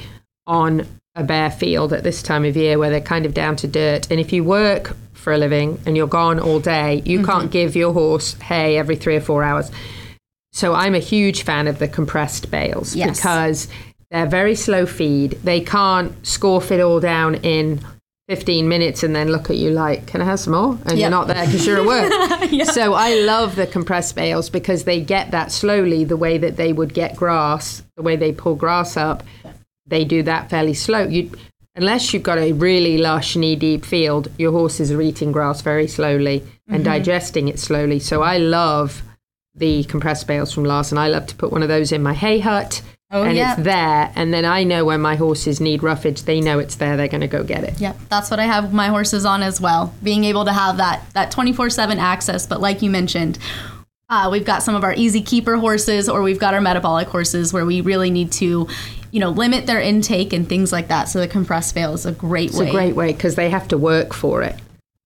on 0.48 0.84
a 1.14 1.22
bare 1.22 1.52
field 1.52 1.92
at 1.92 2.02
this 2.02 2.20
time 2.20 2.44
of 2.44 2.56
year 2.56 2.78
where 2.78 2.90
they're 2.90 3.00
kind 3.00 3.26
of 3.26 3.32
down 3.32 3.54
to 3.56 3.68
dirt. 3.68 4.10
And 4.10 4.18
if 4.18 4.32
you 4.32 4.42
work 4.42 4.96
for 5.12 5.32
a 5.32 5.38
living 5.38 5.78
and 5.86 5.96
you're 5.96 6.08
gone 6.08 6.40
all 6.40 6.58
day, 6.58 7.00
you 7.04 7.24
can't 7.24 7.50
give 7.52 7.76
your 7.76 7.92
horse 7.92 8.34
hay 8.34 8.76
every 8.76 8.96
three 8.96 9.14
or 9.16 9.20
four 9.20 9.44
hours. 9.44 9.70
So 10.56 10.72
I'm 10.72 10.94
a 10.94 10.98
huge 11.00 11.42
fan 11.42 11.68
of 11.68 11.78
the 11.78 11.86
compressed 11.86 12.50
bales 12.50 12.96
Yes. 12.96 13.18
because 13.18 13.68
they're 14.10 14.24
very 14.26 14.54
slow 14.54 14.86
feed. 14.86 15.32
They 15.44 15.60
can't 15.60 16.10
scorf 16.22 16.70
it 16.70 16.80
all 16.80 16.98
down 16.98 17.34
in 17.36 17.80
15 18.30 18.66
minutes 18.66 19.02
and 19.02 19.14
then 19.14 19.28
look 19.28 19.50
at 19.50 19.56
you 19.58 19.68
like, 19.70 20.06
can 20.06 20.22
I 20.22 20.24
have 20.24 20.40
some 20.40 20.54
more? 20.54 20.78
And 20.86 20.92
Yep. 20.92 20.98
you're 20.98 21.10
not 21.10 21.26
there 21.26 21.44
because 21.44 21.66
you're 21.66 21.80
at 21.80 21.84
work. 22.50 22.66
So 22.72 22.94
I 22.94 23.16
love 23.20 23.54
the 23.56 23.66
compressed 23.66 24.14
bales 24.16 24.48
because 24.48 24.84
they 24.84 24.98
get 25.00 25.30
that 25.32 25.52
slowly 25.52 26.04
the 26.04 26.16
way 26.16 26.38
that 26.38 26.56
they 26.56 26.72
would 26.72 26.94
get 26.94 27.16
grass, 27.16 27.82
the 27.98 28.02
way 28.02 28.16
they 28.16 28.32
pull 28.32 28.54
grass 28.54 28.96
up. 28.96 29.24
They 29.86 30.06
do 30.06 30.22
that 30.22 30.48
fairly 30.48 30.72
slow. 30.74 31.02
You, 31.02 31.30
unless 31.74 32.14
you've 32.14 32.22
got 32.22 32.38
a 32.38 32.52
really 32.52 32.96
lush, 32.96 33.36
knee 33.36 33.56
deep 33.56 33.84
field, 33.84 34.28
your 34.38 34.52
horses 34.52 34.90
are 34.90 35.02
eating 35.02 35.32
grass 35.32 35.60
very 35.60 35.86
slowly 35.86 36.42
and 36.66 36.78
Mm-hmm. 36.82 36.82
digesting 36.84 37.48
it 37.48 37.58
slowly. 37.60 37.98
So 38.00 38.22
I 38.22 38.38
love 38.38 39.02
the 39.56 39.84
compressed 39.84 40.26
bales 40.26 40.52
from 40.52 40.64
Larson. 40.64 40.98
I 40.98 41.08
love 41.08 41.26
to 41.26 41.34
put 41.34 41.50
one 41.50 41.62
of 41.62 41.68
those 41.68 41.92
in 41.92 42.02
my 42.02 42.14
hay 42.14 42.40
hut. 42.40 42.82
Oh, 43.10 43.22
and 43.22 43.36
yeah. 43.36 43.54
it's 43.54 43.62
there. 43.62 44.12
And 44.16 44.34
then 44.34 44.44
I 44.44 44.64
know 44.64 44.84
when 44.84 45.00
my 45.00 45.14
horses 45.14 45.60
need 45.60 45.82
roughage, 45.84 46.22
they 46.22 46.40
know 46.40 46.58
it's 46.58 46.74
there. 46.74 46.96
They're 46.96 47.06
going 47.06 47.20
to 47.20 47.28
go 47.28 47.44
get 47.44 47.62
it. 47.62 47.80
Yep, 47.80 47.96
that's 48.08 48.30
what 48.32 48.40
I 48.40 48.44
have 48.44 48.72
my 48.72 48.88
horses 48.88 49.24
on 49.24 49.42
as 49.42 49.60
well. 49.60 49.94
Being 50.02 50.24
able 50.24 50.44
to 50.44 50.52
have 50.52 50.78
that 50.78 51.08
that 51.12 51.30
24/7 51.30 51.98
access, 51.98 52.46
but 52.46 52.60
like 52.60 52.82
you 52.82 52.90
mentioned, 52.90 53.38
uh, 54.08 54.28
we've 54.30 54.44
got 54.44 54.62
some 54.62 54.74
of 54.74 54.82
our 54.82 54.92
easy 54.94 55.22
keeper 55.22 55.56
horses, 55.56 56.08
or 56.08 56.22
we've 56.22 56.40
got 56.40 56.52
our 56.52 56.60
metabolic 56.60 57.06
horses 57.08 57.52
where 57.52 57.64
we 57.64 57.80
really 57.80 58.10
need 58.10 58.32
to, 58.32 58.68
you 59.12 59.20
know, 59.20 59.30
limit 59.30 59.66
their 59.66 59.80
intake 59.80 60.32
and 60.32 60.48
things 60.48 60.72
like 60.72 60.88
that. 60.88 61.08
So 61.08 61.20
the 61.20 61.28
compressed 61.28 61.76
bale 61.76 61.94
is 61.94 62.06
a 62.06 62.12
great 62.12 62.50
It's 62.50 62.58
way. 62.58 62.68
a 62.68 62.72
great 62.72 62.96
way 62.96 63.12
because 63.12 63.36
they 63.36 63.50
have 63.50 63.68
to 63.68 63.78
work 63.78 64.14
for 64.14 64.42
it. 64.42 64.56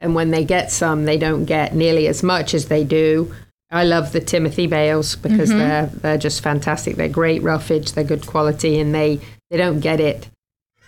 And 0.00 0.14
when 0.14 0.30
they 0.30 0.44
get 0.44 0.72
some, 0.72 1.04
they 1.04 1.18
don't 1.18 1.44
get 1.44 1.74
nearly 1.74 2.08
as 2.08 2.22
much 2.22 2.54
as 2.54 2.66
they 2.66 2.84
do. 2.84 3.34
I 3.70 3.84
love 3.84 4.12
the 4.12 4.20
Timothy 4.20 4.66
bales 4.66 5.16
because 5.16 5.48
Mm-hmm. 5.50 5.58
they're 5.58 5.86
they're 5.86 6.18
just 6.18 6.42
fantastic. 6.42 6.96
They're 6.96 7.08
great 7.08 7.42
roughage, 7.42 7.92
they're 7.92 8.04
good 8.04 8.26
quality, 8.26 8.78
and 8.80 8.94
they 8.94 9.20
they 9.50 9.56
don't 9.56 9.80
get 9.80 10.00
it 10.00 10.28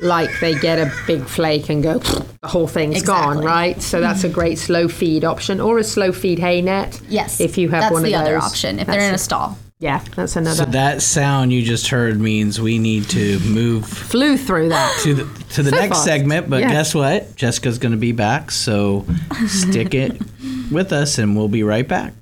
like 0.00 0.30
they 0.40 0.58
get 0.58 0.78
a 0.78 0.90
big 1.06 1.22
flake 1.24 1.68
and 1.68 1.80
go 1.82 1.98
the 1.98 2.48
whole 2.48 2.66
thing's 2.66 3.02
gone, 3.02 3.36
Exactly. 3.36 3.36
Mm-hmm. 3.36 3.46
right? 3.46 3.82
So 3.82 4.00
that's 4.00 4.24
a 4.24 4.28
great 4.28 4.58
slow 4.58 4.88
feed 4.88 5.24
option 5.24 5.60
or 5.60 5.78
a 5.78 5.84
slow 5.84 6.10
feed 6.12 6.40
hay 6.40 6.60
net. 6.60 7.00
Yes, 7.08 7.40
if 7.40 7.56
you 7.56 7.68
have 7.68 7.82
that's 7.82 7.92
one 7.92 8.02
the 8.02 8.14
of 8.14 8.22
other 8.22 8.36
option 8.38 8.80
if 8.80 8.86
That's 8.88 8.96
they're 8.98 9.06
in 9.08 9.12
a- 9.12 9.14
a 9.14 9.18
stall. 9.18 9.58
Yeah, 9.78 10.00
that's 10.14 10.36
another. 10.36 10.56
So 10.56 10.64
that 10.66 11.02
sound 11.02 11.52
you 11.52 11.62
just 11.62 11.88
heard 11.88 12.20
means 12.20 12.60
we 12.60 12.78
need 12.78 13.08
to 13.10 13.40
move 13.40 13.84
flew 13.86 14.36
through 14.36 14.68
that. 14.70 15.00
to 15.02 15.14
the 15.14 15.24
to 15.54 15.62
the 15.64 15.70
So 15.70 15.76
next 15.76 15.96
fast. 15.98 16.04
segment. 16.04 16.48
But 16.48 16.60
Yeah. 16.62 16.70
guess 16.70 16.94
what? 16.94 17.34
Jessica's 17.36 17.78
going 17.78 17.90
to 17.92 17.98
be 17.98 18.12
back, 18.12 18.50
so 18.52 19.04
stick 19.48 19.92
it 19.94 20.20
with 20.70 20.92
us, 20.92 21.18
and 21.18 21.36
we'll 21.36 21.48
be 21.48 21.62
right 21.64 21.86
back. 21.86 22.12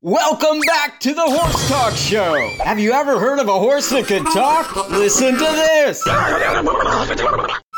Welcome 0.00 0.60
back 0.60 1.00
to 1.00 1.12
the 1.12 1.24
Horse 1.24 1.68
Talk 1.68 1.92
Show. 1.94 2.48
Have 2.62 2.78
you 2.78 2.92
ever 2.92 3.18
heard 3.18 3.40
of 3.40 3.48
a 3.48 3.58
horse 3.58 3.90
that 3.90 4.06
could 4.06 4.22
talk? 4.26 4.88
Listen 4.90 5.32
to 5.32 5.38
this. 5.40 6.04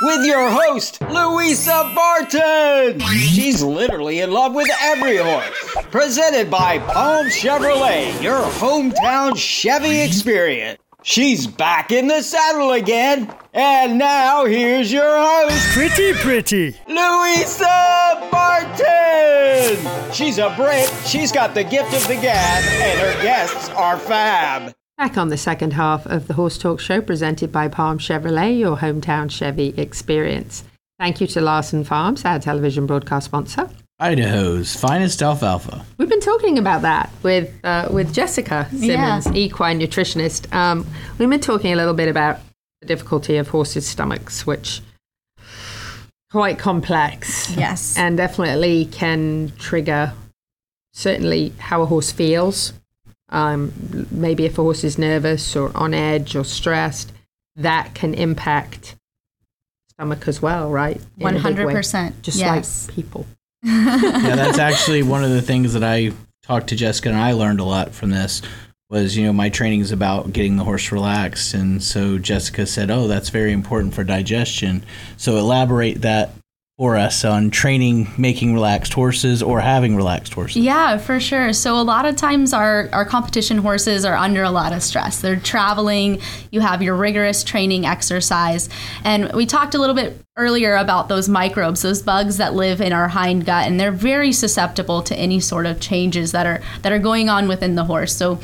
With 0.02 0.26
your 0.26 0.50
host, 0.50 1.00
Louisa 1.00 1.90
Barton. 1.94 3.00
She's 3.00 3.62
literally 3.62 4.20
in 4.20 4.32
love 4.32 4.52
with 4.54 4.68
every 4.82 5.16
horse. 5.16 5.76
Presented 5.90 6.50
by 6.50 6.78
Palm 6.80 7.28
Chevrolet, 7.28 8.20
your 8.20 8.42
hometown 8.42 9.34
Chevy 9.34 10.02
experience. 10.02 10.78
She's 11.02 11.46
back 11.46 11.90
in 11.90 12.08
the 12.08 12.20
saddle 12.20 12.72
again. 12.72 13.34
And 13.52 13.98
now 13.98 14.44
here's 14.44 14.92
your 14.92 15.04
host, 15.08 15.68
Pretty, 15.72 16.12
pretty. 16.14 16.76
Louisa 16.86 18.28
Barton! 18.30 20.12
She's 20.12 20.38
a 20.38 20.54
Brit, 20.56 20.88
she's 21.04 21.32
got 21.32 21.54
the 21.54 21.64
gift 21.64 21.92
of 21.94 22.06
the 22.06 22.14
gab, 22.14 22.62
and 22.64 23.00
her 23.00 23.22
guests 23.22 23.68
are 23.70 23.98
fab. 23.98 24.72
Back 24.98 25.16
on 25.16 25.30
the 25.30 25.36
second 25.36 25.72
half 25.72 26.06
of 26.06 26.28
the 26.28 26.34
Horse 26.34 26.58
Talk 26.58 26.78
Show 26.78 27.00
presented 27.00 27.50
by 27.50 27.66
Palm 27.68 27.98
Chevrolet, 27.98 28.56
your 28.58 28.76
hometown 28.76 29.30
Chevy 29.30 29.68
experience. 29.76 30.62
Thank 30.98 31.20
you 31.20 31.26
to 31.28 31.40
Larson 31.40 31.82
Farms, 31.84 32.24
our 32.24 32.38
television 32.38 32.86
broadcast 32.86 33.24
sponsor. 33.26 33.68
Idaho's 33.98 34.76
finest 34.76 35.22
alfalfa. 35.22 35.84
We've 35.98 36.08
been 36.08 36.20
talking 36.20 36.58
about 36.58 36.82
that 36.82 37.10
with 37.22 37.52
uh, 37.64 37.88
with 37.90 38.14
Jessica 38.14 38.66
Simmons, 38.70 39.26
Yeah. 39.26 39.32
equine 39.34 39.80
nutritionist. 39.80 40.52
Um, 40.54 40.86
we've 41.18 41.28
been 41.30 41.40
talking 41.40 41.72
a 41.72 41.76
little 41.76 41.94
bit 41.94 42.08
about 42.08 42.38
the 42.80 42.86
difficulty 42.86 43.36
of 43.36 43.48
horses' 43.48 43.86
stomachs, 43.86 44.46
which 44.46 44.80
quite 46.30 46.58
complex. 46.58 47.54
Yes. 47.56 47.96
and 47.96 48.16
definitely 48.16 48.86
can 48.86 49.52
trigger 49.58 50.12
certainly 50.92 51.52
how 51.58 51.82
a 51.82 51.86
horse 51.86 52.12
feels. 52.12 52.72
Um, 53.28 53.72
maybe 54.10 54.44
if 54.44 54.58
a 54.58 54.62
horse 54.62 54.82
is 54.82 54.98
nervous 54.98 55.54
or 55.54 55.76
on 55.76 55.94
edge 55.94 56.34
or 56.34 56.44
stressed, 56.44 57.12
that 57.56 57.94
can 57.94 58.14
impact 58.14 58.96
stomach 59.88 60.26
as 60.26 60.42
well, 60.42 60.70
right? 60.70 61.00
In 61.18 61.36
a 61.36 61.42
big 61.42 61.58
way. 61.58 61.74
100%, 61.74 62.22
Just 62.22 62.38
yes. 62.38 62.86
like 62.86 62.94
people. 62.94 63.26
yeah, 63.62 64.34
that's 64.36 64.58
actually 64.58 65.02
one 65.02 65.22
of 65.22 65.30
the 65.30 65.42
things 65.42 65.74
that 65.74 65.84
I 65.84 66.12
talked 66.42 66.68
to 66.68 66.76
Jessica 66.76 67.10
and 67.10 67.18
I 67.18 67.32
learned 67.32 67.60
a 67.60 67.64
lot 67.64 67.94
from 67.94 68.10
this 68.10 68.40
was, 68.90 69.16
you 69.16 69.24
know, 69.24 69.32
my 69.32 69.48
training 69.48 69.80
is 69.80 69.92
about 69.92 70.32
getting 70.32 70.56
the 70.56 70.64
horse 70.64 70.90
relaxed. 70.90 71.54
And 71.54 71.82
so 71.82 72.18
Jessica 72.18 72.66
said, 72.66 72.90
oh, 72.90 73.06
that's 73.06 73.28
very 73.28 73.52
important 73.52 73.94
for 73.94 74.02
digestion. 74.02 74.84
So 75.16 75.36
elaborate 75.36 76.02
that 76.02 76.32
for 76.76 76.96
us 76.96 77.26
on 77.26 77.50
training, 77.50 78.08
making 78.16 78.54
relaxed 78.54 78.94
horses 78.94 79.42
or 79.42 79.60
having 79.60 79.94
relaxed 79.94 80.32
horses. 80.32 80.62
Yeah, 80.62 80.96
for 80.96 81.20
sure. 81.20 81.52
So 81.52 81.78
a 81.78 81.82
lot 81.84 82.06
of 82.06 82.16
times 82.16 82.52
our, 82.52 82.88
our 82.92 83.04
competition 83.04 83.58
horses 83.58 84.04
are 84.06 84.16
under 84.16 84.42
a 84.42 84.50
lot 84.50 84.72
of 84.72 84.82
stress. 84.82 85.20
They're 85.20 85.38
traveling, 85.38 86.20
you 86.50 86.60
have 86.60 86.82
your 86.82 86.96
rigorous 86.96 87.44
training 87.44 87.84
exercise. 87.84 88.70
And 89.04 89.30
we 89.34 89.44
talked 89.44 89.74
a 89.74 89.78
little 89.78 89.94
bit 89.94 90.24
earlier 90.38 90.74
about 90.74 91.08
those 91.08 91.28
microbes, 91.28 91.82
those 91.82 92.02
bugs 92.02 92.38
that 92.38 92.54
live 92.54 92.80
in 92.80 92.94
our 92.94 93.08
hind 93.08 93.44
gut, 93.44 93.66
and 93.68 93.78
they're 93.78 93.92
very 93.92 94.32
susceptible 94.32 95.02
to 95.02 95.14
any 95.14 95.38
sort 95.38 95.66
of 95.66 95.80
changes 95.80 96.32
that 96.32 96.46
are 96.46 96.62
that 96.80 96.92
are 96.92 96.98
going 96.98 97.28
on 97.28 97.46
within 97.46 97.74
the 97.74 97.84
horse. 97.84 98.16
So 98.16 98.40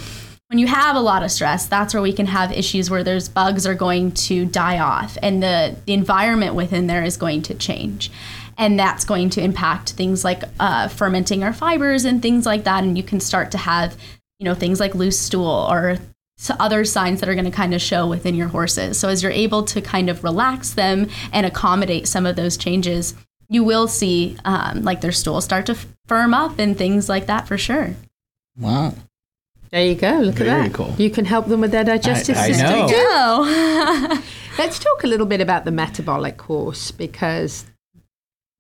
when 0.49 0.59
you 0.59 0.67
have 0.69 0.95
a 0.95 1.01
lot 1.01 1.25
of 1.25 1.31
stress, 1.31 1.67
that's 1.67 1.93
where 1.93 2.03
we 2.03 2.13
can 2.13 2.27
have 2.27 2.53
issues 2.53 2.89
where 2.89 3.03
those 3.03 3.29
bugs 3.29 3.67
are 3.67 3.75
going 3.75 4.13
to 4.13 4.45
die 4.45 4.79
off 4.79 5.19
and 5.21 5.43
the, 5.43 5.77
the 5.87 5.93
environment 5.93 6.55
within 6.55 6.87
there 6.87 7.03
is 7.03 7.17
going 7.17 7.43
to 7.43 7.55
change. 7.55 8.11
And 8.57 8.79
that's 8.79 9.05
going 9.05 9.31
to 9.31 9.43
impact 9.43 9.93
things 9.93 10.25
like 10.25 10.43
uh, 10.59 10.89
fermenting 10.89 11.43
our 11.43 11.53
fibers 11.53 12.05
and 12.05 12.23
things 12.23 12.47
like 12.47 12.65
that. 12.65 12.85
And 12.85 12.97
you 12.97 13.03
can 13.03 13.21
start 13.21 13.51
to 13.51 13.59
have, 13.59 13.97
you 14.39 14.45
know, 14.45 14.55
things 14.55 14.81
like 14.81 14.95
loose 14.95 15.19
stool 15.19 15.67
or 15.69 15.99
other 16.59 16.85
signs 16.85 17.21
that 17.21 17.29
are 17.29 17.35
going 17.35 17.45
to 17.45 17.51
kind 17.51 17.75
of 17.75 17.83
show 17.83 18.07
within 18.07 18.35
your 18.35 18.49
horses. 18.49 18.99
So 18.99 19.09
as 19.09 19.23
you're 19.23 19.33
able 19.33 19.63
to 19.65 19.81
kind 19.83 20.09
of 20.09 20.25
relax 20.25 20.73
them 20.73 21.09
and 21.33 21.45
accommodate 21.45 22.09
some 22.09 22.25
of 22.25 22.37
those 22.37 22.57
changes, 22.57 23.15
you 23.49 23.65
will 23.65 23.89
see 23.89 24.37
um, 24.45 24.83
like 24.83 25.01
their 25.01 25.13
stools 25.13 25.45
start 25.45 25.67
to 25.67 25.77
firm 26.07 26.33
up 26.33 26.59
and 26.59 26.79
things 26.79 27.09
like 27.09 27.27
that 27.27 27.47
for 27.49 27.59
sure. 27.59 27.95
Wow. 28.59 28.95
There 29.71 29.85
you 29.85 29.95
go. 29.95 30.19
Look 30.21 30.37
Very 30.37 30.51
at 30.51 30.63
that. 30.65 30.73
cool. 30.73 30.95
You 30.99 31.11
can 31.11 31.25
help 31.25 31.47
them 31.47 31.61
with 31.61 31.73
their 31.73 31.85
digestive 31.85 32.37
I 32.37 32.53
system 32.53 32.71
know. 32.71 32.89
too. 32.89 34.23
Let's 34.59 34.79
talk 34.79 35.05
a 35.05 35.07
little 35.07 35.27
bit 35.27 35.41
about 35.41 35.65
the 35.65 35.71
metabolic 35.71 36.41
horse 36.41 36.91
because 36.91 37.67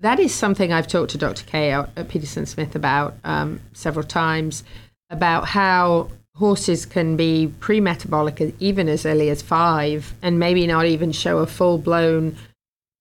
that 0.00 0.20
is 0.20 0.34
something 0.34 0.72
I've 0.72 0.88
talked 0.88 1.12
to 1.12 1.18
Dr. 1.18 1.44
Kay 1.44 1.70
out 1.70 1.90
at 1.96 2.08
Peterson 2.08 2.44
Smith 2.44 2.74
about 2.74 3.14
um, 3.24 3.60
several 3.72 4.04
times 4.04 4.62
about 5.08 5.46
how 5.46 6.10
horses 6.34 6.84
can 6.84 7.16
be 7.16 7.50
pre 7.60 7.80
metabolic 7.80 8.54
even 8.60 8.88
as 8.88 9.06
early 9.06 9.30
as 9.30 9.40
five 9.40 10.12
and 10.20 10.38
maybe 10.38 10.66
not 10.66 10.84
even 10.84 11.12
show 11.12 11.38
a 11.38 11.46
full 11.46 11.78
blown 11.78 12.36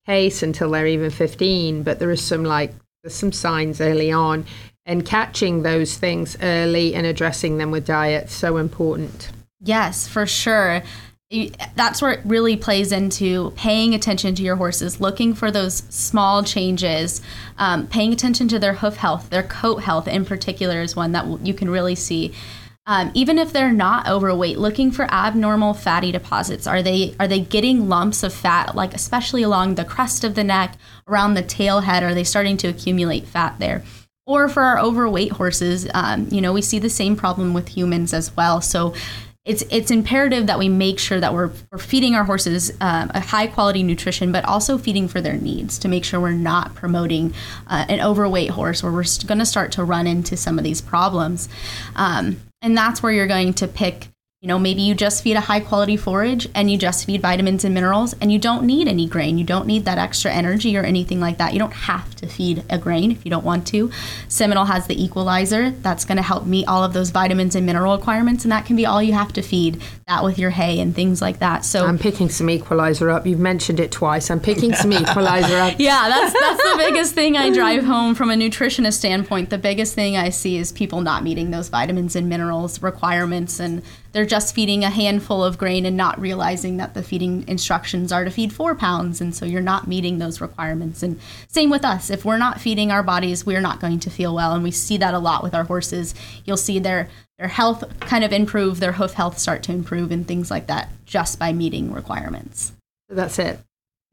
case 0.06 0.42
until 0.42 0.72
they're 0.72 0.88
even 0.88 1.10
15. 1.10 1.84
But 1.84 2.00
there 2.00 2.12
is 2.12 2.24
some 2.24 2.44
like, 2.46 2.74
there's 3.04 3.16
some 3.16 3.32
signs 3.32 3.82
early 3.82 4.12
on. 4.12 4.46
And 4.86 5.06
catching 5.06 5.64
those 5.64 5.98
things 5.98 6.38
early 6.42 6.94
and 6.94 7.08
addressing 7.08 7.58
them 7.58 7.72
with 7.72 7.88
diet 7.88 8.30
so 8.30 8.58
important. 8.58 9.32
Yes, 9.60 10.08
for 10.08 10.28
sure. 10.28 10.84
That's 11.76 12.04
where 12.04 12.12
it 12.12 12.22
really 12.24 12.56
plays 12.56 12.92
into 12.92 13.52
paying 13.56 13.96
attention 13.96 14.36
to 14.36 14.44
your 14.44 14.58
horses, 14.58 15.02
looking 15.02 15.34
for 15.34 15.50
those 15.50 15.78
small 15.90 16.44
changes, 16.44 17.20
um, 17.58 17.88
paying 17.88 18.14
attention 18.14 18.48
to 18.50 18.60
their 18.60 18.74
hoof 18.74 18.98
health, 18.98 19.32
their 19.32 19.42
coat 19.42 19.78
health 19.78 20.08
in 20.08 20.24
particular 20.24 20.82
is 20.82 20.96
one 20.96 21.14
that 21.14 21.26
you 21.44 21.56
can 21.56 21.70
really 21.70 21.96
see. 21.96 22.32
Um, 22.86 23.10
even 23.16 23.40
if 23.40 23.52
they're 23.52 23.74
not 23.74 24.08
overweight, 24.08 24.60
looking 24.60 24.92
for 24.92 25.12
abnormal 25.12 25.74
fatty 25.74 26.12
deposits. 26.12 26.68
Are 26.68 26.84
they 26.84 27.16
are 27.20 27.28
they 27.28 27.40
getting 27.40 27.90
lumps 27.90 28.22
of 28.22 28.32
fat, 28.32 28.76
like 28.76 28.94
especially 28.94 29.42
along 29.42 29.76
the 29.76 29.84
crest 29.86 30.24
of 30.24 30.36
the 30.36 30.44
neck, 30.44 30.78
around 31.08 31.34
the 31.34 31.42
tail 31.42 31.80
head? 31.80 32.04
Are 32.04 32.14
they 32.14 32.24
starting 32.24 32.58
to 32.58 32.68
accumulate 32.68 33.26
fat 33.26 33.58
there? 33.58 33.84
Or 34.28 34.50
for 34.50 34.64
our 34.64 34.80
overweight 34.80 35.34
horses, 35.34 35.88
um, 35.94 36.28
you 36.32 36.42
know, 36.42 36.52
we 36.52 36.62
see 36.62 36.80
the 36.80 36.90
same 36.90 37.16
problem 37.16 37.54
with 37.54 37.68
humans 37.68 38.14
as 38.14 38.36
well. 38.36 38.60
So 38.60 38.94
it's 39.46 39.64
it's 39.70 39.92
imperative 39.92 40.48
that 40.48 40.58
we 40.58 40.68
make 40.68 40.98
sure 40.98 41.20
that 41.20 41.34
we're, 41.34 41.52
we're 41.72 41.78
feeding 41.78 42.16
our 42.16 42.24
horses 42.24 42.72
um, 42.82 43.12
a 43.14 43.20
high 43.20 43.46
quality 43.46 43.84
nutrition, 43.84 44.32
but 44.32 44.44
also 44.46 44.78
feeding 44.80 45.08
for 45.08 45.22
their 45.22 45.38
needs 45.38 45.78
to 45.80 45.88
make 45.88 46.04
sure 46.04 46.20
we're 46.20 46.32
not 46.32 46.74
promoting 46.74 47.34
uh, 47.68 47.86
an 47.88 48.02
overweight 48.02 48.50
horse 48.50 48.82
where 48.82 48.92
we're 48.92 49.06
going 49.28 49.38
to 49.38 49.46
start 49.46 49.72
to 49.74 49.84
run 49.84 50.08
into 50.08 50.36
some 50.36 50.58
of 50.58 50.64
these 50.64 50.82
problems. 50.82 51.48
Um, 51.96 52.38
and 52.64 52.76
that's 52.76 53.04
where 53.04 53.12
you're 53.12 53.28
going 53.28 53.54
to 53.54 53.68
pick. 53.68 54.08
You 54.46 54.50
know, 54.50 54.60
maybe 54.60 54.84
you 54.84 54.94
just 54.94 55.24
feed 55.24 55.38
a 55.38 55.40
high 55.40 55.60
quality 55.60 55.98
forage 55.98 56.48
and 56.54 56.70
you 56.70 56.78
just 56.78 57.08
feed 57.08 57.20
vitamins 57.20 57.66
and 57.66 57.74
minerals 57.74 58.14
and 58.22 58.32
you 58.32 58.38
don't 58.38 58.64
need 58.64 58.88
any 58.88 59.08
grain. 59.08 59.40
You 59.40 59.44
don't 59.44 59.66
need 59.66 59.86
that 59.86 59.98
extra 59.98 60.32
energy 60.32 60.78
or 60.78 60.84
anything 60.84 61.20
like 61.20 61.40
that. 61.40 61.54
You 61.54 61.58
don't 61.58 61.74
have 61.74 62.14
to 62.18 62.28
feed 62.28 62.64
a 62.70 62.78
grain 62.78 63.12
if 63.12 63.26
you 63.26 63.32
don't 63.32 63.44
want 63.44 63.66
to. 63.70 63.90
Seminole 64.28 64.66
has 64.66 64.86
the 64.86 65.04
equalizer 65.04 65.72
that's 65.72 66.06
going 66.06 66.18
to 66.18 66.22
help 66.22 66.46
meet 66.46 66.68
all 66.68 66.84
of 66.84 66.94
those 66.94 67.10
vitamins 67.10 67.56
and 67.56 67.66
mineral 67.66 67.98
requirements, 67.98 68.46
and 68.46 68.52
that 68.52 68.68
can 68.68 68.76
be 68.76 68.86
all 68.86 69.02
you 69.02 69.14
have 69.14 69.34
to 69.34 69.42
feed 69.42 69.82
that 70.08 70.24
with 70.24 70.38
your 70.38 70.52
hay 70.52 70.80
and 70.80 70.94
things 70.94 71.24
like 71.24 71.40
that. 71.40 71.66
So 71.66 71.84
I'm 71.88 71.98
picking 71.98 72.30
some 72.30 72.48
equalizer 72.48 73.10
up. 73.10 73.26
You've 73.26 73.40
mentioned 73.40 73.80
it 73.80 73.92
twice. 73.92 74.30
I'm 74.30 74.40
picking 74.40 74.76
some 74.76 74.94
equalizer 74.94 75.58
up. 75.58 75.80
yeah, 75.80 76.08
that's 76.08 76.34
that's 76.34 76.62
the 76.62 76.76
biggest 76.92 77.16
thing 77.16 77.36
I 77.36 77.50
drive 77.50 77.84
home 77.84 78.14
from 78.14 78.30
a 78.30 78.36
nutritionist 78.36 78.94
standpoint. 78.94 79.50
The 79.50 79.58
biggest 79.58 79.96
thing 79.96 80.16
I 80.16 80.30
see 80.30 80.58
is 80.58 80.72
people 80.72 81.02
not 81.02 81.24
meeting 81.24 81.50
those 81.50 81.70
vitamins 81.70 82.16
and 82.16 82.30
minerals 82.30 82.84
requirements 82.84 83.60
and 83.60 83.82
they're 84.16 84.26
just 84.26 84.56
feeding 84.56 84.86
a 84.86 84.90
handful 84.90 85.44
of 85.44 85.58
grain 85.58 85.86
and 85.86 85.98
not 85.98 86.18
realizing 86.22 86.78
that 86.78 86.94
the 86.94 87.04
feeding 87.04 87.46
instructions 87.50 88.14
are 88.14 88.24
to 88.24 88.32
feed 88.32 88.54
four 88.54 88.74
pounds 88.74 89.20
and 89.20 89.36
so 89.36 89.46
you're 89.46 89.60
not 89.60 89.90
meeting 89.90 90.20
those 90.20 90.40
requirements. 90.40 91.04
And 91.04 91.20
same 91.50 91.70
with 91.70 91.84
us. 91.84 92.10
If 92.10 92.24
we're 92.24 92.38
not 92.38 92.62
feeding 92.62 92.92
our 92.92 93.04
bodies 93.04 93.46
we're 93.46 93.60
not 93.60 93.82
going 93.82 94.00
to 94.00 94.10
feel 94.10 94.34
well 94.34 94.54
and 94.54 94.64
we 94.64 94.72
see 94.72 94.96
that 95.00 95.14
a 95.14 95.20
lot 95.20 95.44
with 95.44 95.54
our 95.54 95.66
horses. 95.66 96.16
You'll 96.46 96.56
see 96.56 96.80
their 96.80 97.10
their 97.38 97.50
health 97.50 97.84
kind 98.00 98.24
of 98.24 98.32
improve 98.32 98.80
their 98.80 98.94
hoof 98.94 99.12
health 99.12 99.38
start 99.38 99.64
to 99.64 99.74
improve 99.74 100.12
and 100.12 100.26
things 100.26 100.50
like 100.50 100.68
that 100.68 100.88
just 101.06 101.38
by 101.38 101.52
meeting 101.52 101.92
requirements. 101.92 102.72
That's 103.10 103.38
it. 103.38 103.60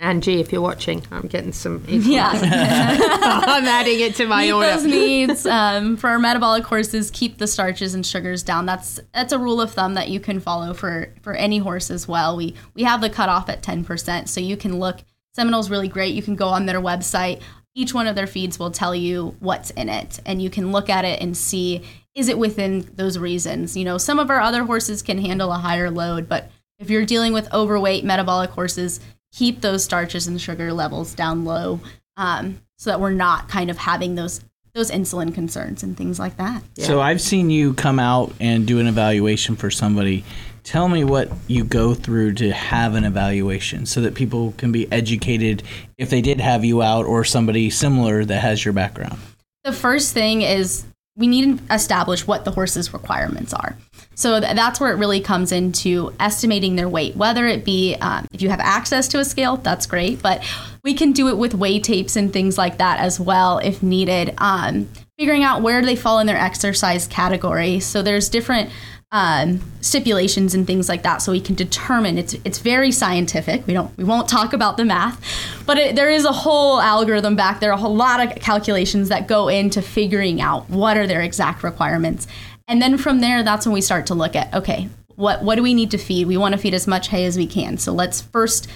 Angie, 0.02 0.40
if 0.40 0.50
you're 0.50 0.60
watching, 0.60 1.06
I'm 1.12 1.28
getting 1.28 1.52
some 1.52 1.84
Yeah. 1.88 2.32
I'm 2.34 3.64
adding 3.64 4.00
it 4.00 4.16
to 4.16 4.26
my 4.26 4.42
meet 4.42 4.52
order. 4.52 4.66
those 4.66 4.84
needs 4.84 5.46
um, 5.46 5.96
for 5.96 6.10
our 6.10 6.18
metabolic 6.18 6.64
horses. 6.64 7.08
Keep 7.12 7.38
the 7.38 7.46
starches 7.46 7.94
and 7.94 8.04
sugars 8.04 8.42
down. 8.42 8.66
That's 8.66 8.98
that's 9.14 9.32
a 9.32 9.38
rule 9.38 9.60
of 9.60 9.72
thumb 9.72 9.94
that 9.94 10.08
you 10.08 10.18
can 10.18 10.40
follow 10.40 10.74
for 10.74 11.14
for 11.22 11.34
any 11.34 11.58
horse 11.58 11.88
as 11.88 12.08
well. 12.08 12.36
We 12.36 12.56
we 12.74 12.82
have 12.82 13.00
the 13.00 13.10
cutoff 13.10 13.48
at 13.48 13.62
ten 13.62 13.84
percent, 13.84 14.28
so 14.28 14.40
you 14.40 14.56
can 14.56 14.80
look. 14.80 14.98
Seminole's 15.34 15.70
really 15.70 15.88
great. 15.88 16.14
You 16.14 16.22
can 16.22 16.34
go 16.34 16.48
on 16.48 16.66
their 16.66 16.80
website. 16.80 17.40
Each 17.74 17.94
one 17.94 18.08
of 18.08 18.16
their 18.16 18.26
feeds 18.26 18.58
will 18.58 18.72
tell 18.72 18.94
you 18.96 19.36
what's 19.38 19.70
in 19.70 19.88
it, 19.88 20.18
and 20.26 20.42
you 20.42 20.50
can 20.50 20.72
look 20.72 20.90
at 20.90 21.04
it 21.04 21.22
and 21.22 21.36
see 21.36 21.84
is 22.16 22.28
it 22.28 22.38
within 22.38 22.90
those 22.96 23.18
reasons. 23.18 23.76
You 23.76 23.84
know, 23.84 23.98
some 23.98 24.18
of 24.18 24.30
our 24.30 24.40
other 24.40 24.64
horses 24.64 25.00
can 25.00 25.18
handle 25.18 25.52
a 25.52 25.58
higher 25.58 25.90
load, 25.90 26.28
but 26.28 26.50
if 26.80 26.90
you're 26.90 27.06
dealing 27.06 27.32
with 27.32 27.54
overweight 27.54 28.04
metabolic 28.04 28.50
horses, 28.50 28.98
keep 29.32 29.60
those 29.60 29.82
starches 29.82 30.26
and 30.26 30.40
sugar 30.40 30.72
levels 30.72 31.14
down 31.14 31.44
low 31.44 31.80
um, 32.16 32.60
so 32.76 32.90
that 32.90 33.00
we're 33.00 33.10
not 33.10 33.48
kind 33.48 33.70
of 33.70 33.78
having 33.78 34.14
those 34.14 34.42
those 34.74 34.90
insulin 34.90 35.34
concerns 35.34 35.82
and 35.82 35.98
things 35.98 36.18
like 36.18 36.38
that. 36.38 36.62
So 36.78 36.98
I've 36.98 37.20
seen 37.20 37.50
you 37.50 37.74
come 37.74 37.98
out 37.98 38.32
and 38.40 38.66
do 38.66 38.78
an 38.78 38.86
evaluation 38.86 39.54
for 39.54 39.70
somebody. 39.70 40.24
Tell 40.64 40.88
me 40.88 41.04
what 41.04 41.30
you 41.46 41.62
go 41.62 41.92
through 41.92 42.34
to 42.34 42.52
have 42.52 42.94
an 42.94 43.04
evaluation 43.04 43.84
so 43.84 44.00
that 44.00 44.14
people 44.14 44.54
can 44.56 44.72
be 44.72 44.90
educated 44.90 45.62
if 45.98 46.08
they 46.08 46.22
did 46.22 46.40
have 46.40 46.64
you 46.64 46.80
out 46.80 47.04
or 47.04 47.22
somebody 47.22 47.68
similar 47.68 48.24
that 48.24 48.40
has 48.40 48.64
your 48.64 48.72
background. 48.72 49.18
The 49.64 49.72
first 49.72 50.14
thing 50.14 50.40
is 50.40 50.86
we 51.16 51.26
need 51.26 51.58
to 51.58 51.74
establish 51.74 52.26
what 52.26 52.46
the 52.46 52.52
horse's 52.52 52.94
requirements 52.94 53.52
are. 53.52 53.76
So 54.14 54.40
th- 54.40 54.54
that's 54.54 54.80
where 54.80 54.92
it 54.92 54.96
really 54.96 55.20
comes 55.20 55.52
into 55.52 56.14
estimating 56.20 56.76
their 56.76 56.88
weight, 56.88 57.16
whether 57.16 57.46
it 57.46 57.64
be 57.64 57.96
um, 58.00 58.26
if 58.32 58.42
you 58.42 58.50
have 58.50 58.60
access 58.60 59.08
to 59.08 59.18
a 59.18 59.24
scale, 59.24 59.56
that's 59.56 59.86
great, 59.86 60.22
but 60.22 60.42
we 60.84 60.94
can 60.94 61.12
do 61.12 61.28
it 61.28 61.38
with 61.38 61.54
weigh 61.54 61.80
tapes 61.80 62.16
and 62.16 62.32
things 62.32 62.58
like 62.58 62.78
that 62.78 62.98
as 62.98 63.18
well 63.18 63.58
if 63.58 63.82
needed. 63.82 64.34
Um, 64.38 64.88
figuring 65.18 65.44
out 65.44 65.62
where 65.62 65.82
they 65.82 65.94
fall 65.94 66.18
in 66.18 66.26
their 66.26 66.36
exercise 66.38 67.06
category. 67.06 67.78
So 67.78 68.02
there's 68.02 68.28
different 68.28 68.70
um, 69.12 69.60
stipulations 69.82 70.54
and 70.54 70.66
things 70.66 70.88
like 70.88 71.02
that, 71.02 71.18
so 71.18 71.32
we 71.32 71.40
can 71.40 71.54
determine. 71.54 72.16
It's 72.16 72.34
it's 72.46 72.58
very 72.58 72.90
scientific. 72.90 73.66
We 73.66 73.74
don't 73.74 73.94
we 73.98 74.04
won't 74.04 74.26
talk 74.26 74.54
about 74.54 74.78
the 74.78 74.86
math, 74.86 75.22
but 75.66 75.76
it, 75.76 75.96
there 75.96 76.08
is 76.08 76.24
a 76.24 76.32
whole 76.32 76.80
algorithm 76.80 77.36
back 77.36 77.60
there, 77.60 77.72
a 77.72 77.76
whole 77.76 77.94
lot 77.94 78.26
of 78.26 78.34
calculations 78.36 79.10
that 79.10 79.28
go 79.28 79.48
into 79.48 79.82
figuring 79.82 80.40
out 80.40 80.68
what 80.70 80.96
are 80.96 81.06
their 81.06 81.20
exact 81.20 81.62
requirements, 81.62 82.26
and 82.68 82.80
then 82.80 82.98
from 82.98 83.20
there, 83.20 83.42
that's 83.42 83.66
when 83.66 83.72
we 83.72 83.80
start 83.80 84.06
to 84.06 84.14
look 84.14 84.36
at 84.36 84.52
okay, 84.54 84.88
what 85.16 85.42
what 85.42 85.56
do 85.56 85.62
we 85.62 85.74
need 85.74 85.90
to 85.92 85.98
feed? 85.98 86.26
We 86.26 86.36
want 86.36 86.52
to 86.54 86.60
feed 86.60 86.74
as 86.74 86.86
much 86.86 87.08
hay 87.08 87.24
as 87.24 87.36
we 87.36 87.46
can. 87.46 87.78
So 87.78 87.92
let's 87.92 88.20
first 88.20 88.68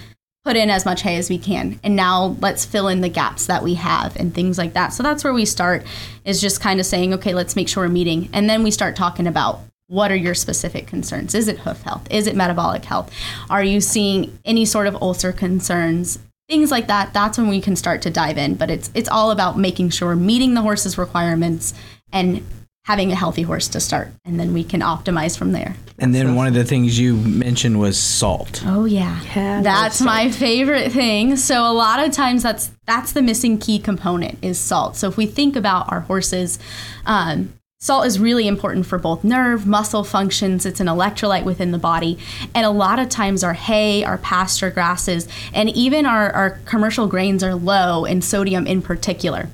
put 0.43 0.55
in 0.55 0.69
as 0.69 0.85
much 0.85 1.01
hay 1.01 1.17
as 1.17 1.29
we 1.29 1.37
can. 1.37 1.79
And 1.83 1.95
now 1.95 2.37
let's 2.39 2.63
fill 2.63 2.87
in 2.87 3.01
the 3.01 3.09
gaps 3.09 3.47
that 3.47 3.63
we 3.63 3.73
have 3.73 4.15
and 4.15 4.33
things 4.33 4.57
like 4.57 4.73
that. 4.73 4.93
So 4.93 5.03
that's 5.03 5.23
where 5.23 5.33
we 5.33 5.45
start 5.45 5.85
is 6.23 6.39
just 6.39 6.61
kind 6.61 6.79
of 6.79 6.85
saying 6.85 7.13
okay 7.15 7.33
let's 7.33 7.55
make 7.55 7.67
sure 7.67 7.83
we're 7.83 7.89
meeting. 7.89 8.29
And 8.33 8.49
then 8.49 8.63
we 8.63 8.71
start 8.71 8.95
talking 8.95 9.27
about 9.27 9.59
what 9.87 10.11
are 10.11 10.15
your 10.15 10.35
specific 10.35 10.85
concerns? 10.85 11.33
Is 11.33 11.47
it 11.47 11.59
hoof 11.59 11.81
health? 11.81 12.07
Is 12.11 12.27
it 12.27 12.35
metabolic 12.35 12.83
health? 12.83 13.11
Are 13.49 13.63
you 13.63 13.79
seeing 13.79 14.37
any 14.43 14.65
sort 14.65 14.87
of 14.87 14.95
ulcer 15.01 15.31
concerns? 15.31 16.19
Things 16.49 16.71
like 16.71 16.87
that. 16.87 17.13
That's 17.13 17.37
when 17.37 17.47
we 17.47 17.61
can 17.61 17.75
start 17.75 18.01
to 18.03 18.09
dive 18.09 18.37
in. 18.37 18.55
But 18.55 18.69
it's 18.69 18.91
it's 18.93 19.09
all 19.09 19.31
about 19.31 19.57
making 19.57 19.89
sure 19.89 20.15
meeting 20.15 20.53
the 20.53 20.61
horse's 20.61 20.97
requirements 20.97 21.73
and 22.11 22.43
having 22.87 23.11
a 23.11 23.15
healthy 23.15 23.41
horse 23.43 23.67
to 23.67 23.79
start 23.79 24.07
and 24.25 24.39
then 24.39 24.53
we 24.53 24.63
can 24.63 24.81
optimize 24.81 25.37
from 25.37 25.51
there 25.51 25.75
And 25.99 26.15
then 26.15 26.35
one 26.35 26.47
of 26.47 26.53
the 26.53 26.63
things 26.63 26.97
you 26.97 27.17
mentioned 27.17 27.79
was 27.79 27.97
salt. 27.97 28.63
Oh 28.65 28.85
yeah. 28.85 29.19
Yeah, 29.35 29.61
That's 29.61 29.99
my 29.99 30.29
favorite 30.31 30.91
thing. 30.91 31.35
So 31.37 31.69
a 31.69 31.73
lot 31.73 31.99
of 32.05 32.11
times 32.13 32.43
that's 32.43 32.71
that's 32.85 33.11
the 33.13 33.21
missing 33.21 33.57
key 33.57 33.79
component 33.79 34.37
is 34.43 34.59
salt. 34.59 34.95
So 34.95 35.07
if 35.07 35.17
we 35.17 35.25
think 35.25 35.55
about 35.55 35.91
our 35.91 36.01
horses, 36.01 36.59
um, 37.05 37.53
salt 37.79 38.05
is 38.05 38.19
really 38.19 38.47
important 38.47 38.85
for 38.85 38.97
both 38.99 39.23
nerve, 39.23 39.65
muscle 39.65 40.03
functions. 40.03 40.65
It's 40.65 40.79
an 40.79 40.87
electrolyte 40.87 41.43
within 41.45 41.71
the 41.71 41.77
body. 41.79 42.17
And 42.55 42.65
a 42.65 42.69
lot 42.69 42.99
of 42.99 43.09
times 43.09 43.43
our 43.43 43.53
hay, 43.53 44.03
our 44.03 44.17
pasture 44.19 44.69
grasses, 44.71 45.27
and 45.53 45.69
even 45.69 46.05
our, 46.05 46.31
our 46.31 46.49
commercial 46.65 47.07
grains 47.07 47.43
are 47.43 47.55
low 47.55 48.05
in 48.05 48.21
sodium 48.21 48.67
in 48.67 48.81
particular. 48.81 49.49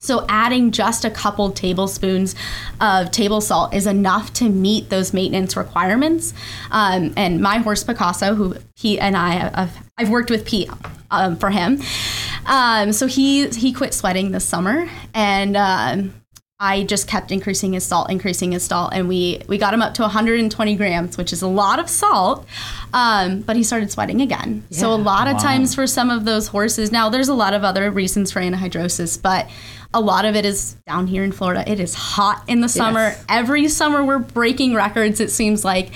So 0.00 0.24
adding 0.28 0.70
just 0.70 1.04
a 1.04 1.10
couple 1.10 1.50
tablespoons 1.50 2.36
of 2.80 3.10
table 3.10 3.40
salt 3.40 3.74
is 3.74 3.84
enough 3.84 4.32
to 4.34 4.48
meet 4.48 4.90
those 4.90 5.12
maintenance 5.12 5.56
requirements. 5.56 6.34
Um, 6.70 7.12
and 7.16 7.40
my 7.40 7.58
horse 7.58 7.82
Picasso, 7.82 8.36
who 8.36 8.54
Pete 8.78 9.00
and 9.00 9.16
I 9.16 9.30
have, 9.32 9.76
I've 9.98 10.10
worked 10.10 10.30
with 10.30 10.44
Pete 10.44 10.70
um, 11.10 11.36
for 11.36 11.50
him. 11.50 11.80
Um, 12.46 12.92
so 12.92 13.08
he 13.08 13.48
he 13.48 13.72
quit 13.72 13.92
sweating 13.92 14.30
this 14.30 14.44
summer, 14.44 14.88
and 15.14 15.56
um, 15.56 16.14
I 16.60 16.84
just 16.84 17.08
kept 17.08 17.32
increasing 17.32 17.72
his 17.72 17.84
salt, 17.84 18.08
increasing 18.10 18.52
his 18.52 18.64
salt, 18.64 18.92
and 18.94 19.08
we 19.08 19.42
we 19.48 19.58
got 19.58 19.74
him 19.74 19.82
up 19.82 19.94
to 19.94 20.02
120 20.02 20.76
grams, 20.76 21.18
which 21.18 21.32
is 21.32 21.42
a 21.42 21.48
lot 21.48 21.80
of 21.80 21.90
salt. 21.90 22.46
Um, 22.94 23.40
but 23.40 23.56
he 23.56 23.64
started 23.64 23.90
sweating 23.90 24.20
again. 24.22 24.64
So 24.70 24.92
a 24.92 24.96
lot 24.96 25.26
of 25.28 25.40
times 25.42 25.74
for 25.74 25.86
some 25.86 26.08
of 26.08 26.24
those 26.24 26.48
horses, 26.48 26.90
now 26.90 27.10
there's 27.10 27.28
a 27.28 27.34
lot 27.34 27.52
of 27.52 27.64
other 27.64 27.90
reasons 27.90 28.32
for 28.32 28.40
anhidrosis, 28.40 29.20
but 29.20 29.48
a 29.94 30.00
lot 30.00 30.24
of 30.24 30.36
it 30.36 30.44
is 30.44 30.74
down 30.86 31.06
here 31.06 31.24
in 31.24 31.32
Florida. 31.32 31.64
It 31.66 31.80
is 31.80 31.94
hot 31.94 32.44
in 32.46 32.60
the 32.60 32.68
summer. 32.68 33.08
Yes. 33.08 33.24
Every 33.28 33.68
summer 33.68 34.04
we're 34.04 34.18
breaking 34.18 34.74
records. 34.74 35.20
It 35.20 35.30
seems 35.30 35.64
like. 35.64 35.90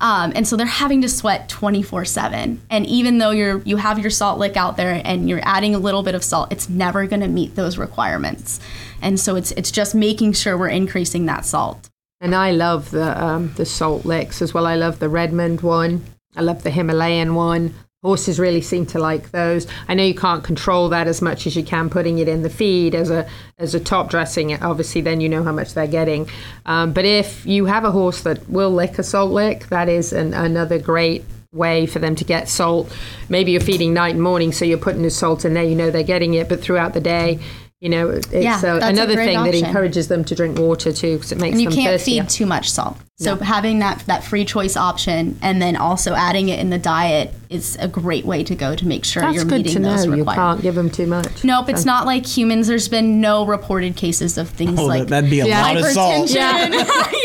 Um, 0.00 0.32
and 0.34 0.46
so 0.46 0.56
they're 0.56 0.66
having 0.66 1.02
to 1.02 1.08
sweat 1.08 1.48
24/7. 1.48 2.58
And 2.70 2.86
even 2.86 3.18
though 3.18 3.30
you're 3.30 3.60
you 3.60 3.76
have 3.76 3.98
your 3.98 4.10
salt 4.10 4.38
lick 4.38 4.56
out 4.56 4.76
there 4.76 5.00
and 5.04 5.28
you're 5.28 5.40
adding 5.42 5.74
a 5.74 5.78
little 5.78 6.02
bit 6.02 6.14
of 6.14 6.24
salt, 6.24 6.52
it's 6.52 6.68
never 6.68 7.06
going 7.06 7.20
to 7.20 7.28
meet 7.28 7.54
those 7.54 7.78
requirements. 7.78 8.60
And 9.02 9.20
so 9.20 9.36
it's 9.36 9.52
it's 9.52 9.70
just 9.70 9.94
making 9.94 10.32
sure 10.32 10.56
we're 10.56 10.68
increasing 10.68 11.26
that 11.26 11.44
salt. 11.44 11.90
And 12.20 12.34
I 12.34 12.52
love 12.52 12.90
the 12.90 13.22
um, 13.22 13.52
the 13.56 13.66
salt 13.66 14.06
licks 14.06 14.40
as 14.40 14.54
well. 14.54 14.66
I 14.66 14.76
love 14.76 14.98
the 14.98 15.08
Redmond 15.10 15.60
one. 15.60 16.04
I 16.36 16.40
love 16.40 16.62
the 16.62 16.70
Himalayan 16.70 17.34
one. 17.34 17.74
Horses 18.04 18.38
really 18.38 18.60
seem 18.60 18.84
to 18.86 18.98
like 18.98 19.30
those. 19.30 19.66
I 19.88 19.94
know 19.94 20.02
you 20.04 20.14
can't 20.14 20.44
control 20.44 20.90
that 20.90 21.06
as 21.06 21.22
much 21.22 21.46
as 21.46 21.56
you 21.56 21.64
can 21.64 21.88
putting 21.88 22.18
it 22.18 22.28
in 22.28 22.42
the 22.42 22.50
feed 22.50 22.94
as 22.94 23.08
a 23.10 23.26
as 23.58 23.74
a 23.74 23.80
top 23.80 24.10
dressing. 24.10 24.54
Obviously, 24.62 25.00
then 25.00 25.22
you 25.22 25.28
know 25.30 25.42
how 25.42 25.52
much 25.52 25.72
they're 25.72 25.86
getting. 25.86 26.28
Um, 26.66 26.92
but 26.92 27.06
if 27.06 27.46
you 27.46 27.64
have 27.64 27.84
a 27.84 27.90
horse 27.90 28.20
that 28.24 28.46
will 28.50 28.70
lick 28.70 28.98
a 28.98 29.02
salt 29.02 29.32
lick, 29.32 29.68
that 29.68 29.88
is 29.88 30.12
an, 30.12 30.34
another 30.34 30.78
great 30.78 31.24
way 31.54 31.86
for 31.86 31.98
them 31.98 32.14
to 32.16 32.24
get 32.24 32.48
salt. 32.48 32.94
Maybe 33.30 33.52
you're 33.52 33.60
feeding 33.62 33.94
night 33.94 34.14
and 34.14 34.22
morning, 34.22 34.52
so 34.52 34.66
you're 34.66 34.76
putting 34.76 35.02
the 35.02 35.10
salt 35.10 35.46
in 35.46 35.54
there. 35.54 35.64
You 35.64 35.74
know 35.74 35.90
they're 35.90 36.02
getting 36.02 36.34
it, 36.34 36.48
but 36.48 36.60
throughout 36.60 36.92
the 36.92 37.00
day. 37.00 37.38
You 37.84 37.90
know, 37.90 38.08
it's 38.08 38.32
Yeah, 38.32 38.56
uh, 38.56 38.60
that's 38.62 38.84
a 38.86 38.88
another 38.88 39.14
great 39.14 39.26
thing 39.26 39.44
that 39.44 39.54
encourages 39.54 40.08
them 40.08 40.24
to 40.24 40.34
drink 40.34 40.58
water 40.58 40.90
too, 40.90 41.16
because 41.16 41.32
it 41.32 41.38
makes 41.38 41.52
And 41.52 41.60
you 41.60 41.68
them 41.68 41.76
can't 41.76 41.90
thirstier. 42.00 42.22
feed 42.22 42.30
too 42.30 42.46
much 42.46 42.70
salt. 42.70 42.96
So 43.18 43.36
having 43.36 43.80
that 43.80 44.02
that 44.06 44.24
free 44.24 44.46
choice 44.46 44.74
option 44.74 45.38
and 45.42 45.60
then 45.60 45.76
also 45.76 46.14
adding 46.14 46.48
it 46.48 46.58
in 46.60 46.70
the 46.70 46.78
diet 46.78 47.34
is 47.50 47.76
a 47.78 47.86
great 47.86 48.24
way 48.24 48.42
to 48.42 48.54
go 48.54 48.74
to 48.74 48.86
make 48.88 49.04
sure 49.04 49.22
That's 49.22 49.34
you're 49.36 49.44
good 49.44 49.66
meeting 49.66 49.74
to 49.74 49.78
know. 49.80 49.96
those 49.98 50.06
You 50.06 50.24
can't 50.24 50.62
give 50.62 50.74
them 50.76 50.88
too 50.88 51.06
much. 51.06 51.44
Nope, 51.44 51.68
it's 51.68 51.84
not 51.84 52.06
like 52.06 52.24
humans. 52.24 52.68
There's 52.68 52.88
been 52.88 53.20
no 53.20 53.44
reported 53.44 53.96
cases 53.96 54.38
of 54.38 54.48
things 54.48 54.80
Oh, 54.80 54.86
like 54.86 55.00
that- 55.00 55.08
that'd 55.08 55.28
be 55.30 55.40
a 55.40 55.46
Yeah. 55.46 55.60
lot 55.60 55.76
of 55.76 55.84
salt. 55.84 56.28
hypertension. 56.30 56.34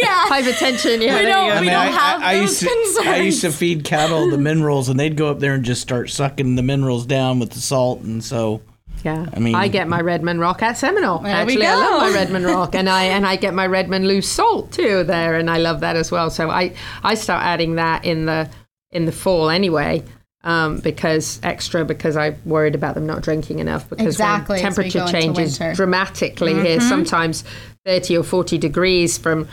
yeah. 0.01 0.25
Hypertension, 0.29 0.99
yeah. 0.99 0.99
We 0.99 1.07
there 1.07 1.21
you 1.21 1.27
don't- 1.29 1.45
we 1.45 1.51
I 1.53 1.61
mean, 1.61 1.69
don't 1.69 1.75
I, 1.79 1.85
have 1.85 2.21
I, 2.21 2.25
I 2.33 2.39
those 2.41 2.61
used 2.61 2.97
to, 3.01 3.09
I 3.09 3.15
used 3.21 3.41
to 3.41 3.51
feed 3.53 3.85
cattle 3.85 4.29
the 4.29 4.37
minerals, 4.37 4.89
and 4.89 4.99
they'd 4.99 5.15
go 5.15 5.29
up 5.29 5.39
there 5.39 5.53
and 5.53 5.63
just 5.63 5.81
start 5.81 6.09
sucking 6.09 6.55
the 6.57 6.63
minerals 6.63 7.05
down 7.05 7.39
with 7.39 7.51
the 7.51 7.61
salt, 7.61 8.01
and 8.01 8.21
so 8.21 8.59
Yeah, 9.03 9.25
I 9.33 9.39
mean- 9.39 9.55
I 9.55 9.67
get 9.67 9.87
my 9.87 10.01
Redmond 10.01 10.39
Rock 10.39 10.61
at 10.61 10.77
Seminole. 10.77 11.19
There 11.19 11.45
we 11.45 11.53
Actually, 11.53 11.65
I 11.67 11.75
love 11.75 12.01
my 12.01 12.13
Redmond 12.13 12.45
Rock, 12.45 12.75
and 12.75 12.89
I 12.89 13.03
and 13.05 13.25
I 13.25 13.35
get 13.35 13.53
my 13.53 13.67
Redmond 13.67 14.07
loose 14.07 14.27
salt 14.29 14.71
too 14.71 15.03
there, 15.03 15.35
and 15.35 15.49
I 15.49 15.57
love 15.57 15.79
that 15.81 15.95
as 15.95 16.11
well. 16.11 16.29
So 16.29 16.49
I 16.49 16.73
I 17.03 17.15
start 17.15 17.43
adding 17.43 17.75
that 17.75 18.05
in 18.05 18.25
the 18.25 18.49
in 18.91 19.05
the 19.05 19.11
fall 19.11 19.49
anyway. 19.49 20.03
Um, 20.41 20.77
because 20.79 21.37
extra 21.43 21.83
because 21.83 22.15
I'm 22.15 22.37
worried 22.45 22.73
about 22.73 22.95
them 22.95 23.05
not 23.05 23.21
drinking 23.23 23.59
enough 23.59 23.89
because 23.89 24.05
Exactly, 24.15 24.53
when 24.55 24.61
temperature 24.61 24.99
go 24.99 25.05
into 25.07 25.11
changes 25.21 25.59
winter. 25.59 25.75
dramatically 25.75 26.53
here 26.53 26.79
sometimes 26.79 27.43
30 27.85 28.15
or 28.19 28.23
40 28.23 28.57
degrees 28.57 29.17
from 29.17 29.39
m- 29.41 29.47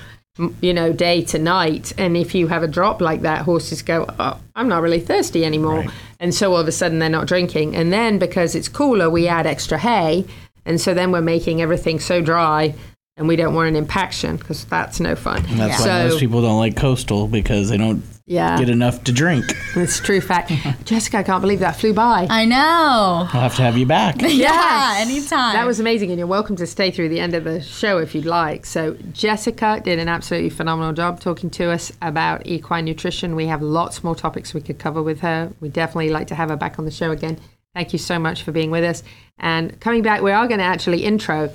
you 0.61 0.75
know 0.75 0.93
day 0.93 1.23
to 1.23 1.39
night 1.39 1.93
and 1.97 2.17
if 2.17 2.35
you 2.35 2.47
have 2.47 2.63
a 2.63 2.69
drop 2.69 3.01
like 3.01 3.23
that 3.23 3.43
horses 3.43 3.83
go 3.83 4.05
oh, 4.19 4.39
I'm 4.55 4.69
not 4.69 4.83
really 4.83 5.01
thirsty 5.01 5.45
anymore. 5.45 5.85
And 6.21 6.35
so 6.35 6.53
all 6.53 6.61
of 6.61 6.69
a 6.69 6.73
sudden 6.73 6.99
they're 6.99 7.09
not 7.09 7.27
drinking. 7.27 7.77
And 7.77 7.93
then 7.93 8.19
because 8.19 8.55
it's 8.55 8.69
cooler 8.69 9.09
we 9.11 9.29
add 9.29 9.47
extra 9.47 9.79
hay. 9.79 10.27
And 10.65 10.81
so 10.81 10.95
then 10.95 11.13
we're 11.13 11.21
making 11.21 11.63
everything 11.63 12.01
so 12.01 12.21
dry 12.21 12.75
and 13.17 13.29
we 13.29 13.37
don't 13.37 13.55
want 13.55 13.69
an 13.69 13.77
impaction 13.77 14.37
because 14.37 14.65
that's 14.65 15.01
no 15.01 15.15
fun. 15.15 15.45
And 15.47 15.59
that's 15.59 15.83
so 15.83 15.89
why 15.89 16.05
most 16.09 16.21
people 16.21 16.43
don't 16.43 16.59
like 16.59 16.77
coastal 16.77 17.29
because 17.29 17.71
they 17.71 17.79
don't 17.79 18.03
yeah 18.27 18.59
get 18.59 18.69
enough 18.69 19.05
to 19.05 19.13
drink. 19.13 19.45
it's 19.77 20.01
true 20.01 20.21
fact 20.21 20.51
Jessica 20.85 21.19
I 21.19 21.23
can't 21.23 21.41
believe 21.41 21.61
that 21.61 21.77
flew 21.77 21.93
by 21.95 22.27
I 22.29 22.45
know. 22.45 22.57
I'll 22.57 23.25
have 23.27 23.55
to 23.57 23.63
have 23.63 23.77
you 23.79 23.87
back. 23.87 24.17
Yeah, 24.21 24.29
Yes. 24.29 25.09
anytime. 25.09 25.55
That 25.55 25.67
was 25.67 25.79
amazing, 25.81 26.11
and 26.11 26.19
you're 26.19 26.27
welcome 26.27 26.57
to 26.57 26.67
stay 26.67 26.91
through 26.91 27.09
the 27.11 27.21
end 27.21 27.35
of 27.35 27.45
the 27.45 27.61
show 27.63 27.99
if 27.99 28.15
you'd 28.15 28.25
like. 28.27 28.67
So, 28.67 28.95
Jessica 29.13 29.81
did 29.85 29.99
an 29.99 30.09
absolutely 30.09 30.51
phenomenal 30.51 30.93
job 30.93 31.21
talking 31.21 31.51
to 31.51 31.71
us 31.71 31.93
about 32.03 32.47
equine 32.47 32.85
nutrition. 32.85 33.35
We 33.37 33.47
have 33.47 33.63
lots 33.63 34.03
more 34.05 34.15
topics 34.15 34.53
we 34.55 34.61
could 34.61 34.79
cover 34.79 35.03
with 35.03 35.21
her. 35.21 35.53
We 35.61 35.69
definitely 35.69 36.11
like 36.11 36.27
to 36.29 36.35
have 36.35 36.49
her 36.51 36.57
back 36.57 36.79
on 36.79 36.85
the 36.85 36.91
show 36.91 37.11
again. 37.13 37.39
Thank 37.75 37.93
you 37.93 37.99
so 37.99 38.19
much 38.19 38.43
for 38.43 38.53
being 38.53 38.71
with 38.71 38.85
us. 38.85 39.03
And 39.39 39.79
coming 39.81 40.03
back, 40.03 40.23
we 40.23 40.33
are 40.33 40.47
going 40.49 40.59
to 40.61 40.65
actually 40.65 41.05
intro 41.05 41.51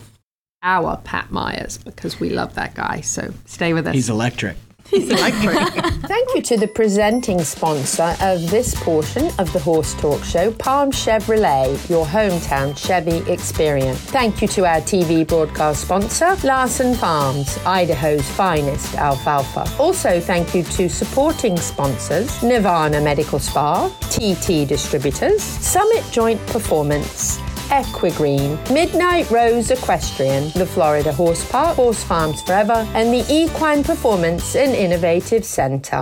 our 0.64 0.98
Pat 0.98 1.32
Myers 1.32 1.78
because 1.80 2.20
we 2.20 2.30
love 2.30 2.56
that 2.56 2.74
guy. 2.76 3.02
So, 3.02 3.34
stay 3.46 3.74
with 3.74 3.88
us. 3.88 3.94
He's 3.96 4.10
electric. 4.10 4.56
Thank 6.08 6.36
you 6.36 6.42
to 6.42 6.58
the 6.58 6.68
presenting 6.68 7.42
sponsor 7.44 8.14
of 8.20 8.50
this 8.52 8.76
portion 8.84 9.28
of 9.40 9.52
the 9.54 9.60
Horse 9.60 9.94
Talk 9.94 10.22
Show, 10.22 10.52
Palm 10.52 10.92
Chevrolet, 10.92 11.90
your 11.90 12.06
hometown 12.06 12.78
Chevy 12.78 13.20
experience. 13.32 14.00
Thank 14.00 14.42
you 14.42 14.50
to 14.50 14.66
our 14.66 14.82
TV 14.82 15.26
broadcast 15.26 15.84
sponsor, 15.84 16.36
Larson 16.44 16.94
Farms, 16.96 17.58
Idaho's 17.66 18.28
finest 18.32 18.96
alfalfa. 18.96 19.66
Also, 19.82 20.20
thank 20.20 20.54
you 20.54 20.64
to 20.64 20.90
supporting 20.90 21.56
sponsors, 21.56 22.44
Nirvana 22.44 23.00
Medical 23.00 23.40
Spa, 23.40 23.88
TT 24.10 24.68
Distributors, 24.68 25.42
Summit 25.42 26.04
Joint 26.12 26.46
Performance, 26.48 27.40
Equigreen, 27.72 28.58
Midnight 28.70 29.32
Rose 29.32 29.72
Equestrian, 29.72 30.52
the 30.56 30.66
Florida 30.66 31.14
Horse 31.14 31.50
Park, 31.50 31.78
Horse 31.78 32.04
Farms 32.04 32.42
Forever, 32.42 32.86
and 32.94 33.14
the 33.14 33.26
Equine 33.34 33.82
Performance 33.82 34.58
and 34.58 34.76
Innovative 34.76 35.46
Center. 35.46 36.02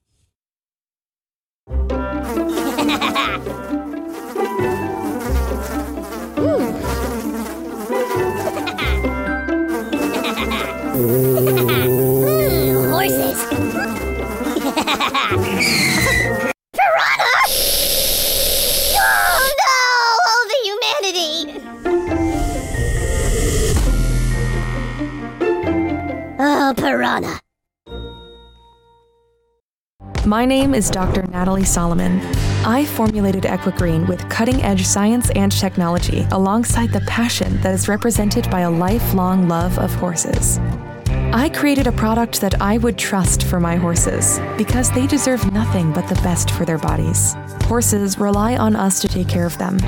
Piranha. 26.73 27.39
My 30.25 30.45
name 30.45 30.75
is 30.75 30.91
Dr. 30.91 31.23
Natalie 31.23 31.65
Solomon. 31.65 32.21
I 32.63 32.85
formulated 32.85 33.43
Equigreen 33.43 34.07
with 34.07 34.29
cutting 34.29 34.61
edge 34.61 34.85
science 34.85 35.31
and 35.31 35.51
technology 35.51 36.27
alongside 36.31 36.91
the 36.91 37.01
passion 37.01 37.59
that 37.61 37.73
is 37.73 37.87
represented 37.87 38.47
by 38.51 38.59
a 38.59 38.69
lifelong 38.69 39.47
love 39.47 39.79
of 39.79 39.91
horses. 39.95 40.59
I 41.33 41.49
created 41.49 41.87
a 41.87 41.91
product 41.91 42.39
that 42.41 42.61
I 42.61 42.77
would 42.77 42.99
trust 42.99 43.43
for 43.43 43.59
my 43.59 43.77
horses 43.77 44.39
because 44.57 44.91
they 44.91 45.07
deserve 45.07 45.51
nothing 45.51 45.91
but 45.91 46.07
the 46.07 46.21
best 46.21 46.51
for 46.51 46.65
their 46.65 46.77
bodies. 46.77 47.33
Horses 47.63 48.19
rely 48.19 48.57
on 48.57 48.75
us 48.75 48.99
to 48.99 49.07
take 49.07 49.27
care 49.27 49.47
of 49.47 49.57
them, 49.57 49.79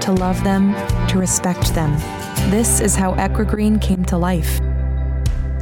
to 0.00 0.10
love 0.10 0.42
them, 0.42 0.74
to 1.08 1.18
respect 1.18 1.74
them. 1.74 1.92
This 2.50 2.80
is 2.80 2.96
how 2.96 3.14
Equigreen 3.14 3.80
came 3.80 4.04
to 4.06 4.18
life. 4.18 4.60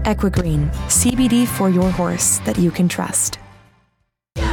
Equigreen, 0.04 0.70
CBD 0.88 1.46
for 1.46 1.70
your 1.70 1.90
horse 1.90 2.38
that 2.40 2.58
you 2.58 2.70
can 2.70 2.88
trust. 2.88 3.38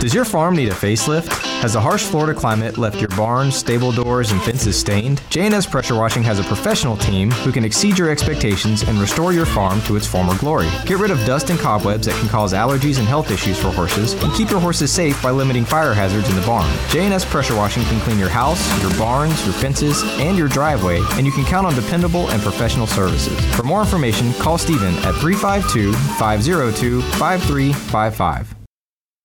Does 0.01 0.15
your 0.15 0.25
farm 0.25 0.55
need 0.55 0.69
a 0.69 0.73
facelift? 0.73 1.27
Has 1.61 1.73
the 1.73 1.79
harsh 1.79 2.03
Florida 2.05 2.33
climate 2.33 2.79
left 2.79 2.99
your 2.99 3.09
barns, 3.09 3.55
stable 3.55 3.91
doors, 3.91 4.31
and 4.31 4.41
fences 4.41 4.75
stained? 4.75 5.21
J&S 5.29 5.67
Pressure 5.67 5.93
Washing 5.93 6.23
has 6.23 6.39
a 6.39 6.43
professional 6.43 6.97
team 6.97 7.29
who 7.29 7.51
can 7.51 7.63
exceed 7.63 7.99
your 7.99 8.09
expectations 8.09 8.81
and 8.81 8.97
restore 8.97 9.31
your 9.31 9.45
farm 9.45 9.79
to 9.83 9.95
its 9.95 10.07
former 10.07 10.35
glory. 10.39 10.67
Get 10.87 10.97
rid 10.97 11.11
of 11.11 11.23
dust 11.27 11.51
and 11.51 11.59
cobwebs 11.59 12.07
that 12.07 12.19
can 12.19 12.29
cause 12.29 12.51
allergies 12.51 12.97
and 12.97 13.07
health 13.07 13.29
issues 13.29 13.61
for 13.61 13.69
horses, 13.69 14.13
and 14.23 14.33
keep 14.33 14.49
your 14.49 14.59
horses 14.59 14.91
safe 14.91 15.21
by 15.21 15.29
limiting 15.29 15.65
fire 15.65 15.93
hazards 15.93 16.27
in 16.29 16.35
the 16.35 16.47
barn. 16.47 16.67
J&S 16.89 17.23
Pressure 17.23 17.55
Washing 17.55 17.83
can 17.83 18.01
clean 18.01 18.17
your 18.17 18.27
house, 18.27 18.81
your 18.81 18.97
barns, 18.97 19.45
your 19.45 19.53
fences, 19.53 20.01
and 20.17 20.35
your 20.35 20.47
driveway, 20.47 20.99
and 21.11 21.27
you 21.27 21.31
can 21.31 21.45
count 21.45 21.67
on 21.67 21.75
dependable 21.75 22.27
and 22.31 22.41
professional 22.41 22.87
services. 22.87 23.39
For 23.55 23.61
more 23.61 23.81
information, 23.81 24.33
call 24.33 24.57
Stephen 24.57 24.95
at 25.05 25.13
352 25.21 25.93
502 25.93 27.01
5355. 27.03 28.60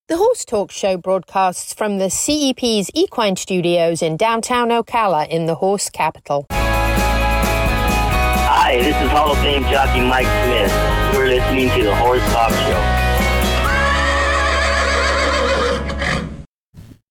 The 0.09 0.19
Horse 0.19 0.45
Talk 0.45 0.71
Show 0.71 0.97
broadcasts 0.97 1.75
from 1.75 1.99
the 1.99 2.05
CEP's 2.05 2.93
Equine 2.95 3.35
Studios 3.35 4.03
in 4.03 4.17
downtown 4.17 4.69
Ocala 4.69 5.29
in 5.29 5.47
the 5.47 5.57
horse 5.57 5.91
capital. 5.91 6.47
Hi, 6.53 8.77
this 8.77 8.95
is 9.03 9.11
Hall 9.11 9.33
of 9.33 9.39
Fame 9.39 9.65
jockey 9.65 10.03
Mike 10.03 10.29
Smith. 10.45 10.73
You're 11.13 11.27
listening 11.27 11.71
to 11.71 11.83
the 11.83 11.97
Horse 11.97 12.23
Talk 12.33 12.53
Show. 12.53 12.81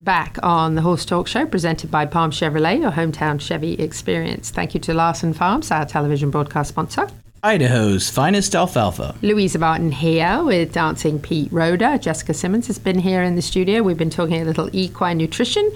Back 0.01 0.37
on 0.41 0.75
the 0.75 0.81
Horse 0.81 1.03
Talk 1.03 1.27
Show, 1.27 1.45
presented 1.45 1.91
by 1.91 2.05
Palm 2.05 2.31
Chevrolet, 2.31 2.79
your 2.79 2.91
hometown 2.91 3.41
Chevy 3.41 3.73
experience. 3.73 4.51
Thank 4.51 4.73
you 4.73 4.79
to 4.79 4.93
Larson 4.93 5.33
Farms, 5.33 5.69
our 5.69 5.85
television 5.85 6.31
broadcast 6.31 6.69
sponsor. 6.69 7.09
Idaho's 7.45 8.09
finest 8.09 8.55
alfalfa. 8.55 9.13
Louisa 9.21 9.59
Barton 9.59 9.91
here 9.91 10.43
with 10.43 10.73
Dancing 10.73 11.19
Pete 11.19 11.51
Roder. 11.51 11.99
Jessica 11.99 12.33
Simmons 12.33 12.65
has 12.65 12.79
been 12.79 12.97
here 12.97 13.21
in 13.21 13.35
the 13.35 13.41
studio. 13.43 13.83
We've 13.83 13.99
been 13.99 14.09
talking 14.09 14.41
a 14.41 14.45
little 14.45 14.67
equine 14.73 15.19
nutrition, 15.19 15.71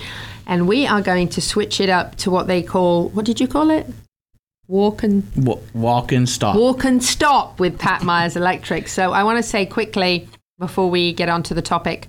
and 0.48 0.68
we 0.68 0.88
are 0.88 1.00
going 1.00 1.30
to 1.30 1.42
switch 1.42 1.80
it 1.80 1.88
up 1.88 2.16
to 2.16 2.32
what 2.32 2.48
they 2.48 2.64
call 2.64 3.10
what 3.10 3.24
did 3.24 3.40
you 3.40 3.48
call 3.48 3.70
it? 3.70 3.86
Walk 4.68 5.04
and 5.04 5.32
W- 5.36 5.62
walk 5.76 6.12
and 6.12 6.28
stop. 6.28 6.56
walk 6.56 6.86
and 6.86 7.04
stop 7.04 7.60
with 7.60 7.78
Pat 7.78 8.02
Myers 8.02 8.36
Electric. 8.36 8.88
So 8.88 9.14
I 9.14 9.24
want 9.24 9.38
to 9.38 9.44
say 9.44 9.68
quickly 9.68 10.28
before 10.58 10.90
we 10.90 11.14
get 11.14 11.30
onto 11.30 11.54
the 11.54 11.62
topic. 11.62 12.08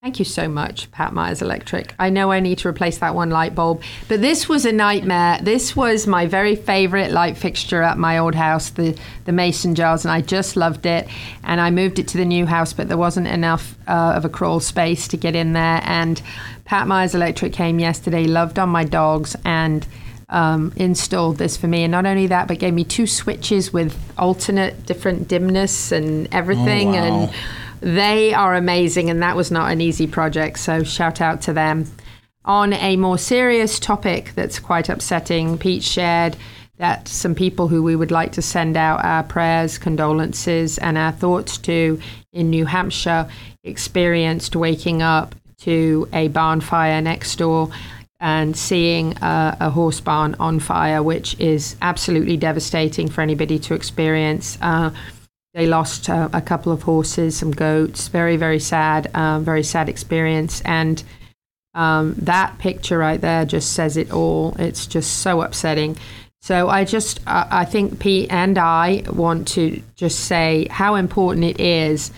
Thank 0.00 0.20
you 0.20 0.24
so 0.24 0.48
much, 0.48 0.88
Pat 0.92 1.12
Myers 1.12 1.42
Electric. 1.42 1.92
I 1.98 2.08
know 2.08 2.30
I 2.30 2.38
need 2.38 2.58
to 2.58 2.68
replace 2.68 2.98
that 2.98 3.16
one 3.16 3.30
light 3.30 3.56
bulb, 3.56 3.82
but 4.06 4.20
this 4.20 4.48
was 4.48 4.64
a 4.64 4.70
nightmare. 4.70 5.40
This 5.42 5.74
was 5.74 6.06
my 6.06 6.24
very 6.24 6.54
favorite 6.54 7.10
light 7.10 7.36
fixture 7.36 7.82
at 7.82 7.98
my 7.98 8.18
old 8.18 8.36
house, 8.36 8.70
the, 8.70 8.96
the 9.24 9.32
mason 9.32 9.74
jars, 9.74 10.04
and 10.04 10.12
I 10.12 10.20
just 10.20 10.54
loved 10.56 10.86
it. 10.86 11.08
And 11.42 11.60
I 11.60 11.70
moved 11.70 11.98
it 11.98 12.06
to 12.08 12.16
the 12.16 12.24
new 12.24 12.46
house, 12.46 12.72
but 12.72 12.86
there 12.86 12.96
wasn't 12.96 13.26
enough 13.26 13.74
uh, 13.88 14.12
of 14.14 14.24
a 14.24 14.28
crawl 14.28 14.60
space 14.60 15.08
to 15.08 15.16
get 15.16 15.34
in 15.34 15.52
there. 15.52 15.80
And 15.82 16.22
Pat 16.64 16.86
Myers 16.86 17.16
Electric 17.16 17.52
came 17.52 17.80
yesterday, 17.80 18.26
loved 18.26 18.60
on 18.60 18.68
my 18.68 18.84
dogs, 18.84 19.34
and 19.44 19.84
um, 20.28 20.72
installed 20.76 21.38
this 21.38 21.56
for 21.56 21.66
me. 21.66 21.82
And 21.82 21.90
not 21.90 22.06
only 22.06 22.28
that, 22.28 22.46
but 22.46 22.60
gave 22.60 22.72
me 22.72 22.84
two 22.84 23.08
switches 23.08 23.72
with 23.72 23.98
alternate 24.16 24.86
different 24.86 25.26
dimness 25.26 25.90
and 25.90 26.32
everything. 26.32 26.90
Oh, 26.90 26.92
wow. 26.92 27.24
And 27.24 27.34
they 27.80 28.34
are 28.34 28.54
amazing, 28.54 29.10
and 29.10 29.22
that 29.22 29.36
was 29.36 29.50
not 29.50 29.70
an 29.70 29.80
easy 29.80 30.06
project. 30.06 30.58
So 30.58 30.82
shout 30.82 31.20
out 31.20 31.42
to 31.42 31.52
them. 31.52 31.86
On 32.44 32.72
a 32.72 32.96
more 32.96 33.18
serious 33.18 33.78
topic 33.78 34.32
that's 34.34 34.58
quite 34.58 34.88
upsetting, 34.88 35.58
Pete 35.58 35.82
shared 35.82 36.36
that 36.78 37.08
some 37.08 37.34
people 37.34 37.68
who 37.68 37.82
we 37.82 37.96
would 37.96 38.10
like 38.10 38.32
to 38.32 38.42
send 38.42 38.76
out 38.76 39.04
our 39.04 39.22
prayers, 39.22 39.78
condolences, 39.78 40.78
and 40.78 40.96
our 40.96 41.12
thoughts 41.12 41.58
to 41.58 42.00
in 42.32 42.50
New 42.50 42.64
Hampshire 42.64 43.28
experienced 43.64 44.56
waking 44.56 45.02
up 45.02 45.34
to 45.58 46.08
a 46.12 46.28
barn 46.28 46.60
fire 46.60 47.02
next 47.02 47.36
door 47.36 47.68
and 48.20 48.56
seeing 48.56 49.16
a, 49.18 49.56
a 49.60 49.70
horse 49.70 50.00
barn 50.00 50.34
on 50.40 50.60
fire, 50.60 51.02
which 51.02 51.38
is 51.38 51.76
absolutely 51.82 52.36
devastating 52.36 53.08
for 53.08 53.20
anybody 53.20 53.58
to 53.58 53.74
experience. 53.74 54.58
Uh, 54.60 54.90
they 55.54 55.66
lost 55.66 56.08
uh, 56.08 56.28
a 56.32 56.40
couple 56.40 56.72
of 56.72 56.82
horses, 56.82 57.36
some 57.36 57.50
goats. 57.50 58.08
Very, 58.08 58.36
very 58.36 58.60
sad. 58.60 59.10
Um, 59.14 59.44
very 59.44 59.62
sad 59.62 59.88
experience. 59.88 60.60
And 60.62 61.02
um, 61.74 62.14
that 62.18 62.58
picture 62.58 62.98
right 62.98 63.20
there 63.20 63.44
just 63.44 63.72
says 63.72 63.96
it 63.96 64.12
all. 64.12 64.54
It's 64.58 64.86
just 64.86 65.18
so 65.18 65.42
upsetting. 65.42 65.96
So 66.40 66.68
I 66.68 66.84
just, 66.84 67.20
uh, 67.26 67.46
I 67.50 67.64
think 67.64 67.98
Pete 67.98 68.30
and 68.30 68.58
I 68.58 69.04
want 69.08 69.48
to 69.48 69.82
just 69.96 70.20
say 70.20 70.68
how 70.70 70.94
important 70.94 71.44
it 71.44 71.60
is 71.60 72.12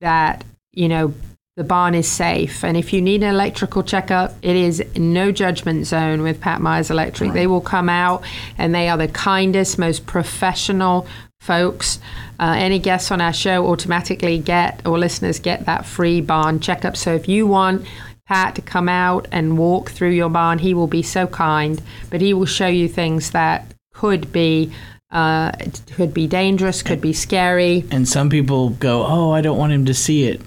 that 0.00 0.44
you 0.72 0.88
know 0.88 1.12
the 1.56 1.64
barn 1.64 1.94
is 1.94 2.06
safe. 2.06 2.62
And 2.62 2.76
if 2.76 2.92
you 2.92 3.00
need 3.00 3.22
an 3.22 3.30
electrical 3.30 3.82
checkup, 3.82 4.34
it 4.42 4.56
is 4.56 4.84
no 4.94 5.32
judgment 5.32 5.86
zone 5.86 6.20
with 6.20 6.38
Pat 6.38 6.60
Myers 6.60 6.90
Electric. 6.90 7.32
They 7.32 7.46
will 7.46 7.62
come 7.62 7.88
out, 7.88 8.22
and 8.58 8.74
they 8.74 8.90
are 8.90 8.98
the 8.98 9.08
kindest, 9.08 9.78
most 9.78 10.04
professional 10.04 11.06
folks. 11.40 11.98
Uh, 12.38 12.54
any 12.58 12.78
guests 12.78 13.10
on 13.10 13.22
our 13.22 13.32
show 13.32 13.66
automatically 13.68 14.38
get, 14.38 14.86
or 14.86 14.98
listeners 14.98 15.38
get 15.38 15.64
that 15.64 15.86
free 15.86 16.20
barn 16.20 16.60
checkup. 16.60 16.94
So 16.94 17.14
if 17.14 17.26
you 17.26 17.46
want 17.46 17.86
Pat 18.28 18.54
to 18.56 18.62
come 18.62 18.90
out 18.90 19.26
and 19.32 19.56
walk 19.56 19.90
through 19.90 20.10
your 20.10 20.28
barn, 20.28 20.58
he 20.58 20.74
will 20.74 20.88
be 20.88 21.02
so 21.02 21.26
kind, 21.26 21.80
but 22.10 22.20
he 22.20 22.34
will 22.34 22.44
show 22.44 22.66
you 22.66 22.86
things 22.86 23.30
that 23.30 23.66
could 23.94 24.30
be. 24.30 24.72
Uh, 25.08 25.52
could 25.92 26.12
be 26.12 26.26
dangerous, 26.26 26.82
could 26.82 27.00
be 27.00 27.12
scary. 27.12 27.84
And 27.92 28.08
some 28.08 28.28
people 28.28 28.70
go, 28.70 29.06
"Oh, 29.06 29.30
I 29.30 29.40
don't 29.40 29.56
want 29.56 29.72
him 29.72 29.86
to 29.86 29.94
see 29.94 30.24
it." 30.24 30.40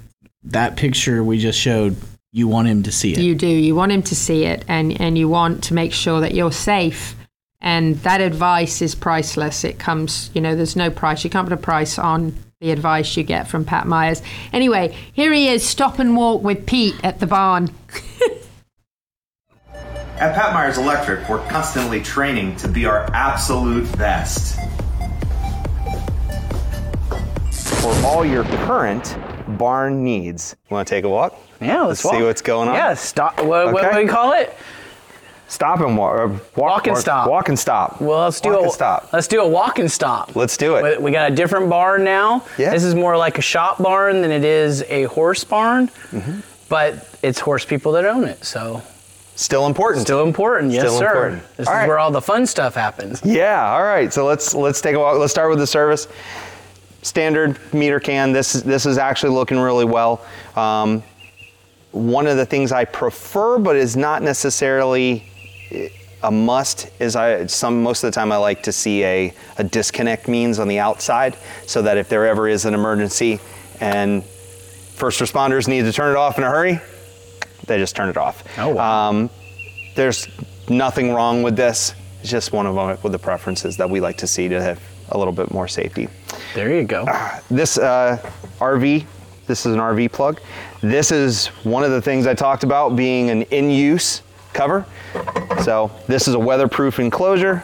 That 0.44 0.76
picture 0.76 1.22
we 1.22 1.38
just 1.38 1.58
showed, 1.58 1.96
you 2.32 2.48
want 2.48 2.68
him 2.68 2.82
to 2.84 2.92
see 2.92 3.12
it. 3.12 3.18
You 3.18 3.34
do. 3.34 3.46
You 3.46 3.74
want 3.74 3.92
him 3.92 4.02
to 4.02 4.16
see 4.16 4.44
it, 4.44 4.64
and 4.68 4.98
and 5.00 5.18
you 5.18 5.28
want 5.28 5.64
to 5.64 5.74
make 5.74 5.92
sure 5.92 6.20
that 6.20 6.34
you're 6.34 6.52
safe. 6.52 7.14
And 7.60 7.96
that 7.96 8.22
advice 8.22 8.80
is 8.80 8.94
priceless. 8.94 9.64
It 9.64 9.78
comes, 9.78 10.30
you 10.32 10.40
know, 10.40 10.56
there's 10.56 10.76
no 10.76 10.90
price. 10.90 11.24
You 11.24 11.30
can't 11.30 11.46
put 11.46 11.52
a 11.52 11.60
price 11.60 11.98
on 11.98 12.34
the 12.60 12.70
advice 12.70 13.16
you 13.16 13.22
get 13.22 13.48
from 13.48 13.64
Pat 13.64 13.86
Myers. 13.86 14.22
Anyway, 14.52 14.96
here 15.12 15.32
he 15.32 15.48
is, 15.48 15.66
stop 15.66 15.98
and 15.98 16.16
walk 16.16 16.42
with 16.42 16.66
Pete 16.66 16.94
at 17.02 17.20
the 17.20 17.26
barn. 17.26 17.70
At 20.20 20.34
Pat 20.34 20.52
Myers 20.52 20.76
Electric, 20.76 21.26
we're 21.30 21.42
constantly 21.48 22.02
training 22.02 22.56
to 22.56 22.68
be 22.68 22.84
our 22.84 23.10
absolute 23.14 23.90
best. 23.96 24.60
For 27.80 27.90
all 28.04 28.26
your 28.26 28.44
current 28.44 29.16
barn 29.50 30.02
needs. 30.04 30.56
Want 30.70 30.86
to 30.88 30.94
take 30.94 31.04
a 31.04 31.08
walk? 31.08 31.34
Yeah, 31.60 31.82
let's, 31.82 32.00
see 32.00 32.08
walk. 32.08 32.22
what's 32.22 32.42
going 32.42 32.68
on. 32.68 32.74
Yeah, 32.74 32.94
stop. 32.94 33.38
What, 33.38 33.72
what, 33.72 33.84
Okay. 33.84 33.86
what 33.88 33.94
do 33.94 34.00
you 34.02 34.08
call 34.08 34.32
it? 34.32 34.54
Stop 35.48 35.80
and 35.80 35.96
walk. 35.98 36.16
Walk, 36.28 36.56
Walk 36.56 36.86
and 36.86 36.96
stop. 36.96 37.28
Walk 37.28 37.48
and 37.48 37.58
stop. 37.58 38.00
Well, 38.00 38.20
let's 38.20 38.40
do 38.40 38.50
walk 38.50 38.60
a 38.60 38.62
and 38.62 38.72
stop. 38.72 39.12
Let's 39.12 39.26
do 39.26 39.40
a 39.40 39.48
walk 39.48 39.78
and 39.80 39.90
stop. 39.90 40.36
Let's 40.36 40.56
do 40.56 40.76
it. 40.76 40.98
We- 40.98 41.04
We 41.06 41.10
got 41.10 41.32
a 41.32 41.34
different 41.34 41.68
barn 41.68 42.04
now. 42.04 42.44
Yeah. 42.56 42.70
This 42.70 42.84
is 42.84 42.94
more 42.94 43.16
like 43.16 43.36
a 43.38 43.42
shop 43.42 43.82
barn 43.82 44.22
than 44.22 44.30
it 44.30 44.44
is 44.44 44.82
a 44.88 45.04
horse 45.04 45.42
barn, 45.42 45.88
Mm-hmm. 46.12 46.40
but 46.68 47.04
it's 47.22 47.40
horse 47.40 47.64
people 47.64 47.92
that 47.92 48.04
own 48.04 48.24
it, 48.24 48.44
so 48.44 48.80
Still 49.34 49.66
important. 49.66 50.02
still 50.06 50.22
important. 50.22 50.70
Yes, 50.70 50.82
Still 50.82 50.98
sir. 50.98 51.06
important. 51.06 51.56
This 51.56 51.66
All 51.66 51.72
is 51.74 51.78
right. 51.80 51.88
where 51.88 51.98
all 51.98 52.10
the 52.12 52.20
fun 52.22 52.46
stuff 52.46 52.74
happens. 52.74 53.20
Yeah. 53.24 53.72
All 53.72 53.82
right. 53.82 54.12
So 54.12 54.26
let's 54.26 54.54
let's 54.54 54.80
take 54.82 54.94
a 54.94 54.98
walk. 55.00 55.18
Let's 55.18 55.32
start 55.32 55.48
with 55.50 55.58
the 55.58 55.66
service. 55.66 56.06
Standard 57.02 57.58
meter 57.72 57.98
can. 57.98 58.32
This 58.32 58.54
is 58.54 58.62
this 58.62 58.84
is 58.84 58.98
actually 58.98 59.32
looking 59.32 59.58
really 59.58 59.84
well. 59.84 60.24
Um, 60.54 61.02
one 61.92 62.26
of 62.26 62.36
the 62.36 62.46
things 62.46 62.72
I 62.72 62.84
prefer, 62.84 63.58
but 63.58 63.74
is 63.74 63.96
not 63.96 64.22
necessarily 64.22 65.24
a 66.22 66.30
must, 66.30 66.90
is 67.00 67.16
I 67.16 67.46
some 67.46 67.82
most 67.82 68.04
of 68.04 68.12
the 68.12 68.14
time 68.14 68.30
I 68.30 68.36
like 68.36 68.62
to 68.64 68.72
see 68.72 69.02
a, 69.04 69.34
a 69.58 69.64
disconnect 69.64 70.28
means 70.28 70.58
on 70.58 70.68
the 70.68 70.78
outside, 70.78 71.36
so 71.66 71.80
that 71.82 71.96
if 71.96 72.08
there 72.08 72.26
ever 72.26 72.48
is 72.48 72.66
an 72.66 72.74
emergency 72.74 73.40
and 73.80 74.22
first 74.22 75.20
responders 75.20 75.66
need 75.66 75.82
to 75.82 75.92
turn 75.92 76.10
it 76.10 76.18
off 76.18 76.36
in 76.36 76.44
a 76.44 76.50
hurry, 76.50 76.78
they 77.66 77.78
just 77.78 77.96
turn 77.96 78.10
it 78.10 78.18
off. 78.18 78.44
Oh, 78.58 78.74
wow. 78.74 79.08
Um, 79.08 79.30
there's 79.94 80.28
nothing 80.68 81.14
wrong 81.14 81.42
with 81.42 81.56
this. 81.56 81.94
It's 82.20 82.30
just 82.30 82.52
one 82.52 82.66
of 82.66 82.74
them 82.74 82.98
with 83.02 83.12
the 83.12 83.18
preferences 83.18 83.78
that 83.78 83.88
we 83.88 84.00
like 84.00 84.18
to 84.18 84.26
see 84.26 84.48
to 84.48 84.62
have 84.62 84.78
a 85.12 85.18
little 85.18 85.32
bit 85.32 85.50
more 85.52 85.68
safety. 85.68 86.08
There 86.54 86.72
you 86.74 86.84
go. 86.84 87.04
This 87.50 87.78
uh, 87.78 88.18
RV, 88.58 89.04
this 89.46 89.66
is 89.66 89.74
an 89.74 89.80
RV 89.80 90.12
plug. 90.12 90.40
This 90.80 91.10
is 91.12 91.48
one 91.64 91.84
of 91.84 91.90
the 91.90 92.00
things 92.02 92.26
I 92.26 92.34
talked 92.34 92.64
about 92.64 92.96
being 92.96 93.30
an 93.30 93.42
in-use 93.42 94.22
cover. 94.52 94.86
So 95.62 95.90
this 96.06 96.28
is 96.28 96.34
a 96.34 96.38
weatherproof 96.38 96.98
enclosure. 96.98 97.62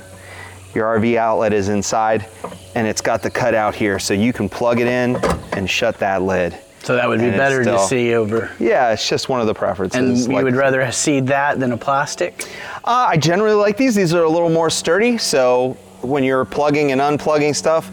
Your 0.74 0.98
RV 0.98 1.16
outlet 1.16 1.52
is 1.52 1.68
inside 1.68 2.26
and 2.74 2.86
it's 2.86 3.00
got 3.00 3.22
the 3.22 3.30
cutout 3.30 3.74
here 3.74 3.98
so 3.98 4.12
you 4.12 4.32
can 4.32 4.48
plug 4.48 4.80
it 4.80 4.86
in 4.86 5.16
and 5.52 5.68
shut 5.68 5.98
that 5.98 6.22
lid. 6.22 6.58
So 6.82 6.94
that 6.94 7.08
would 7.08 7.18
be 7.18 7.26
And 7.26 7.36
better 7.36 7.64
to 7.64 7.78
see 7.80 8.14
over. 8.14 8.50
Yeah, 8.60 8.92
it's 8.92 9.08
just 9.08 9.28
one 9.28 9.40
of 9.40 9.46
the 9.48 9.54
preferences. 9.54 9.98
And 9.98 10.16
you 10.30 10.36
Like- 10.36 10.44
would 10.44 10.54
rather 10.54 10.92
see 10.92 11.18
that 11.20 11.58
than 11.58 11.72
a 11.72 11.76
plastic? 11.76 12.44
Uh, 12.84 13.06
I 13.08 13.16
generally 13.16 13.56
like 13.56 13.76
these. 13.76 13.94
These 13.96 14.14
are 14.14 14.22
a 14.22 14.28
little 14.28 14.50
more 14.50 14.70
sturdy, 14.70 15.18
so 15.18 15.76
when 16.06 16.24
you're 16.24 16.44
plugging 16.44 16.92
and 16.92 17.00
unplugging 17.00 17.54
stuff, 17.54 17.90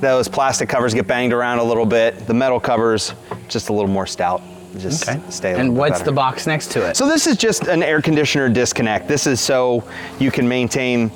those 0.00 0.28
plastic 0.28 0.68
covers 0.68 0.94
get 0.94 1.06
banged 1.06 1.32
around 1.32 1.58
a 1.58 1.64
little 1.64 1.84
bit. 1.86 2.26
The 2.26 2.34
metal 2.34 2.58
covers 2.60 3.12
just 3.48 3.68
a 3.68 3.72
little 3.72 3.90
more 3.90 4.06
stout. 4.06 4.42
Just 4.78 5.08
Okay. 5.08 5.20
stay. 5.30 5.58
And 5.58 5.76
what's 5.76 5.94
better. 5.98 6.04
the 6.04 6.12
box 6.12 6.46
next 6.46 6.70
to 6.72 6.88
it? 6.88 6.96
So 6.96 7.08
this 7.08 7.26
is 7.26 7.36
just 7.36 7.66
an 7.66 7.82
air 7.82 8.00
conditioner 8.00 8.48
disconnect. 8.48 9.08
This 9.08 9.26
is 9.26 9.40
so 9.40 9.82
you 10.20 10.30
can 10.30 10.48
maintain 10.48 11.10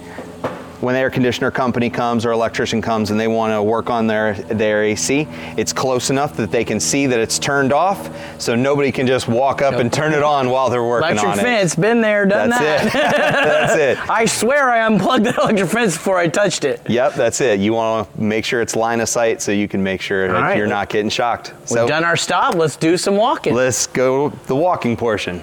when 0.84 0.94
the 0.94 1.00
air 1.00 1.10
conditioner 1.10 1.50
company 1.50 1.88
comes 1.88 2.26
or 2.26 2.32
electrician 2.32 2.82
comes 2.82 3.10
and 3.10 3.18
they 3.18 3.26
want 3.26 3.52
to 3.52 3.62
work 3.62 3.88
on 3.88 4.06
their, 4.06 4.34
their 4.34 4.84
AC, 4.84 5.26
it's 5.56 5.72
close 5.72 6.10
enough 6.10 6.36
that 6.36 6.50
they 6.50 6.64
can 6.64 6.78
see 6.78 7.06
that 7.06 7.18
it's 7.18 7.38
turned 7.38 7.72
off 7.72 8.10
so 8.40 8.54
nobody 8.54 8.92
can 8.92 9.06
just 9.06 9.26
walk 9.26 9.62
up 9.62 9.74
and 9.74 9.90
turn 9.92 10.12
it 10.12 10.22
on 10.22 10.50
while 10.50 10.68
they're 10.68 10.84
working 10.84 11.10
Electric 11.10 11.32
on 11.32 11.38
fence, 11.38 11.74
it. 11.74 11.80
been 11.80 12.02
there, 12.02 12.26
done 12.26 12.50
That's 12.50 12.60
that. 12.60 12.86
it. 12.86 12.92
That's 12.92 13.76
it. 13.76 14.10
I 14.10 14.26
swear 14.26 14.70
I 14.70 14.86
unplugged 14.86 15.24
the 15.24 15.34
electric 15.40 15.70
fence 15.70 15.96
before 15.96 16.18
I 16.18 16.28
touched 16.28 16.64
it. 16.64 16.82
Yep, 16.88 17.14
that's 17.14 17.40
it. 17.40 17.60
You 17.60 17.72
want 17.72 18.12
to 18.14 18.20
make 18.20 18.44
sure 18.44 18.60
it's 18.60 18.76
line 18.76 19.00
of 19.00 19.08
sight 19.08 19.40
so 19.40 19.52
you 19.52 19.68
can 19.68 19.82
make 19.82 20.00
sure 20.00 20.28
that 20.28 20.34
right. 20.34 20.56
you're 20.56 20.66
not 20.66 20.90
getting 20.90 21.08
shocked. 21.08 21.54
We've 21.70 21.88
done 21.88 22.04
our 22.04 22.16
stop. 22.16 22.54
Let's 22.54 22.76
do 22.76 22.96
some 22.96 23.16
walking. 23.16 23.54
Let's 23.54 23.86
go 23.86 24.28
the 24.28 24.56
walking 24.56 24.96
portion. 24.96 25.42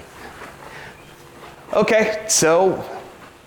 Okay, 1.72 2.24
so 2.28 3.01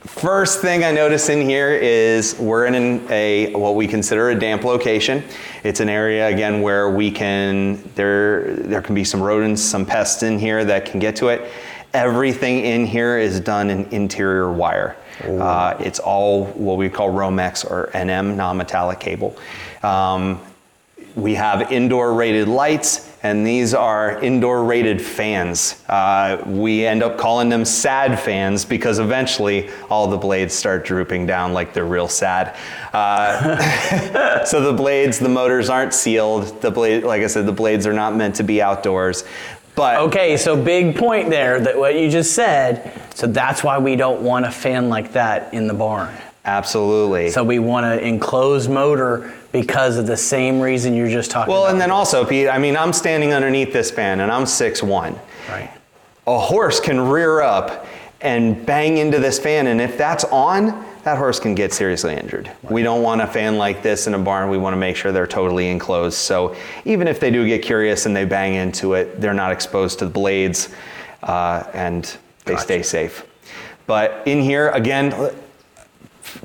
first 0.05 0.61
thing 0.61 0.83
I 0.83 0.91
notice 0.91 1.29
in 1.29 1.41
here 1.41 1.71
is 1.71 2.37
we're 2.39 2.65
in 2.65 3.05
a 3.09 3.51
what 3.53 3.75
we 3.75 3.87
consider 3.87 4.29
a 4.29 4.39
damp 4.39 4.63
location. 4.63 5.23
It's 5.63 5.79
an 5.79 5.89
area 5.89 6.27
again 6.27 6.61
where 6.61 6.89
we 6.89 7.11
can 7.11 7.81
there 7.95 8.55
there 8.55 8.81
can 8.81 8.95
be 8.95 9.03
some 9.03 9.21
rodents, 9.21 9.61
some 9.61 9.85
pests 9.85 10.23
in 10.23 10.39
here 10.39 10.63
that 10.65 10.85
can 10.85 10.99
get 10.99 11.15
to 11.17 11.29
it. 11.29 11.51
Everything 11.93 12.59
in 12.59 12.85
here 12.85 13.17
is 13.17 13.39
done 13.39 13.69
in 13.69 13.85
interior 13.85 14.51
wire. 14.51 14.95
Uh, 15.23 15.77
it's 15.79 15.99
all 15.99 16.45
what 16.47 16.77
we 16.77 16.89
call 16.89 17.09
Romex 17.09 17.69
or 17.69 17.89
NM 17.93 18.35
non-metallic 18.35 18.99
cable. 18.99 19.37
Um, 19.81 20.41
we 21.15 21.33
have 21.35 21.71
indoor 21.71 22.13
rated 22.13 22.49
lights, 22.49 23.14
and 23.25 23.45
these 23.45 23.73
are 23.73 24.19
indoor 24.21 24.63
rated 24.63 25.01
fans. 25.01 25.83
Uh, 25.89 26.43
we 26.45 26.85
end 26.85 27.01
up 27.01 27.17
calling 27.17 27.49
them 27.49 27.65
sad 27.65 28.19
fans 28.19 28.63
because 28.63 28.99
eventually 28.99 29.71
all 29.89 30.07
the 30.07 30.17
blades 30.17 30.53
start 30.53 30.85
drooping 30.85 31.25
down 31.25 31.51
like 31.51 31.73
they're 31.73 31.87
real 31.87 32.07
sad. 32.07 32.55
Uh, 32.93 34.45
so 34.45 34.61
the 34.61 34.71
blades, 34.71 35.17
the 35.17 35.27
motors 35.27 35.71
aren't 35.71 35.91
sealed. 35.91 36.61
The 36.61 36.69
blade, 36.69 37.03
like 37.03 37.23
I 37.23 37.27
said, 37.27 37.47
the 37.47 37.51
blades 37.51 37.87
are 37.87 37.93
not 37.93 38.15
meant 38.15 38.35
to 38.35 38.43
be 38.43 38.61
outdoors. 38.61 39.23
But 39.73 40.01
Okay, 40.01 40.37
so 40.37 40.55
big 40.55 40.95
point 40.95 41.31
there 41.31 41.59
that 41.59 41.79
what 41.79 41.95
you 41.95 42.11
just 42.11 42.33
said. 42.33 42.93
So 43.15 43.25
that's 43.25 43.63
why 43.63 43.79
we 43.79 43.95
don't 43.95 44.21
want 44.21 44.45
a 44.45 44.51
fan 44.51 44.87
like 44.89 45.13
that 45.13 45.51
in 45.51 45.65
the 45.65 45.73
barn. 45.73 46.13
absolutely. 46.45 47.31
So 47.31 47.43
we 47.43 47.57
want 47.57 47.87
an 47.87 47.99
enclosed 48.01 48.69
motor 48.69 49.33
because 49.55 49.97
of 49.97 50.05
the 50.05 50.17
same 50.17 50.59
reason 50.59 50.93
you're 50.93 51.09
just 51.09 51.31
talking 51.31 51.53
well, 51.53 51.63
about. 51.63 51.71
and 51.71 51.81
then 51.81 51.89
also, 51.89 52.25
Pete, 52.25 52.49
I 52.49 52.57
mean, 52.57 52.75
I'm 52.75 52.91
standing 52.91 53.31
underneath 53.31 53.71
this 53.71 53.89
fan 53.89 54.19
and 54.19 54.29
I'm 54.29 54.43
6'1. 54.43 55.17
Right. 55.47 55.71
a 56.27 56.39
horse 56.39 56.81
can 56.81 56.99
rear 56.99 57.39
up 57.39 57.85
and 58.19 58.65
bang 58.65 58.97
into 58.97 59.19
this 59.19 59.39
fan, 59.39 59.67
and 59.67 59.79
if 59.79 59.97
that's 59.97 60.23
on, 60.25 60.85
that 61.03 61.17
horse 61.17 61.39
can 61.39 61.53
get 61.53 61.71
seriously 61.71 62.15
injured. 62.15 62.51
We 62.69 62.81
don't 62.81 63.03
want 63.03 63.21
a 63.21 63.27
fan 63.27 63.57
like 63.57 63.83
this 63.83 64.07
in 64.07 64.15
a 64.15 64.19
barn. 64.19 64.49
We 64.49 64.57
want 64.57 64.73
to 64.73 64.77
make 64.77 64.95
sure 64.95 65.11
they're 65.11 65.27
totally 65.27 65.69
enclosed. 65.69 66.17
So 66.17 66.55
even 66.83 67.07
if 67.07 67.19
they 67.19 67.29
do 67.29 67.47
get 67.47 67.61
curious 67.61 68.07
and 68.07 68.15
they 68.15 68.25
bang 68.25 68.55
into 68.55 68.95
it, 68.95 69.21
they're 69.21 69.35
not 69.35 69.51
exposed 69.51 69.99
to 69.99 70.05
the 70.05 70.11
blades 70.11 70.73
uh, 71.21 71.63
and 71.73 72.17
they 72.45 72.55
stay 72.55 72.81
safe. 72.81 73.23
But 73.85 74.23
in 74.25 74.41
here, 74.41 74.71
again, 74.71 75.11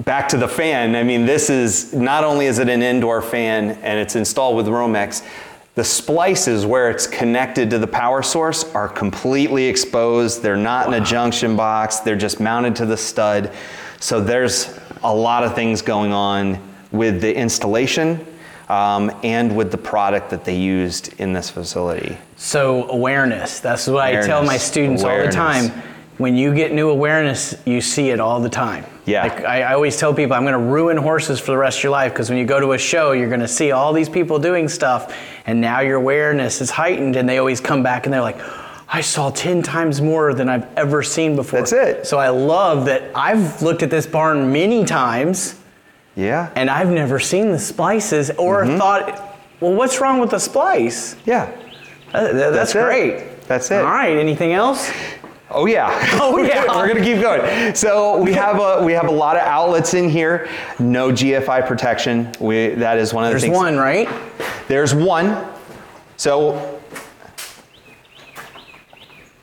back 0.05 0.29
to 0.31 0.37
the 0.37 0.49
fan. 0.49 0.95
I 0.97 1.03
mean, 1.03 1.27
this 1.27 1.51
is 1.51 1.93
not 1.93 2.25
only 2.25 2.47
is 2.47 2.59
it 2.59 2.69
an 2.69 2.83
indoor 2.83 3.23
fan 3.23 3.71
and 3.83 3.99
it's 3.99 4.17
installed 4.17 4.57
with 4.57 4.67
Romex, 4.67 5.27
the 5.75 5.85
splices 5.85 6.67
where 6.67 6.91
it's 6.91 7.07
connected 7.07 7.71
to 7.71 7.79
the 7.79 7.87
power 7.87 8.23
source 8.23 8.65
are 8.75 8.89
completely 8.89 9.67
exposed. 9.67 10.43
They're 10.43 10.57
not 10.57 10.89
in 10.89 10.95
a 10.95 11.05
junction 11.05 11.57
box. 11.57 12.01
They're 12.01 12.17
just 12.17 12.41
mounted 12.41 12.77
to 12.77 12.87
the 12.87 12.97
stud. 12.97 13.53
So 14.01 14.21
there's 14.21 14.79
a 15.03 15.15
lot 15.15 15.45
of 15.45 15.55
things 15.55 15.81
going 15.83 16.13
on 16.13 16.59
with 16.93 17.21
the 17.21 17.35
installation 17.35 18.27
um, 18.69 19.11
and 19.23 19.57
with 19.57 19.71
the 19.71 19.79
product 19.79 20.31
that 20.31 20.45
they 20.45 20.57
used 20.57 21.19
in 21.21 21.33
this 21.33 21.51
facility. 21.51 22.17
So 22.37 22.89
awareness. 22.91 23.61
That's 23.61 23.87
what 23.87 24.03
I 24.03 24.13
tell 24.21 24.41
my 24.41 24.55
Awareness. 24.55 24.63
students 24.63 25.05
all 25.05 25.19
the 25.19 25.31
time. 25.31 25.71
When 26.19 26.37
you 26.37 26.55
get 26.55 26.73
new 26.73 26.91
awareness, 26.91 27.55
you 27.65 27.81
see 27.81 28.11
it 28.11 28.21
all 28.21 28.41
the 28.41 28.51
time. 28.51 28.85
Yeah. 29.11 29.23
Like 29.25 29.45
I, 29.45 29.63
I 29.63 29.75
always 29.75 29.97
tell 29.97 30.15
people, 30.15 30.35
I'm 30.37 30.43
going 30.45 30.53
to 30.53 30.59
ruin 30.73 30.97
horses 30.97 31.41
for 31.41 31.53
the 31.53 31.59
rest 31.59 31.79
of 31.79 31.85
your 31.85 31.93
life 31.93 32.13
because 32.13 32.29
when 32.31 32.39
you 32.39 32.45
go 32.45 32.61
to 32.61 32.73
a 32.73 32.79
show, 32.79 33.13
you're 33.13 33.29
going 33.29 33.41
to 33.41 33.49
see 33.49 33.73
all 33.73 33.93
these 33.93 34.09
people 34.09 34.39
doing 34.39 34.69
stuff, 34.69 35.15
and 35.47 35.61
now 35.61 35.81
your 35.81 35.97
awareness 35.97 36.61
is 36.61 36.71
heightened, 36.71 37.17
and 37.17 37.29
they 37.29 37.39
always 37.39 37.61
come 37.61 37.83
back 37.83 38.07
and 38.07 38.13
they're 38.13 38.21
like, 38.21 38.39
I 38.93 39.01
saw 39.03 39.31
10 39.31 39.63
times 39.63 40.01
more 40.01 40.35
than 40.35 40.49
I've 40.49 40.67
ever 40.77 41.03
seen 41.03 41.37
before. 41.37 41.61
That's 41.61 41.73
it. 41.73 42.07
So 42.07 42.19
I 42.19 42.29
love 42.31 42.87
that 42.87 43.03
I've 43.15 43.63
looked 43.63 43.83
at 43.85 43.91
this 43.91 44.07
barn 44.07 44.53
many 44.53 44.85
times, 44.85 45.55
Yeah. 46.17 46.51
and 46.57 46.69
I've 46.69 46.91
never 46.91 47.19
seen 47.21 47.53
the 47.53 47.59
splices 47.59 48.31
or 48.37 48.65
Mm-hmm. 48.65 48.79
thought, 48.79 49.39
well, 49.61 49.75
what's 49.75 50.01
wrong 50.01 50.19
with 50.21 50.31
the 50.31 50.39
splice? 50.41 51.15
Yeah. 51.25 51.51
Uh, 52.13 52.21
th- 52.33 52.33
that's 52.35 52.55
That's 52.57 52.75
it. 52.75 52.83
great. 52.85 53.41
That's 53.47 53.71
it. 53.71 53.79
All 53.79 53.85
right. 53.93 54.17
Anything 54.17 54.53
else? 54.55 54.91
Oh 55.51 55.67
yeah. 55.67 55.91
Oh, 56.23 56.39
yeah. 56.39 56.65
We're 56.77 56.89
gonna 56.89 57.03
keep 57.05 57.21
going. 57.21 57.75
So 57.75 58.21
we 58.23 58.33
have 58.35 58.59
a 58.61 58.85
we 58.85 58.93
have 58.93 59.09
a 59.09 59.13
lot 59.13 59.37
of 59.37 59.43
outlets 59.43 59.95
in 59.95 60.09
here. 60.09 60.49
No 60.79 61.11
GFI 61.11 61.67
protection. 61.67 62.33
We 62.41 62.69
that 62.71 62.99
is 62.99 63.13
one 63.13 63.25
of 63.25 63.29
the 63.29 63.33
There's 63.33 63.43
things. 63.43 63.55
There's 63.55 63.65
one, 63.65 63.77
right? 63.77 64.09
There's 64.69 64.95
one. 64.95 65.47
So. 66.17 66.79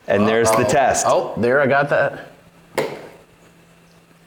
And 0.07 0.25
there's 0.25 0.49
the 0.51 0.63
test. 0.63 1.05
Oh, 1.07 1.33
there 1.37 1.59
I 1.59 1.67
got 1.67 1.89
that. 1.89 2.29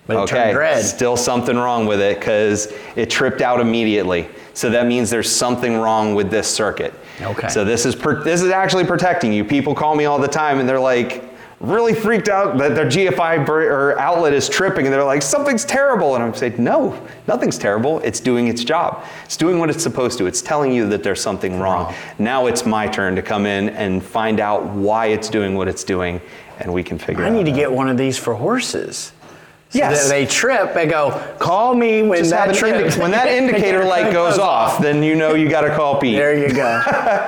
But 0.06 0.16
it 0.16 0.20
Okay, 0.20 0.36
turned 0.36 0.58
red. 0.58 0.84
still 0.84 1.16
something 1.16 1.56
wrong 1.56 1.86
with 1.86 2.00
it 2.00 2.18
because 2.18 2.74
it 2.96 3.08
tripped 3.08 3.40
out 3.40 3.60
immediately. 3.60 4.28
So 4.52 4.68
that 4.70 4.86
means 4.86 5.08
there's 5.08 5.30
something 5.34 5.76
wrong 5.78 6.14
with 6.14 6.30
this 6.30 6.48
circuit. 6.48 6.92
Okay. 7.22 7.48
So 7.48 7.64
this 7.64 7.86
is 7.86 7.94
per- 7.94 8.22
this 8.22 8.42
is 8.42 8.50
actually 8.50 8.84
protecting 8.84 9.32
you. 9.32 9.44
People 9.44 9.74
call 9.74 9.94
me 9.94 10.04
all 10.04 10.18
the 10.18 10.28
time 10.28 10.58
and 10.58 10.68
they're 10.68 10.80
like 10.80 11.24
really 11.60 11.92
freaked 11.92 12.28
out 12.28 12.56
that 12.56 12.74
their 12.74 12.86
GFI 12.86 13.46
or 13.46 13.98
outlet 13.98 14.32
is 14.32 14.48
tripping 14.48 14.86
and 14.86 14.94
they're 14.94 15.04
like 15.04 15.20
something's 15.20 15.64
terrible 15.64 16.14
and 16.14 16.24
I'm 16.24 16.34
saying 16.34 16.54
no, 16.58 17.06
nothing's 17.26 17.58
terrible. 17.58 18.00
It's 18.00 18.18
doing 18.18 18.48
its 18.48 18.64
job. 18.64 19.04
It's 19.24 19.36
doing 19.36 19.58
what 19.58 19.68
it's 19.68 19.82
supposed 19.82 20.16
to. 20.18 20.26
It's 20.26 20.40
telling 20.40 20.72
you 20.72 20.88
that 20.88 21.02
there's 21.02 21.20
something 21.20 21.60
wrong. 21.60 21.94
Now 22.18 22.46
it's 22.46 22.64
my 22.64 22.88
turn 22.88 23.14
to 23.16 23.22
come 23.22 23.44
in 23.44 23.68
and 23.70 24.02
find 24.02 24.40
out 24.40 24.64
why 24.70 25.06
it's 25.06 25.28
doing 25.28 25.54
what 25.54 25.68
it's 25.68 25.84
doing 25.84 26.20
and 26.60 26.72
we 26.72 26.82
can 26.82 26.98
figure 26.98 27.22
I 27.22 27.26
it 27.26 27.30
out. 27.30 27.34
I 27.34 27.36
need 27.36 27.50
to 27.50 27.56
get 27.56 27.70
one 27.70 27.88
of 27.88 27.98
these 27.98 28.16
for 28.16 28.34
horses. 28.34 29.12
So 29.70 29.78
Yes. 29.78 30.08
they 30.08 30.26
trip, 30.26 30.74
they 30.74 30.86
go, 30.86 31.10
call 31.38 31.74
me 31.76 32.02
when 32.02 32.18
Just 32.18 32.30
that 32.30 32.52
trip. 32.56 32.74
indi- 32.74 32.98
when 33.00 33.12
that 33.12 33.28
indicator 33.40 33.84
light 33.84 34.12
goes 34.12 34.36
off, 34.36 34.80
then 34.82 35.00
you 35.00 35.14
know 35.14 35.34
you 35.34 35.48
got 35.48 35.60
to 35.60 35.72
call 35.76 36.00
Pete. 36.00 36.16
There 36.16 36.36
you 36.36 36.52
go. 36.52 36.82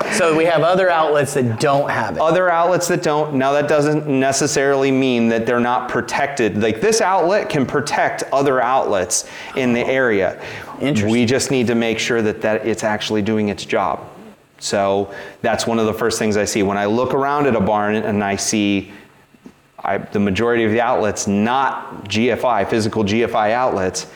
so 0.12 0.36
we 0.36 0.44
have 0.46 0.62
other 0.62 0.90
outlets 0.90 1.34
that 1.34 1.60
don't 1.60 1.88
have 1.88 2.16
it. 2.16 2.20
Other 2.20 2.50
outlets 2.50 2.88
that 2.88 3.00
don't, 3.00 3.34
now 3.34 3.52
that 3.52 3.68
doesn't 3.68 4.08
necessarily 4.08 4.90
mean 4.90 5.28
that 5.28 5.46
they're 5.46 5.60
not 5.60 5.88
protected. 5.88 6.60
Like 6.60 6.80
this 6.80 7.00
outlet 7.00 7.48
can 7.48 7.64
protect 7.64 8.24
other 8.32 8.60
outlets 8.60 9.28
in 9.54 9.72
the 9.72 9.86
area. 9.86 10.42
Interesting. 10.80 11.10
We 11.12 11.24
just 11.26 11.52
need 11.52 11.68
to 11.68 11.76
make 11.76 12.00
sure 12.00 12.22
that, 12.22 12.40
that 12.42 12.66
it's 12.66 12.82
actually 12.82 13.22
doing 13.22 13.50
its 13.50 13.64
job. 13.64 14.00
So 14.58 15.14
that's 15.42 15.64
one 15.64 15.78
of 15.78 15.86
the 15.86 15.94
first 15.94 16.18
things 16.18 16.36
I 16.36 16.44
see. 16.44 16.64
When 16.64 16.76
I 16.76 16.86
look 16.86 17.14
around 17.14 17.46
at 17.46 17.54
a 17.54 17.60
barn 17.60 17.94
and 17.94 18.22
I 18.24 18.34
see 18.34 18.92
I, 19.84 19.98
the 19.98 20.20
majority 20.20 20.64
of 20.64 20.70
the 20.70 20.80
outlets 20.80 21.26
not 21.26 22.04
GFI, 22.04 22.68
physical 22.68 23.04
GFI 23.04 23.52
outlets, 23.52 24.06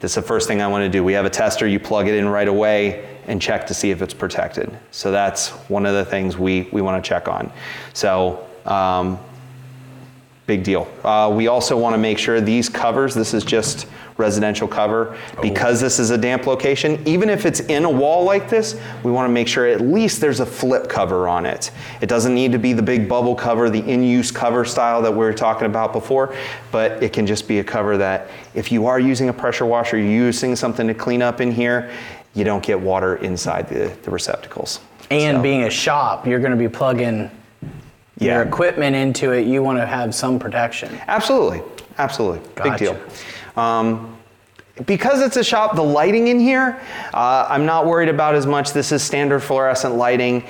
that's 0.00 0.14
the 0.14 0.22
first 0.22 0.48
thing 0.48 0.60
I 0.60 0.66
want 0.66 0.82
to 0.82 0.88
do. 0.88 1.04
We 1.04 1.12
have 1.12 1.24
a 1.24 1.30
tester, 1.30 1.66
you 1.66 1.78
plug 1.78 2.08
it 2.08 2.14
in 2.14 2.28
right 2.28 2.48
away 2.48 3.18
and 3.26 3.40
check 3.40 3.66
to 3.68 3.74
see 3.74 3.90
if 3.90 4.02
it's 4.02 4.14
protected. 4.14 4.76
So 4.90 5.12
that's 5.12 5.50
one 5.68 5.86
of 5.86 5.94
the 5.94 6.04
things 6.04 6.36
we, 6.36 6.68
we 6.72 6.82
want 6.82 7.02
to 7.02 7.08
check 7.08 7.28
on. 7.28 7.52
So, 7.92 8.44
um, 8.64 9.18
big 10.46 10.64
deal. 10.64 10.90
Uh, 11.04 11.32
we 11.34 11.46
also 11.48 11.76
want 11.78 11.94
to 11.94 11.98
make 11.98 12.18
sure 12.18 12.40
these 12.40 12.68
covers, 12.68 13.14
this 13.14 13.32
is 13.32 13.44
just 13.44 13.86
residential 14.18 14.68
cover, 14.68 15.16
because 15.40 15.80
this 15.80 15.98
is 15.98 16.10
a 16.10 16.18
damp 16.18 16.46
location, 16.46 17.00
even 17.06 17.30
if 17.30 17.46
it's 17.46 17.60
in 17.60 17.84
a 17.84 17.90
wall 17.90 18.24
like 18.24 18.48
this, 18.48 18.78
we 19.02 19.10
want 19.10 19.28
to 19.28 19.32
make 19.32 19.48
sure 19.48 19.66
at 19.66 19.80
least 19.80 20.20
there's 20.20 20.40
a 20.40 20.46
flip 20.46 20.88
cover 20.88 21.28
on 21.28 21.46
it. 21.46 21.70
It 22.00 22.08
doesn't 22.08 22.34
need 22.34 22.52
to 22.52 22.58
be 22.58 22.72
the 22.72 22.82
big 22.82 23.08
bubble 23.08 23.34
cover, 23.34 23.70
the 23.70 23.82
in-use 23.88 24.30
cover 24.30 24.64
style 24.64 25.00
that 25.02 25.10
we 25.10 25.18
were 25.18 25.32
talking 25.32 25.66
about 25.66 25.92
before, 25.92 26.34
but 26.70 27.02
it 27.02 27.12
can 27.12 27.26
just 27.26 27.48
be 27.48 27.60
a 27.60 27.64
cover 27.64 27.96
that 27.96 28.28
if 28.54 28.70
you 28.70 28.86
are 28.86 29.00
using 29.00 29.28
a 29.28 29.32
pressure 29.32 29.64
washer, 29.64 29.96
you're 29.96 30.06
using 30.26 30.54
something 30.56 30.86
to 30.86 30.94
clean 30.94 31.22
up 31.22 31.40
in 31.40 31.50
here, 31.50 31.90
you 32.34 32.44
don't 32.44 32.62
get 32.62 32.78
water 32.78 33.16
inside 33.16 33.68
the, 33.68 33.96
the 34.02 34.10
receptacles. 34.10 34.80
And 35.10 35.38
So- 35.38 35.42
being 35.42 35.62
a 35.64 35.70
shop, 35.70 36.26
you're 36.26 36.40
going 36.40 36.52
to 36.52 36.56
be 36.58 36.68
plugging 36.68 37.30
Yeah. 38.22 38.34
your 38.34 38.42
equipment 38.42 38.96
into 38.96 39.32
it. 39.32 39.46
You 39.46 39.62
want 39.62 39.78
to 39.78 39.86
have 39.86 40.14
some 40.14 40.38
protection. 40.38 40.98
Absolutely, 41.06 41.62
absolutely, 41.98 42.40
big 42.62 42.76
deal. 42.78 43.00
Um, 43.56 44.16
because 44.86 45.20
it's 45.20 45.36
a 45.36 45.44
shop, 45.44 45.76
the 45.76 45.84
lighting 45.84 46.28
in 46.28 46.40
here, 46.40 46.80
uh, 47.12 47.46
I'm 47.48 47.66
not 47.66 47.86
worried 47.86 48.08
about 48.08 48.34
as 48.34 48.46
much. 48.46 48.72
This 48.72 48.90
is 48.90 49.02
standard 49.02 49.40
fluorescent 49.40 49.96
lighting. 49.96 50.44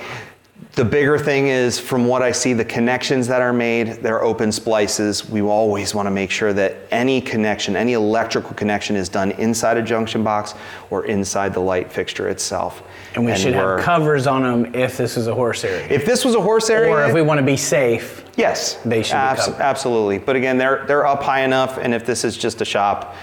The 0.75 0.85
bigger 0.85 1.19
thing 1.19 1.49
is, 1.49 1.79
from 1.79 2.07
what 2.07 2.23
I 2.23 2.31
see, 2.31 2.53
the 2.53 2.65
connections 2.65 3.27
that 3.27 3.41
are 3.41 3.53
made, 3.53 4.01
they're 4.01 4.23
open 4.23 4.51
splices. 4.51 5.29
We 5.29 5.41
always 5.41 5.93
want 5.93 6.07
to 6.07 6.11
make 6.11 6.31
sure 6.31 6.51
that 6.53 6.77
any 6.89 7.21
connection, 7.21 7.75
any 7.75 7.93
electrical 7.93 8.55
connection 8.55 8.95
is 8.95 9.07
done 9.07 9.31
inside 9.33 9.77
a 9.77 9.83
junction 9.83 10.23
box 10.23 10.55
or 10.89 11.05
inside 11.05 11.53
the 11.53 11.59
light 11.59 11.91
fixture 11.91 12.27
itself. 12.27 12.81
And 13.15 13.25
we 13.25 13.35
should 13.35 13.53
have 13.53 13.79
covers 13.81 14.25
on 14.27 14.43
them 14.43 14.73
if 14.75 14.97
this 14.97 15.17
is 15.17 15.27
a 15.27 15.33
horse 15.35 15.63
area. 15.63 15.85
If 15.89 16.05
this 16.05 16.25
was 16.25 16.35
a 16.35 16.41
horse 16.41 16.69
area, 16.69 16.91
or 16.91 17.03
if 17.05 17.13
we 17.13 17.21
want 17.21 17.39
to 17.39 17.45
be 17.45 17.57
safe. 17.57 18.23
Yes, 18.35 18.75
They 18.85 19.03
should 19.03 19.13
be 19.13 19.17
abs- 19.17 19.45
covered. 19.45 19.61
absolutely. 19.61 20.17
But 20.17 20.35
again, 20.35 20.57
they're 20.57 20.85
they're 20.87 21.05
up 21.05 21.21
high 21.21 21.41
enough, 21.41 21.77
and 21.77 21.93
if 21.93 22.05
this 22.05 22.23
is 22.23 22.35
just 22.37 22.61
a 22.61 22.65
shop, 22.65 23.15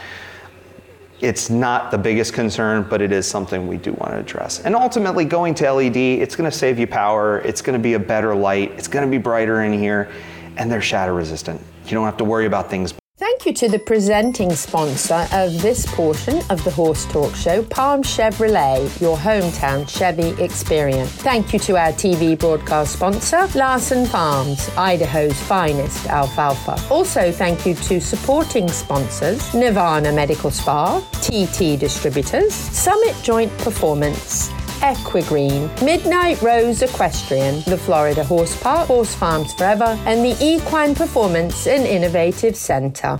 it's 1.21 1.51
not 1.51 1.91
the 1.91 1.99
biggest 1.99 2.33
concern, 2.33 2.87
but 2.89 3.03
it 3.03 3.13
is 3.13 3.27
something 3.27 3.67
we 3.67 3.77
do 3.77 3.93
want 3.95 4.13
to 4.13 4.19
address. 4.19 4.61
And 4.61 4.75
ultimately, 4.77 5.25
going 5.25 5.55
to 5.57 5.71
LED, 5.73 5.97
it's 5.97 6.37
going 6.37 6.51
to 6.51 6.57
save 6.57 6.79
you 6.79 6.87
power. 6.87 7.41
It's 7.41 7.61
going 7.61 7.79
to 7.79 7.83
be 7.83 7.95
a 7.95 7.99
better 7.99 8.35
light. 8.35 8.71
It's 8.73 8.89
going 8.89 9.05
to 9.05 9.11
be 9.11 9.19
brighter 9.19 9.63
in 9.65 9.73
here, 9.73 10.11
and 10.57 10.71
they're 10.71 10.81
shatter 10.81 11.13
resistant. 11.13 11.61
You 11.87 11.91
don't 11.93 12.05
have 12.07 12.17
to 12.19 12.25
worry 12.25 12.47
about 12.47 12.71
things 12.71 12.95
Thank 13.21 13.45
you 13.45 13.53
to 13.53 13.69
the 13.69 13.79
presenting 13.79 14.55
sponsor 14.55 15.29
of 15.33 15.61
this 15.61 15.85
portion 15.95 16.39
of 16.49 16.65
the 16.65 16.71
Horse 16.71 17.05
Talk 17.05 17.35
Show, 17.35 17.63
Palm 17.65 18.03
Chevrolet, 18.03 18.99
your 18.99 19.15
hometown 19.15 19.87
Chevy 19.87 20.43
experience. 20.43 21.11
Thank 21.11 21.53
you 21.53 21.59
to 21.59 21.77
our 21.77 21.93
TV 21.93 22.39
broadcast 22.39 22.95
sponsor, 22.95 23.47
Larson 23.55 24.07
Farms, 24.07 24.71
Idaho's 24.71 25.39
finest 25.39 26.07
alfalfa. 26.07 26.81
Also, 26.91 27.31
thank 27.31 27.67
you 27.67 27.75
to 27.75 28.01
supporting 28.01 28.69
sponsors, 28.69 29.53
Nirvana 29.53 30.13
Medical 30.13 30.51
Spa, 30.51 31.01
TT 31.21 31.79
Distributors, 31.79 32.55
Summit 32.55 33.15
Joint 33.23 33.53
Performance, 33.59 34.51
Equigreen, 34.81 35.71
Midnight 35.85 36.41
Rose 36.43 36.83
Equestrian, 36.83 37.63
the 37.67 37.77
Florida 37.77 38.25
Horse 38.25 38.61
Park, 38.63 38.89
Horse 38.89 39.15
Farms 39.15 39.53
Forever, 39.55 39.99
and 40.07 40.25
the 40.25 40.37
Equine 40.43 40.95
Performance 40.95 41.67
and 41.67 41.87
Innovative 41.87 42.57
Center. 42.57 43.19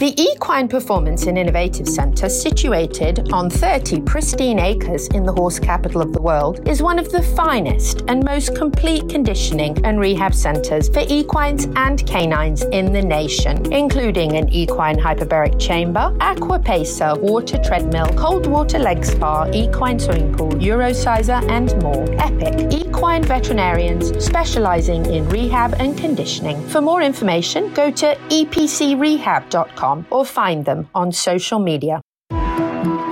The 0.00 0.18
Equine 0.18 0.66
Performance 0.66 1.26
and 1.26 1.36
Innovative 1.36 1.86
Centre, 1.86 2.30
situated 2.30 3.30
on 3.34 3.50
30 3.50 4.00
pristine 4.00 4.58
acres 4.58 5.08
in 5.08 5.24
the 5.24 5.32
horse 5.34 5.58
capital 5.58 6.00
of 6.00 6.14
the 6.14 6.22
world, 6.22 6.66
is 6.66 6.82
one 6.82 6.98
of 6.98 7.12
the 7.12 7.22
finest 7.22 8.04
and 8.08 8.24
most 8.24 8.56
complete 8.56 9.10
conditioning 9.10 9.76
and 9.84 10.00
rehab 10.00 10.32
centres 10.32 10.88
for 10.88 11.00
equines 11.00 11.66
and 11.76 12.06
canines 12.06 12.62
in 12.72 12.94
the 12.94 13.02
nation, 13.02 13.70
including 13.74 14.36
an 14.36 14.48
equine 14.48 14.96
hyperbaric 14.96 15.60
chamber, 15.60 16.16
aqua 16.20 16.58
pacer, 16.58 17.14
water 17.16 17.62
treadmill, 17.62 18.06
cold 18.16 18.46
water 18.46 18.78
leg 18.78 19.04
spa, 19.04 19.50
equine 19.52 19.98
swimming 19.98 20.32
pool, 20.34 20.52
Eurosizer, 20.52 21.46
and 21.50 21.76
more. 21.82 22.06
Epic 22.18 22.72
equine 22.72 23.22
veterinarians 23.22 24.24
specialising 24.24 25.04
in 25.12 25.28
rehab 25.28 25.74
and 25.78 25.98
conditioning. 25.98 26.66
For 26.68 26.80
more 26.80 27.02
information, 27.02 27.70
go 27.74 27.90
to 27.90 28.16
epcrehab.com 28.30 29.90
or 30.10 30.24
find 30.24 30.64
them 30.64 30.88
on 30.94 31.12
social 31.12 31.58
media. 31.58 32.00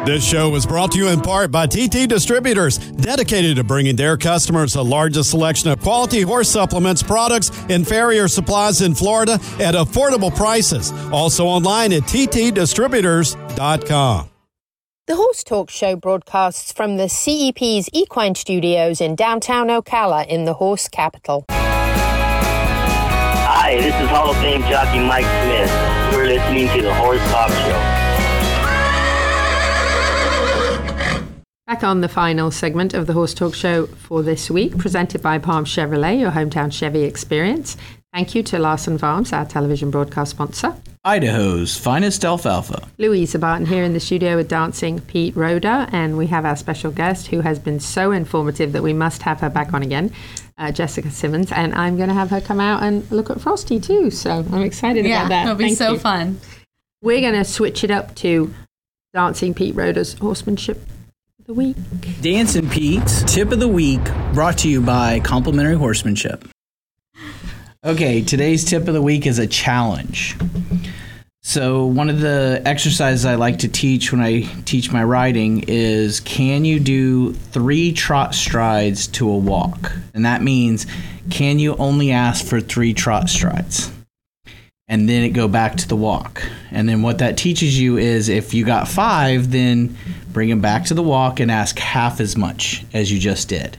This 0.09 0.25
show 0.25 0.49
was 0.49 0.65
brought 0.65 0.93
to 0.93 0.99
you 0.99 1.09
in 1.09 1.21
part 1.21 1.51
by 1.51 1.67
TT 1.67 2.09
Distributors, 2.09 2.79
dedicated 2.79 3.57
to 3.57 3.65
bringing 3.65 3.95
their 3.95 4.17
customers 4.17 4.73
the 4.73 4.83
largest 4.83 5.29
selection 5.29 5.71
of 5.71 5.83
quality 5.83 6.23
horse 6.23 6.49
supplements, 6.49 7.03
products, 7.03 7.51
and 7.69 7.87
farrier 7.87 8.27
supplies 8.27 8.81
in 8.81 8.95
Florida 8.95 9.35
at 9.61 9.75
affordable 9.75 10.35
prices. 10.35 10.93
Also 11.13 11.45
online 11.45 11.93
at 11.93 12.05
ttdistributors.com. 12.05 14.31
The 15.09 15.17
Horse 15.17 15.45
Talk 15.45 15.71
Show 15.71 15.97
broadcasts 15.97 16.73
from 16.73 16.97
the 16.97 17.09
CEP's 17.09 17.91
Equine 17.93 18.35
Studios 18.35 19.03
in 19.03 19.15
downtown 19.15 19.69
Ocala 19.69 20.27
in 20.27 20.47
the 20.47 20.55
horse 20.55 20.89
capital. 20.89 21.45
Hi, 23.51 23.77
this 23.77 23.95
is 23.95 24.09
Hall 24.09 24.31
of 24.31 24.39
Fame 24.39 24.63
jockey 24.63 25.01
Mike 25.01 25.25
Smith. 25.25 25.88
Listening 26.49 26.79
to 26.79 26.83
the 26.83 26.95
Horse 26.95 27.21
Show. 27.21 27.79
Back 31.67 31.85
on 31.85 32.01
the 32.01 32.09
final 32.09 32.51
segment 32.51 32.95
of 32.95 33.07
the 33.07 33.13
Horse 33.13 33.35
Talk 33.35 33.55
Show 33.55 33.85
for 33.85 34.23
this 34.23 34.51
week, 34.51 34.79
presented 34.79 35.21
by 35.21 35.37
Palm 35.37 35.67
Chevrolet, 35.67 36.19
your 36.19 36.31
hometown 36.31 36.73
Chevy 36.73 37.03
experience. 37.03 37.77
Thank 38.19 38.35
you 38.35 38.43
to 38.43 38.59
Larson 38.59 38.99
Farms, 38.99 39.33
our 39.33 39.45
television 39.45 39.93
broadcast 39.93 40.33
sponsor. 40.33 40.75
Idaho's 41.05 41.77
finest 41.79 42.25
alfalfa. 42.25 42.83
Louisa 42.99 43.39
Barton 43.39 43.65
here 43.65 43.85
in 43.85 43.93
the 43.93 44.01
studio 44.01 44.35
with 44.35 44.49
Dancing 44.49 44.99
Pete 45.03 45.37
Roder, 45.37 45.87
and 45.93 46.19
we 46.19 46.27
have 46.27 46.45
our 46.45 46.57
special 46.57 46.91
guest 46.91 47.29
who 47.29 47.43
has 47.43 47.61
been 47.61 47.79
so 47.79 48.11
informative 48.11 48.73
that 48.73 48.83
we 48.83 48.93
must 48.93 49.23
have 49.23 49.39
her 49.39 49.49
back 49.49 49.73
on 49.73 49.85
again, 49.85 50.13
uh, 50.59 50.73
Jessica 50.73 51.13
Simmons. 51.13 51.53
And 51.53 51.73
I'm 51.77 51.97
going 51.97 52.09
to 52.09 52.15
have 52.17 52.29
her 52.31 52.41
come 52.41 52.59
out 52.59 52.83
and 52.83 53.09
look 53.13 53.31
at 53.31 53.41
Frosty 53.41 53.79
too. 53.79 54.11
So 54.11 54.45
I'm 54.51 54.63
excited 54.63 55.07
Yeah, 55.07 55.21
about 55.21 55.29
that. 55.29 55.43
it'll 55.45 55.55
be 55.55 55.65
Thank 55.67 55.79
so 55.79 55.93
you. 55.93 55.99
fun. 56.01 56.41
We're 57.01 57.21
going 57.21 57.35
to 57.35 57.45
switch 57.45 57.85
it 57.85 57.93
up 57.93 58.17
to 58.17 58.53
Dancing 59.15 59.55
Pete 59.55 59.77
Roder's 59.77 60.15
horsemanship 60.15 60.79
of 61.39 61.47
the 61.47 61.55
week. 61.55 61.77
Dancing 62.21 62.69
Pete's 62.69 63.23
tip 63.33 63.53
of 63.53 63.61
the 63.61 63.69
week 63.69 64.03
brought 64.35 64.59
to 64.59 64.69
you 64.69 64.81
by 64.81 65.21
Complimentary 65.21 65.77
Horsemanship. 65.77 66.49
Okay, 67.85 68.23
today's 68.23 68.65
tip 68.65 68.89
of 68.89 68.95
the 68.95 69.01
week 69.01 69.25
is 69.25 69.39
a 69.39 69.47
challenge. 69.47 70.37
So, 71.45 71.87
one 71.87 72.11
of 72.11 72.19
the 72.19 72.61
exercises 72.65 73.25
I 73.25 73.37
like 73.37 73.59
to 73.61 73.69
teach 73.69 74.11
when 74.11 74.21
I 74.21 74.41
teach 74.65 74.91
my 74.91 75.05
riding 75.05 75.63
is 75.69 76.19
can 76.19 76.65
you 76.65 76.81
do 76.81 77.35
three 77.35 77.93
trot 77.93 78.35
strides 78.35 79.07
to 79.09 79.31
a 79.31 79.37
walk? 79.37 79.93
And 80.13 80.25
that 80.25 80.43
means 80.43 80.89
can 81.31 81.61
you 81.61 81.77
only 81.77 82.11
ask 82.11 82.45
for 82.45 82.61
three 82.61 82.93
trot 82.95 83.29
strides? 83.29 83.93
And 84.89 85.09
then 85.09 85.23
it 85.23 85.29
go 85.29 85.47
back 85.47 85.77
to 85.77 85.87
the 85.87 85.95
walk. 85.95 86.43
And 86.73 86.89
then 86.89 87.03
what 87.03 87.19
that 87.19 87.39
teaches 87.39 87.79
you 87.79 87.97
is 87.97 88.29
if 88.29 88.55
you 88.55 88.65
got 88.65 88.89
five, 88.89 89.53
then 89.53 89.97
bring 90.33 90.49
them 90.49 90.61
back 90.61 90.87
to 90.87 90.95
the 90.95 91.03
walk 91.05 91.39
and 91.39 91.49
ask 91.49 91.79
half 91.79 92.19
as 92.19 92.37
much 92.37 92.85
as 92.93 93.13
you 93.13 93.21
just 93.21 93.49
did. 93.49 93.79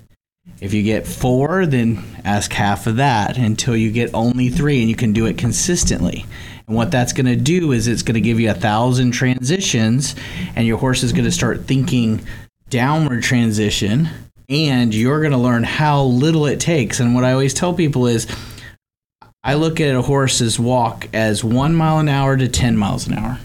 If 0.62 0.74
you 0.74 0.84
get 0.84 1.08
four, 1.08 1.66
then 1.66 2.04
ask 2.26 2.52
half 2.52 2.86
of 2.86 2.98
that 2.98 3.38
until 3.38 3.78
you 3.78 3.92
get 3.92 4.14
only 4.14 4.50
three 4.50 4.82
and 4.82 4.90
you 4.90 4.96
can 4.96 5.14
do 5.14 5.26
it 5.26 5.38
consistently. 5.38 6.26
And 6.68 6.76
what 6.76 6.92
that's 6.92 7.14
going 7.14 7.28
to 7.28 7.38
do 7.38 7.72
is 7.72 7.88
it's 7.88 8.02
going 8.02 8.16
to 8.16 8.22
give 8.22 8.40
you 8.40 8.52
a 8.52 8.54
thousand 8.54 9.12
transitions, 9.12 10.16
and 10.56 10.68
your 10.68 10.78
horse 10.78 11.02
is 11.02 11.14
going 11.14 11.26
to 11.26 11.32
start 11.32 11.66
thinking 11.66 12.22
downward 12.70 13.24
transition, 13.24 14.10
and 14.50 14.94
you're 14.94 15.22
going 15.22 15.32
to 15.32 15.38
learn 15.38 15.64
how 15.64 16.04
little 16.04 16.46
it 16.46 16.60
takes. 16.60 17.00
And 17.00 17.16
what 17.16 17.24
I 17.24 17.32
always 17.32 17.54
tell 17.54 17.74
people 17.74 18.06
is 18.06 18.28
I 19.44 19.54
look 19.54 19.80
at 19.80 19.96
a 19.96 20.02
horse's 20.02 20.60
walk 20.60 21.08
as 21.14 21.44
one 21.44 21.74
mile 21.74 22.00
an 22.00 22.10
hour 22.10 22.36
to 22.36 22.50
10 22.50 22.76
miles 22.76 23.08
an 23.08 23.14
hour. 23.14 23.40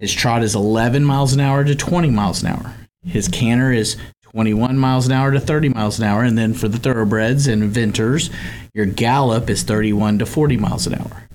His 0.00 0.12
trot 0.12 0.42
is 0.42 0.56
11 0.56 1.04
miles 1.04 1.32
an 1.32 1.40
hour 1.40 1.62
to 1.62 1.74
20 1.76 2.10
miles 2.10 2.42
an 2.42 2.48
hour. 2.48 2.74
His 3.04 3.28
canter 3.28 3.72
is 3.72 3.96
21 4.30 4.78
miles 4.78 5.06
an 5.06 5.12
hour 5.12 5.30
to 5.32 5.40
30 5.40 5.70
miles 5.70 5.98
an 5.98 6.04
hour. 6.04 6.22
And 6.22 6.38
then 6.38 6.54
for 6.54 6.68
the 6.68 6.78
thoroughbreds 6.78 7.46
and 7.46 7.62
eventers, 7.62 8.32
your 8.74 8.86
gallop 8.86 9.50
is 9.50 9.62
31 9.62 10.20
to 10.20 10.26
40 10.26 10.56
miles 10.56 10.86
an 10.86 10.94
hour. 10.94 11.28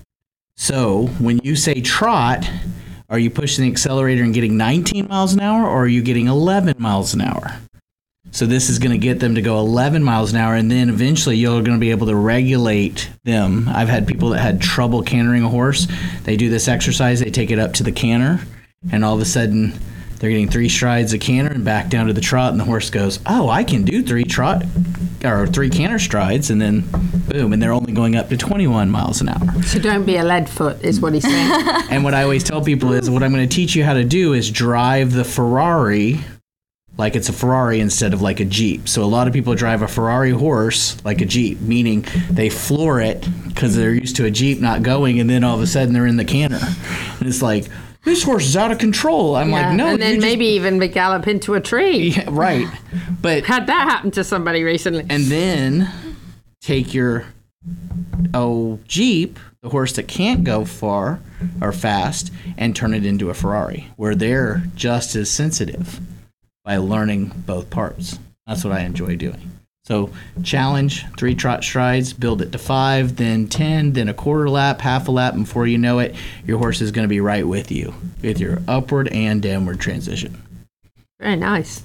So 0.56 1.08
when 1.18 1.38
you 1.42 1.56
say 1.56 1.80
trot, 1.80 2.50
are 3.10 3.18
you 3.18 3.30
pushing 3.30 3.64
the 3.64 3.70
accelerator 3.70 4.24
and 4.24 4.32
getting 4.32 4.56
19 4.56 5.08
miles 5.08 5.34
an 5.34 5.40
hour 5.40 5.64
or 5.64 5.84
are 5.84 5.88
you 5.88 6.02
getting 6.02 6.26
11 6.26 6.76
miles 6.78 7.12
an 7.12 7.20
hour? 7.20 7.58
So 8.32 8.44
this 8.44 8.68
is 8.68 8.78
going 8.78 8.92
to 8.92 8.98
get 8.98 9.20
them 9.20 9.34
to 9.36 9.42
go 9.42 9.58
11 9.60 10.02
miles 10.02 10.32
an 10.32 10.38
hour, 10.38 10.56
and 10.56 10.70
then 10.70 10.90
eventually 10.90 11.36
you're 11.36 11.62
going 11.62 11.76
to 11.76 11.78
be 11.78 11.90
able 11.90 12.08
to 12.08 12.16
regulate 12.16 13.08
them. 13.24 13.66
I've 13.68 13.88
had 13.88 14.06
people 14.06 14.30
that 14.30 14.40
had 14.40 14.60
trouble 14.60 15.02
cantering 15.02 15.42
a 15.42 15.48
horse. 15.48 15.86
They 16.24 16.36
do 16.36 16.50
this 16.50 16.68
exercise, 16.68 17.20
they 17.20 17.30
take 17.30 17.50
it 17.50 17.58
up 17.58 17.72
to 17.74 17.82
the 17.82 17.92
canter, 17.92 18.44
and 18.90 19.04
all 19.04 19.14
of 19.14 19.22
a 19.22 19.24
sudden 19.24 19.72
they're 20.18 20.30
getting 20.30 20.48
three 20.48 20.68
strides 20.68 21.12
of 21.12 21.20
canter 21.20 21.52
and 21.52 21.64
back 21.64 21.88
down 21.88 22.06
to 22.06 22.12
the 22.12 22.20
trot, 22.20 22.50
and 22.50 22.60
the 22.60 22.64
horse 22.64 22.90
goes, 22.90 23.20
"Oh, 23.26 23.48
I 23.48 23.64
can 23.64 23.84
do 23.84 24.02
three 24.02 24.24
trot 24.24 24.64
or 25.24 25.46
three 25.46 25.70
canter 25.70 25.98
strides," 25.98 26.50
and 26.50 26.60
then 26.60 26.84
boom, 27.28 27.52
and 27.52 27.62
they're 27.62 27.72
only 27.72 27.92
going 27.92 28.16
up 28.16 28.28
to 28.30 28.36
21 28.36 28.90
miles 28.90 29.20
an 29.20 29.28
hour. 29.28 29.62
So 29.62 29.78
don't 29.78 30.04
be 30.04 30.16
a 30.16 30.24
lead 30.24 30.48
foot, 30.48 30.82
is 30.82 31.00
what 31.00 31.14
he's 31.14 31.24
saying. 31.24 31.62
And 31.88 32.02
what 32.02 32.14
I 32.14 32.24
always 32.24 32.42
tell 32.42 32.60
people 32.60 32.92
is 32.92 33.08
what 33.08 33.22
I'm 33.22 33.32
going 33.32 33.48
to 33.48 33.54
teach 33.54 33.76
you 33.76 33.84
how 33.84 33.94
to 33.94 34.04
do 34.04 34.32
is 34.32 34.50
drive 34.50 35.12
the 35.12 35.24
Ferrari 35.24 36.20
like 36.98 37.14
it's 37.14 37.28
a 37.28 37.32
Ferrari 37.32 37.80
instead 37.80 38.14
of 38.14 38.22
like 38.22 38.40
a 38.40 38.44
Jeep. 38.44 38.88
So 38.88 39.04
a 39.04 39.06
lot 39.06 39.26
of 39.26 39.32
people 39.32 39.54
drive 39.54 39.82
a 39.82 39.88
Ferrari 39.88 40.30
horse 40.30 41.02
like 41.04 41.20
a 41.20 41.26
Jeep, 41.26 41.60
meaning 41.60 42.06
they 42.30 42.48
floor 42.48 43.00
it 43.00 43.26
because 43.46 43.76
they're 43.76 43.94
used 43.94 44.16
to 44.16 44.24
a 44.24 44.30
Jeep 44.30 44.60
not 44.60 44.82
going, 44.82 45.20
and 45.20 45.28
then 45.28 45.44
all 45.44 45.56
of 45.56 45.60
a 45.60 45.66
sudden 45.66 45.92
they're 45.92 46.06
in 46.06 46.16
the 46.16 46.24
canter, 46.24 46.60
and 47.18 47.28
it's 47.28 47.42
like 47.42 47.66
this 48.06 48.22
horse 48.22 48.46
is 48.46 48.56
out 48.56 48.72
of 48.72 48.78
control. 48.78 49.36
I'm 49.36 49.50
Yeah, 49.50 49.68
like, 49.68 49.76
no, 49.76 49.86
and 49.88 50.00
then 50.00 50.14
you 50.14 50.20
just- 50.22 50.26
maybe 50.26 50.46
even 50.46 50.78
gallop 50.90 51.26
into 51.28 51.52
a 51.54 51.60
tree. 51.60 52.08
Yeah, 52.16 52.24
right. 52.28 52.66
But 53.20 53.44
had 53.44 53.66
that 53.66 53.88
happen 53.88 54.10
to 54.12 54.24
somebody 54.24 54.62
recently. 54.64 55.04
and 55.10 55.24
then 55.24 55.90
take 56.62 56.94
your 56.94 57.26
oh 58.32 58.78
Jeep, 58.88 59.38
the 59.62 59.68
horse 59.68 59.92
that 59.94 60.08
can't 60.08 60.44
go 60.44 60.64
far 60.64 61.20
or 61.60 61.72
fast, 61.72 62.32
and 62.56 62.74
turn 62.74 62.94
it 62.94 63.04
into 63.04 63.28
a 63.30 63.34
Ferrari, 63.34 63.88
where 63.96 64.14
they're 64.14 64.62
just 64.74 65.14
as 65.16 65.28
sensitive 65.30 66.00
by 66.64 66.76
learning 66.76 67.32
both 67.46 67.68
parts. 67.70 68.18
That's 68.46 68.64
what 68.64 68.72
I 68.72 68.80
enjoy 68.80 69.16
doing. 69.16 69.50
So 69.86 70.10
challenge, 70.42 71.06
three 71.16 71.36
trot 71.36 71.62
strides, 71.62 72.12
build 72.12 72.42
it 72.42 72.50
to 72.50 72.58
five, 72.58 73.14
then 73.14 73.46
ten, 73.46 73.92
then 73.92 74.08
a 74.08 74.14
quarter 74.14 74.50
lap, 74.50 74.80
half 74.80 75.06
a 75.06 75.12
lap, 75.12 75.34
and 75.34 75.44
before 75.44 75.68
you 75.68 75.78
know 75.78 76.00
it, 76.00 76.16
your 76.44 76.58
horse 76.58 76.80
is 76.80 76.90
going 76.90 77.04
to 77.04 77.08
be 77.08 77.20
right 77.20 77.46
with 77.46 77.70
you 77.70 77.94
with 78.20 78.40
your 78.40 78.58
upward 78.66 79.06
and 79.08 79.40
downward 79.40 79.78
transition. 79.78 80.42
Very 81.20 81.36
nice. 81.36 81.84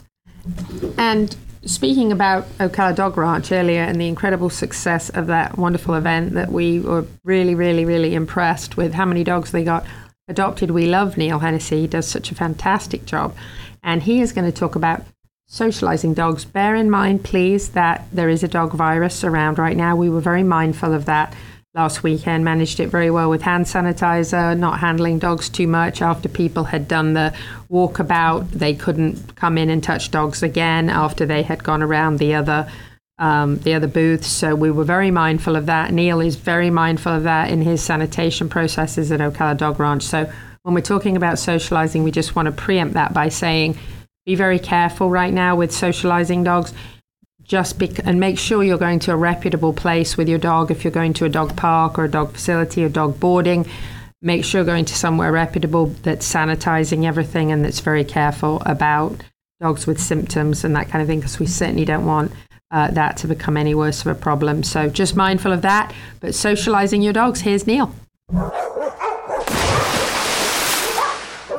And 0.98 1.36
speaking 1.64 2.12
about 2.12 2.50
Ocala 2.58 2.96
Dog 2.96 3.18
Ranch 3.18 3.52
earlier 3.52 3.84
and 3.84 4.02
the 4.02 4.08
incredible 4.08 4.50
success 4.50 5.10
of 5.10 5.28
that 5.28 5.60
wonderful 5.60 5.94
event 5.94 6.34
that 6.34 6.52
we 6.52 6.80
were 6.80 7.06
really, 7.24 7.54
really, 7.54 7.86
really 7.86 8.16
impressed 8.16 8.78
with 8.78 8.96
how 8.96 9.06
many 9.06 9.24
dogs 9.24 9.52
they 9.52 9.64
got 9.64 9.86
adopted. 10.28 10.72
We 10.72 10.88
love 10.88 11.18
Neil 11.18 11.38
Hennessy. 11.38 11.82
He 11.82 11.88
does 11.88 12.08
such 12.08 12.32
a 12.32 12.36
fantastic 12.36 13.06
job. 13.06 13.36
And 13.84 14.02
he 14.02 14.22
is 14.22 14.34
going 14.34 14.52
to 14.52 14.58
talk 14.58 14.76
about 14.76 15.04
socializing 15.52 16.14
dogs. 16.14 16.46
Bear 16.46 16.76
in 16.76 16.90
mind, 16.90 17.26
please, 17.26 17.70
that 17.70 18.08
there 18.14 18.30
is 18.30 18.42
a 18.42 18.48
dog 18.48 18.72
virus 18.72 19.22
around 19.22 19.60
right 19.60 19.76
now. 19.76 19.98
We 19.98 20.10
were 20.10 20.22
very 20.22 20.44
mindful 20.44 20.94
of 20.94 21.06
that 21.06 21.36
last 21.74 22.04
weekend, 22.04 22.46
managed 22.46 22.80
it 22.80 22.88
very 22.88 23.12
well 23.12 23.30
with 23.30 23.42
hand 23.42 23.66
sanitizer, 23.66 24.58
not 24.58 24.80
handling 24.80 25.20
dogs 25.20 25.50
too 25.50 25.68
much 25.68 26.02
after 26.02 26.30
people 26.30 26.64
had 26.64 26.88
done 26.88 27.14
the 27.14 27.36
walkabout. 27.70 28.50
They 28.52 28.74
couldn't 28.74 29.36
come 29.36 29.58
in 29.58 29.70
and 29.70 29.84
touch 29.84 30.10
dogs 30.10 30.42
again 30.42 30.90
after 30.90 31.26
they 31.26 31.44
had 31.44 31.66
gone 31.66 31.84
around 31.84 32.20
the 32.20 32.34
other. 32.34 32.72
Um, 33.20 33.58
the 33.58 33.76
other 33.76 33.88
booths, 33.88 34.28
so 34.28 34.56
we 34.56 34.72
were 34.72 34.86
very 34.86 35.12
mindful 35.12 35.56
of 35.56 35.68
that. 35.68 35.94
Neil 35.94 36.22
is 36.22 36.38
very 36.38 36.72
mindful 36.72 37.12
of 37.12 37.24
that 37.24 37.52
in 37.52 37.62
his 37.62 37.84
sanitation 37.84 38.50
processes 38.50 39.12
at 39.12 39.20
Ocala 39.20 39.56
Dog 39.58 39.80
Ranch. 39.80 40.02
So 40.02 40.32
when 40.64 40.74
we're 40.74 40.82
talking 40.82 41.16
about 41.16 41.38
socializing, 41.38 42.02
we 42.02 42.10
just 42.10 42.36
want 42.36 42.48
to 42.48 42.52
preempt 42.52 42.96
that 42.96 43.14
by 43.14 43.30
saying 43.30 43.78
be 44.26 44.36
very 44.36 44.60
careful 44.60 45.10
right 45.10 45.34
now 45.34 45.56
with 45.56 45.72
socializing 45.72 46.44
dogs. 46.44 46.74
Just 47.44 47.82
and 48.06 48.20
make 48.20 48.40
sure 48.40 48.64
you're 48.64 48.78
going 48.78 49.00
to 49.00 49.12
a 49.12 49.18
reputable 49.18 49.74
place 49.74 50.16
with 50.16 50.30
your 50.30 50.38
dog. 50.40 50.72
If 50.72 50.84
you're 50.84 50.92
going 50.92 51.14
to 51.14 51.26
a 51.26 51.30
dog 51.30 51.58
park 51.58 52.00
or 52.00 52.06
a 52.06 52.12
dog 52.12 52.32
facility 52.32 52.84
or 52.84 52.90
dog 52.90 53.20
boarding 53.20 53.66
make 54.22 54.46
sure 54.46 54.60
you're 54.60 54.66
going 54.66 54.86
to 54.86 54.96
somewhere 54.96 55.32
reputable 55.32 55.88
that's 56.04 56.32
sanitizing 56.32 57.06
everything 57.06 57.52
and 57.52 57.66
that's 57.66 57.80
very 57.80 58.04
careful 58.04 58.62
about 58.66 59.16
dogs 59.60 59.88
with 59.88 60.00
symptoms 60.00 60.64
and 60.64 60.76
that 60.76 60.90
kind 60.90 61.02
of 61.02 61.08
thing 61.08 61.20
because 61.20 61.40
we 61.40 61.46
certainly 61.46 61.86
don't 61.86 62.06
want 62.06 62.32
uh, 62.72 62.90
that 62.92 63.18
to 63.18 63.28
become 63.28 63.58
any 63.58 63.76
worse 63.76 64.02
of 64.02 64.08
a 64.08 64.16
problem. 64.16 64.64
So 64.64 64.90
just 64.90 65.16
mindful 65.16 65.52
of 65.52 65.62
that 65.64 65.94
but 66.20 66.36
socializing 66.36 67.02
your 67.02 67.14
dogs. 67.14 67.42
Here's 67.42 67.66
neil 67.66 67.94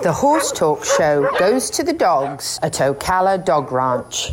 The 0.03 0.13
Horse 0.13 0.51
Talk 0.51 0.85
Show 0.85 1.31
goes 1.39 1.71
to 1.71 1.85
the 1.85 1.93
dogs 1.93 2.59
at 2.61 2.73
Ocala 2.73 3.45
Dog 3.45 3.71
Ranch. 3.71 4.33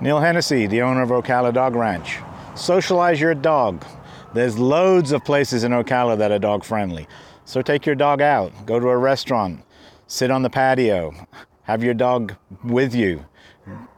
Neil 0.00 0.18
Hennessy, 0.18 0.66
the 0.66 0.80
owner 0.80 1.02
of 1.02 1.10
Ocala 1.10 1.52
Dog 1.52 1.74
Ranch. 1.74 2.16
Socialize 2.54 3.20
your 3.20 3.34
dog. 3.34 3.84
There's 4.32 4.58
loads 4.58 5.12
of 5.12 5.22
places 5.22 5.64
in 5.64 5.72
Ocala 5.72 6.16
that 6.16 6.32
are 6.32 6.38
dog 6.38 6.64
friendly. 6.64 7.06
So 7.44 7.60
take 7.60 7.84
your 7.84 7.94
dog 7.94 8.22
out, 8.22 8.52
go 8.64 8.80
to 8.80 8.88
a 8.88 8.96
restaurant, 8.96 9.60
sit 10.06 10.30
on 10.30 10.40
the 10.40 10.48
patio, 10.48 11.12
have 11.64 11.84
your 11.84 11.92
dog 11.92 12.34
with 12.64 12.94
you, 12.94 13.26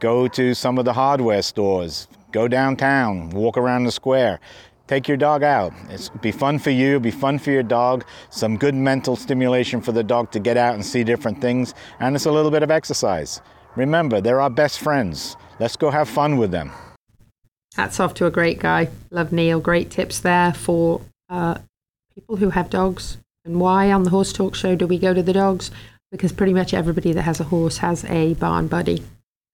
go 0.01 0.27
to 0.27 0.53
some 0.53 0.77
of 0.77 0.83
the 0.83 0.91
hardware 0.91 1.43
stores, 1.43 2.09
go 2.33 2.49
downtown, 2.49 3.29
walk 3.29 3.57
around 3.57 3.85
the 3.85 3.91
square. 3.91 4.41
Take 4.87 5.07
your 5.07 5.17
dog 5.17 5.43
out. 5.43 5.73
It's 5.89 6.09
be 6.09 6.31
fun 6.31 6.59
for 6.59 6.69
you, 6.69 6.99
be 6.99 7.11
fun 7.11 7.39
for 7.39 7.51
your 7.51 7.63
dog, 7.63 8.05
some 8.29 8.57
good 8.57 8.73
mental 8.73 9.17
stimulation 9.17 9.81
for 9.81 9.91
the 9.91 10.03
dog 10.03 10.31
to 10.31 10.39
get 10.39 10.55
out 10.55 10.75
and 10.75 10.85
see 10.85 11.03
different 11.03 11.41
things, 11.41 11.73
and 11.99 12.15
it's 12.15 12.25
a 12.25 12.31
little 12.31 12.51
bit 12.51 12.63
of 12.63 12.71
exercise. 12.71 13.41
Remember, 13.75 14.21
they're 14.21 14.41
our 14.41 14.49
best 14.49 14.79
friends. 14.79 15.35
Let's 15.59 15.75
go 15.75 15.91
have 15.91 16.07
fun 16.07 16.37
with 16.37 16.51
them. 16.51 16.71
Hats 17.75 17.99
off 17.99 18.13
to 18.15 18.25
a 18.25 18.31
great 18.31 18.59
guy. 18.59 18.89
Love 19.11 19.31
Neil. 19.31 19.59
Great 19.59 19.91
tips 19.91 20.19
there 20.19 20.53
for 20.53 21.01
uh, 21.29 21.59
people 22.15 22.37
who 22.37 22.49
have 22.49 22.69
dogs. 22.71 23.17
And 23.45 23.59
why 23.59 23.91
on 23.91 24.03
the 24.03 24.09
Horse 24.09 24.33
Talk 24.33 24.55
Show 24.55 24.75
do 24.75 24.87
we 24.87 24.97
go 24.97 25.13
to 25.13 25.21
the 25.21 25.33
dogs? 25.33 25.69
Because 26.11 26.31
pretty 26.31 26.53
much 26.53 26.73
everybody 26.73 27.13
that 27.13 27.21
has 27.21 27.39
a 27.39 27.43
horse 27.43 27.77
has 27.77 28.03
a 28.05 28.33
barn 28.35 28.67
buddy, 28.67 29.03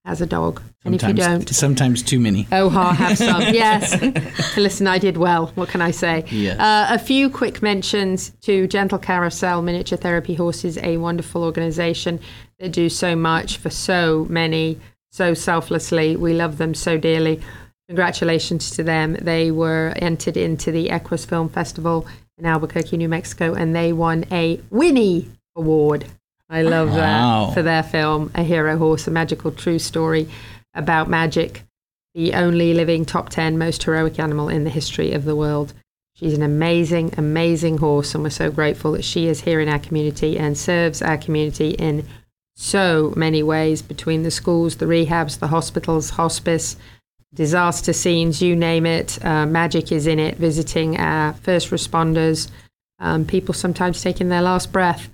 has 0.06 0.22
a 0.22 0.26
dog. 0.26 0.62
And 0.84 0.94
if 0.94 1.02
you 1.02 1.10
Sometimes, 1.10 1.46
don't, 1.46 1.56
sometimes 1.56 2.04
too 2.04 2.20
many. 2.20 2.48
Oh, 2.52 2.70
ha, 2.70 2.92
have 2.92 3.18
some. 3.18 3.42
yes. 3.54 4.58
Listen, 4.58 4.86
I 4.86 4.98
did 4.98 5.16
well. 5.16 5.48
What 5.56 5.70
can 5.70 5.82
I 5.82 5.92
say? 5.92 6.26
Yes. 6.30 6.60
Uh, 6.60 6.88
a 6.94 7.00
few 7.00 7.30
quick 7.30 7.62
mentions 7.62 8.32
to 8.42 8.68
Gentle 8.68 9.00
Carousel 9.00 9.62
Miniature 9.62 9.98
Therapy 9.98 10.34
Horses, 10.34 10.78
a 10.80 10.98
wonderful 10.98 11.44
organization 11.44 12.20
that 12.60 12.74
do 12.74 12.90
so 12.90 13.16
much 13.16 13.58
for 13.58 13.70
so 13.70 14.26
many, 14.30 14.78
so 15.12 15.34
selflessly. 15.34 16.18
We 16.18 16.34
love 16.34 16.58
them 16.58 16.74
so 16.74 16.98
dearly. 16.98 17.42
Congratulations 17.88 18.72
to 18.72 18.84
them. 18.84 19.14
They 19.14 19.52
were 19.52 19.94
entered 19.98 20.36
into 20.36 20.72
the 20.72 20.90
Equus 20.90 21.26
Film 21.26 21.48
Festival 21.48 22.08
in 22.38 22.46
Albuquerque, 22.46 22.98
New 22.98 23.10
Mexico, 23.10 23.54
and 23.54 23.76
they 23.76 23.94
won 23.94 24.26
a 24.32 24.60
Winnie 24.70 25.30
Award. 25.56 26.06
I 26.54 26.62
love 26.62 26.92
Wow. 26.92 27.48
that 27.48 27.54
for 27.56 27.64
their 27.64 27.82
film, 27.82 28.30
A 28.36 28.44
Hero 28.44 28.78
Horse, 28.78 29.08
a 29.08 29.12
magical 29.12 29.52
true 29.52 29.80
story 29.80 30.30
about 30.76 31.10
magic, 31.10 31.64
the 32.14 32.36
only 32.36 32.76
living 32.76 33.06
top 33.06 33.30
10 33.30 33.58
most 33.58 33.82
heroic 33.82 34.20
animal 34.20 34.50
in 34.50 34.64
the 34.64 34.70
history 34.70 35.14
of 35.14 35.26
the 35.26 35.36
world. 35.36 35.74
She's 36.14 36.36
an 36.36 36.44
amazing, 36.44 37.16
amazing 37.18 37.80
horse, 37.80 38.14
and 38.14 38.24
we're 38.24 38.30
so 38.30 38.52
grateful 38.52 38.92
that 38.92 39.04
she 39.04 39.26
is 39.28 39.42
here 39.42 39.60
in 39.60 39.68
our 39.68 39.80
community 39.80 40.38
and 40.38 40.56
serves 40.56 41.02
our 41.02 41.18
community 41.18 41.72
in 41.72 42.06
so 42.56 43.12
many 43.16 43.42
ways 43.42 43.82
between 43.82 44.22
the 44.22 44.30
schools, 44.30 44.76
the 44.76 44.86
rehabs, 44.86 45.40
the 45.40 45.48
hospitals, 45.48 46.12
hospice, 46.12 46.78
disaster 47.34 47.94
scenes, 47.94 48.44
you 48.44 48.56
name 48.56 48.86
it. 48.86 49.18
Uh, 49.26 49.48
magic 49.48 49.92
is 49.92 50.06
in 50.06 50.20
it, 50.20 50.38
visiting 50.38 51.00
our 51.00 51.34
first 51.34 51.72
responders, 51.72 52.52
um, 53.00 53.26
people 53.26 53.56
sometimes 53.56 54.04
taking 54.04 54.30
their 54.30 54.44
last 54.44 54.72
breath 54.72 55.10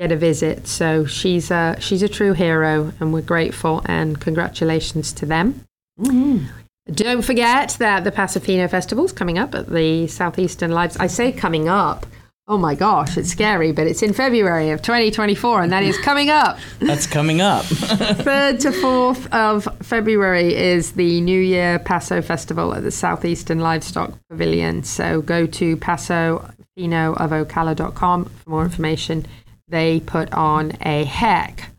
get 0.00 0.10
a 0.10 0.16
visit. 0.16 0.66
So 0.66 1.04
she's 1.04 1.50
a, 1.50 1.76
she's 1.78 2.02
a 2.02 2.08
true 2.08 2.32
hero, 2.32 2.90
and 2.98 3.12
we're 3.12 3.20
grateful 3.20 3.82
and 3.84 4.18
congratulations 4.18 5.12
to 5.12 5.26
them. 5.26 5.62
Mm-hmm. 6.00 6.46
Don't 6.92 7.20
forget 7.22 7.76
that 7.78 8.04
the 8.04 8.10
Paso 8.10 8.40
Fino 8.40 8.66
Festival 8.66 9.04
is 9.04 9.12
coming 9.12 9.38
up 9.38 9.54
at 9.54 9.68
the 9.68 10.06
Southeastern 10.06 10.70
Lives. 10.70 10.96
I 10.96 11.06
say 11.06 11.32
coming 11.32 11.68
up. 11.68 12.06
Oh 12.48 12.56
my 12.56 12.74
gosh, 12.74 13.18
it's 13.18 13.28
scary, 13.28 13.72
but 13.72 13.86
it's 13.86 14.02
in 14.02 14.14
February 14.14 14.70
of 14.70 14.80
2024, 14.82 15.62
and 15.62 15.70
that 15.70 15.84
is 15.84 15.96
coming 15.98 16.30
up. 16.30 16.58
That's 16.80 17.06
coming 17.06 17.42
up. 17.42 17.64
3rd 17.66 18.60
to 18.60 18.70
4th 18.70 19.30
of 19.32 19.68
February 19.86 20.56
is 20.56 20.92
the 20.92 21.20
New 21.20 21.40
Year 21.40 21.78
Paso 21.78 22.22
Festival 22.22 22.72
at 22.74 22.82
the 22.82 22.90
Southeastern 22.90 23.58
Livestock 23.60 24.14
Pavilion. 24.30 24.82
So 24.82 25.20
go 25.20 25.46
to 25.46 25.76
pasofinoofocala.com 25.76 28.24
for 28.24 28.50
more 28.50 28.64
information. 28.64 29.26
They 29.70 30.00
put 30.00 30.32
on 30.32 30.72
a 30.80 31.04
heck 31.04 31.70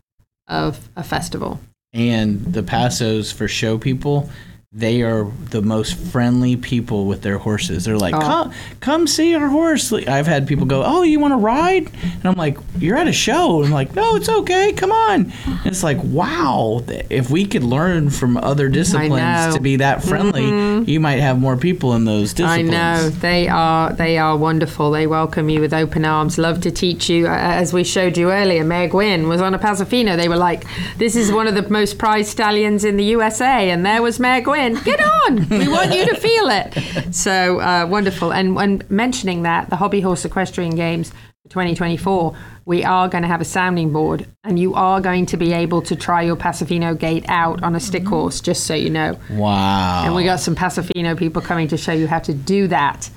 of 0.48 0.88
a 0.96 1.04
festival. 1.04 1.60
and 1.92 2.54
the 2.54 2.62
Paso 2.62 3.22
Fino 3.22 3.46
show 3.46 3.76
people, 3.76 4.30
they 4.74 5.02
are 5.02 5.24
the 5.50 5.60
most 5.60 5.94
friendly 5.94 6.56
people 6.56 7.04
with 7.04 7.20
their 7.20 7.36
horses. 7.36 7.84
They're 7.84 7.98
like, 7.98 8.14
Oh. 8.14 8.20
come, 8.20 8.52
come 8.80 9.06
see 9.06 9.34
our 9.34 9.48
horse. 9.48 9.92
I've 9.92 10.26
had 10.26 10.46
people 10.46 10.64
go, 10.64 10.82
oh, 10.82 11.02
you 11.02 11.20
want 11.20 11.32
to 11.32 11.36
ride? 11.36 11.90
And 12.02 12.24
I'm 12.24 12.36
like, 12.36 12.56
you're 12.78 12.96
at 12.96 13.06
a 13.06 13.12
show. 13.12 13.58
And 13.58 13.66
I'm 13.66 13.72
like, 13.72 13.94
no, 13.94 14.16
it's 14.16 14.30
okay. 14.30 14.72
Come 14.72 14.90
on. 14.90 15.30
And 15.46 15.66
it's 15.66 15.82
like, 15.82 15.98
wow, 16.02 16.82
if 17.10 17.28
we 17.28 17.44
could 17.44 17.64
learn 17.64 18.08
from 18.08 18.38
other 18.38 18.70
disciplines 18.70 19.54
to 19.54 19.60
be 19.60 19.76
that 19.76 20.02
friendly, 20.02 20.40
Mhm. 20.44 20.88
you 20.88 21.00
might 21.00 21.20
have 21.20 21.38
more 21.38 21.58
people 21.58 21.92
in 21.92 22.06
those 22.06 22.32
disciplines. 22.32 22.70
I 22.70 22.72
know 22.72 23.08
they 23.10 23.48
are 23.48 23.92
they 23.92 24.16
are 24.16 24.38
wonderful. 24.38 24.90
They 24.90 25.06
welcome 25.06 25.50
you 25.50 25.60
with 25.60 25.74
open 25.74 26.06
arms. 26.06 26.38
Love 26.38 26.62
to 26.62 26.70
teach 26.70 27.10
you. 27.10 27.26
As 27.26 27.74
we 27.74 27.84
showed 27.84 28.16
you 28.16 28.30
earlier, 28.32 28.64
Mayor 28.64 28.88
Guinn 28.88 29.28
was 29.28 29.42
on 29.42 29.52
a 29.52 29.58
Paso 29.58 29.84
Fino. 29.84 30.16
They 30.16 30.28
were 30.30 30.36
like, 30.36 30.64
"This 30.96 31.14
is 31.14 31.30
one 31.30 31.46
of 31.46 31.54
the 31.54 31.68
most 31.68 31.98
prized 31.98 32.30
stallions 32.30 32.84
in 32.86 32.96
the 32.96 33.04
USA," 33.04 33.68
and 33.68 33.84
there 33.84 34.00
was 34.00 34.18
Mayor 34.18 34.40
Guinn. 34.40 34.61
Get 34.70 35.00
on! 35.00 35.48
We 35.48 35.66
want 35.66 35.92
you 35.92 36.06
to 36.06 36.14
feel 36.14 36.48
it. 36.50 37.14
So 37.14 37.60
uh, 37.60 37.86
wonderful. 37.86 38.32
And 38.32 38.54
when 38.54 38.82
mentioning 38.88 39.42
that, 39.42 39.70
the 39.70 39.76
Hobby 39.76 40.00
Horse 40.00 40.24
Equestrian 40.24 40.76
Games 40.76 41.10
for 41.10 41.48
2024, 41.48 42.36
we 42.64 42.84
are 42.84 43.08
going 43.08 43.22
to 43.22 43.28
have 43.28 43.40
a 43.40 43.44
sounding 43.44 43.92
board 43.92 44.26
and 44.44 44.58
you 44.58 44.74
are 44.74 45.00
going 45.00 45.26
to 45.26 45.36
be 45.36 45.52
able 45.52 45.82
to 45.82 45.96
try 45.96 46.22
your 46.22 46.36
Pasofino 46.36 46.96
gait 46.96 47.24
out 47.28 47.62
on 47.64 47.74
a 47.74 47.80
stick 47.80 48.06
horse, 48.06 48.40
just 48.40 48.64
so 48.64 48.74
you 48.74 48.88
know. 48.88 49.18
Wow. 49.30 50.04
And 50.04 50.14
we 50.14 50.22
got 50.22 50.38
some 50.38 50.54
Paso 50.54 50.82
Fino 50.82 51.16
people 51.16 51.42
coming 51.42 51.66
to 51.68 51.76
show 51.76 51.92
you 51.92 52.06
how 52.06 52.20
to 52.20 52.32
do 52.32 52.68
that. 52.68 53.10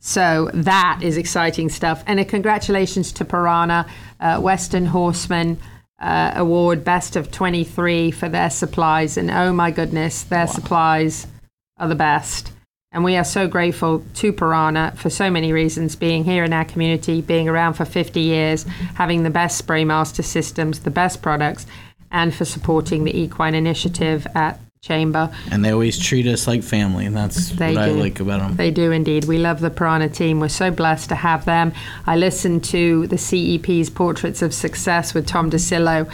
So 0.00 0.50
that 0.54 1.00
is 1.02 1.16
exciting 1.18 1.68
stuff. 1.68 2.02
And 2.06 2.20
a 2.20 2.24
congratulations 2.24 3.12
to 3.12 3.24
Pyranha, 3.24 3.86
uh, 4.20 4.40
Western 4.40 4.86
Horseman 4.86 5.58
uh, 5.98 6.32
Award 6.34 6.84
Best 6.84 7.16
of 7.16 7.30
23 7.30 8.10
for 8.10 8.28
their 8.28 8.50
supplies. 8.50 9.16
And 9.16 9.30
oh 9.30 9.52
my 9.52 9.70
goodness, 9.70 10.22
their 10.22 10.46
supplies 10.46 11.26
are 11.78 11.88
the 11.88 11.94
best. 11.94 12.52
And 12.92 13.04
we 13.04 13.16
are 13.16 13.24
so 13.24 13.46
grateful 13.46 14.04
to 14.14 14.32
Pyranha 14.32 14.96
for 14.96 15.10
so 15.10 15.30
many 15.30 15.52
reasons 15.52 15.96
being 15.96 16.24
here 16.24 16.44
in 16.44 16.52
our 16.52 16.64
community, 16.64 17.20
being 17.20 17.48
around 17.48 17.74
for 17.74 17.84
50 17.84 18.20
years, 18.20 18.64
having 18.94 19.22
the 19.22 19.30
best 19.30 19.64
Spraymaster 19.66 20.24
systems, 20.24 20.80
the 20.80 20.90
best 20.90 21.20
products, 21.20 21.66
and 22.10 22.34
for 22.34 22.44
supporting 22.44 23.04
the 23.04 23.18
Equine 23.18 23.54
Initiative 23.54 24.26
at 24.34 24.60
Chamber. 24.80 25.30
And 25.50 25.64
they 25.64 25.70
always 25.70 25.98
treat 25.98 26.26
us 26.26 26.46
like 26.46 26.62
family, 26.62 27.06
and 27.06 27.16
that's 27.16 27.50
They 27.50 27.74
what 27.74 27.82
I 27.82 27.90
like 27.90 28.20
about 28.20 28.40
them. 28.40 28.56
They 28.56 28.70
do 28.70 28.92
indeed. 28.92 29.24
We 29.24 29.38
love 29.38 29.60
the 29.60 29.70
Pyranha 29.70 30.12
team. 30.12 30.38
We're 30.38 30.48
so 30.48 30.70
blessed 30.70 31.08
to 31.08 31.14
have 31.16 31.44
them. 31.44 31.72
I 32.06 32.16
listened 32.16 32.62
to 32.64 33.06
the 33.08 33.16
CEP's 33.16 33.90
Portraits 33.90 34.42
of 34.42 34.54
Success 34.54 35.12
with 35.12 35.26
Tom 35.26 35.50
DeCillo 35.50 36.10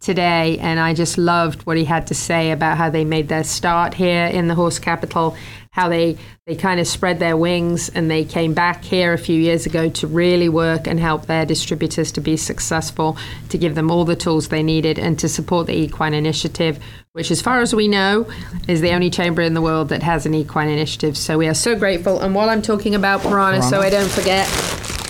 today, 0.00 0.58
and 0.58 0.78
I 0.80 0.94
just 0.94 1.18
loved 1.18 1.62
what 1.66 1.76
he 1.76 1.84
had 1.84 2.06
to 2.08 2.14
say 2.14 2.50
about 2.50 2.76
how 2.76 2.90
they 2.90 3.04
made 3.04 3.28
their 3.28 3.44
start 3.44 3.94
here 3.94 4.26
in 4.26 4.48
the 4.48 4.54
horse 4.54 4.78
capital, 4.78 5.36
how 5.70 5.88
they, 5.88 6.16
they 6.46 6.56
kind 6.56 6.80
of 6.80 6.86
spread 6.86 7.18
their 7.18 7.36
wings 7.36 7.88
and 7.88 8.10
they 8.10 8.24
came 8.24 8.54
back 8.54 8.84
here 8.84 9.12
a 9.12 9.18
few 9.18 9.40
years 9.40 9.66
ago 9.66 9.88
to 9.88 10.06
really 10.06 10.48
work 10.48 10.86
and 10.86 10.98
help 10.98 11.26
their 11.26 11.46
distributors 11.46 12.10
to 12.12 12.20
be 12.20 12.36
successful, 12.36 13.16
to 13.48 13.58
give 13.58 13.74
them 13.74 13.90
all 13.90 14.04
the 14.04 14.16
tools 14.16 14.48
they 14.48 14.62
needed, 14.62 14.98
and 14.98 15.18
to 15.18 15.28
support 15.28 15.66
the 15.66 15.76
equine 15.76 16.14
initiative, 16.14 16.78
which, 17.12 17.30
as 17.30 17.40
far 17.40 17.60
as 17.60 17.74
we 17.74 17.88
know, 17.88 18.26
is 18.66 18.80
the 18.80 18.92
only 18.92 19.10
chamber 19.10 19.42
in 19.42 19.54
the 19.54 19.62
world 19.62 19.88
that 19.88 20.02
has 20.02 20.26
an 20.26 20.34
equine 20.34 20.68
initiative. 20.68 21.16
So 21.16 21.38
we 21.38 21.48
are 21.48 21.54
so 21.54 21.76
grateful. 21.76 22.20
And 22.20 22.34
while 22.34 22.48
I'm 22.48 22.62
talking 22.62 22.94
about 22.94 23.20
Pyranha, 23.20 23.62
so 23.62 23.80
I 23.80 23.90
don't 23.90 24.10
forget, 24.10 24.46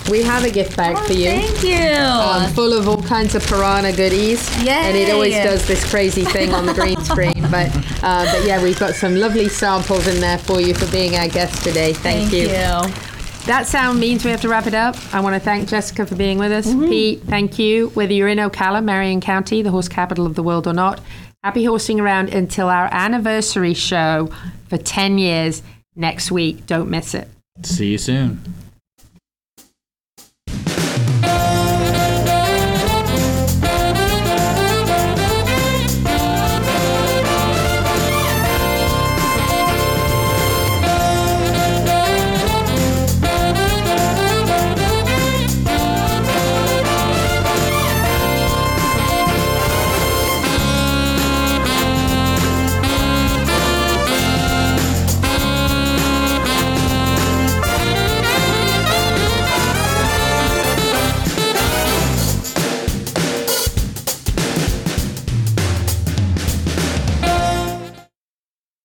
we 0.09 0.23
have 0.23 0.43
a 0.43 0.49
gift 0.49 0.75
bag 0.75 0.97
for 1.05 1.13
you. 1.13 1.29
thank 1.29 1.63
you. 1.63 1.95
Um, 1.95 2.51
full 2.53 2.73
of 2.73 2.87
all 2.87 3.01
kinds 3.01 3.35
of 3.35 3.43
pyranha 3.43 3.95
goodies. 3.95 4.47
Yeah. 4.63 4.85
And 4.85 4.97
it 4.97 5.11
always 5.11 5.35
does 5.35 5.67
this 5.67 5.89
crazy 5.89 6.25
thing 6.25 6.53
on 6.53 6.65
the 6.65 6.73
green 6.73 6.99
screen. 7.03 7.41
But 7.51 7.69
uh, 8.03 8.25
but 8.31 8.45
yeah, 8.45 8.61
we've 8.61 8.79
got 8.79 8.95
some 8.95 9.15
lovely 9.15 9.49
samples 9.49 10.07
in 10.07 10.19
there 10.19 10.37
for 10.37 10.59
you 10.59 10.73
for 10.73 10.89
being 10.91 11.15
our 11.15 11.27
guest 11.27 11.63
today. 11.63 11.93
Thank, 11.93 12.31
Thank 12.31 12.33
you. 12.33 12.49
you. 12.49 13.05
That 13.45 13.65
sound 13.65 13.99
means 13.99 14.23
we 14.23 14.31
have 14.31 14.41
to 14.41 14.49
wrap 14.49 14.67
it 14.67 14.75
up. 14.75 14.95
I 15.13 15.21
want 15.21 15.33
to 15.35 15.39
thank 15.39 15.69
Jessica 15.69 16.05
for 16.05 16.15
being 16.15 16.37
with 16.37 16.51
us. 16.51 16.67
Mm-hmm. 16.67 16.89
Pete, 16.89 17.21
thank 17.23 17.57
you. 17.57 17.89
Whether 17.89 18.13
you're 18.13 18.27
in 18.27 18.37
Ocala, 18.37 18.83
Marion 18.83 19.21
County, 19.21 19.61
the 19.61 19.71
horse 19.71 19.87
capital 19.87 20.25
of 20.25 20.35
the 20.35 20.43
world 20.43 20.67
or 20.67 20.73
not, 20.73 21.01
happy 21.43 21.63
horsing 21.63 21.99
around 21.99 22.29
until 22.29 22.67
our 22.67 22.89
anniversary 22.91 23.73
show 23.73 24.29
for 24.67 24.77
10 24.77 25.17
years 25.17 25.63
next 25.95 26.31
week. 26.31 26.67
Don't 26.67 26.89
miss 26.89 27.15
it. 27.15 27.27
See 27.63 27.91
you 27.91 27.97
soon. 27.97 28.41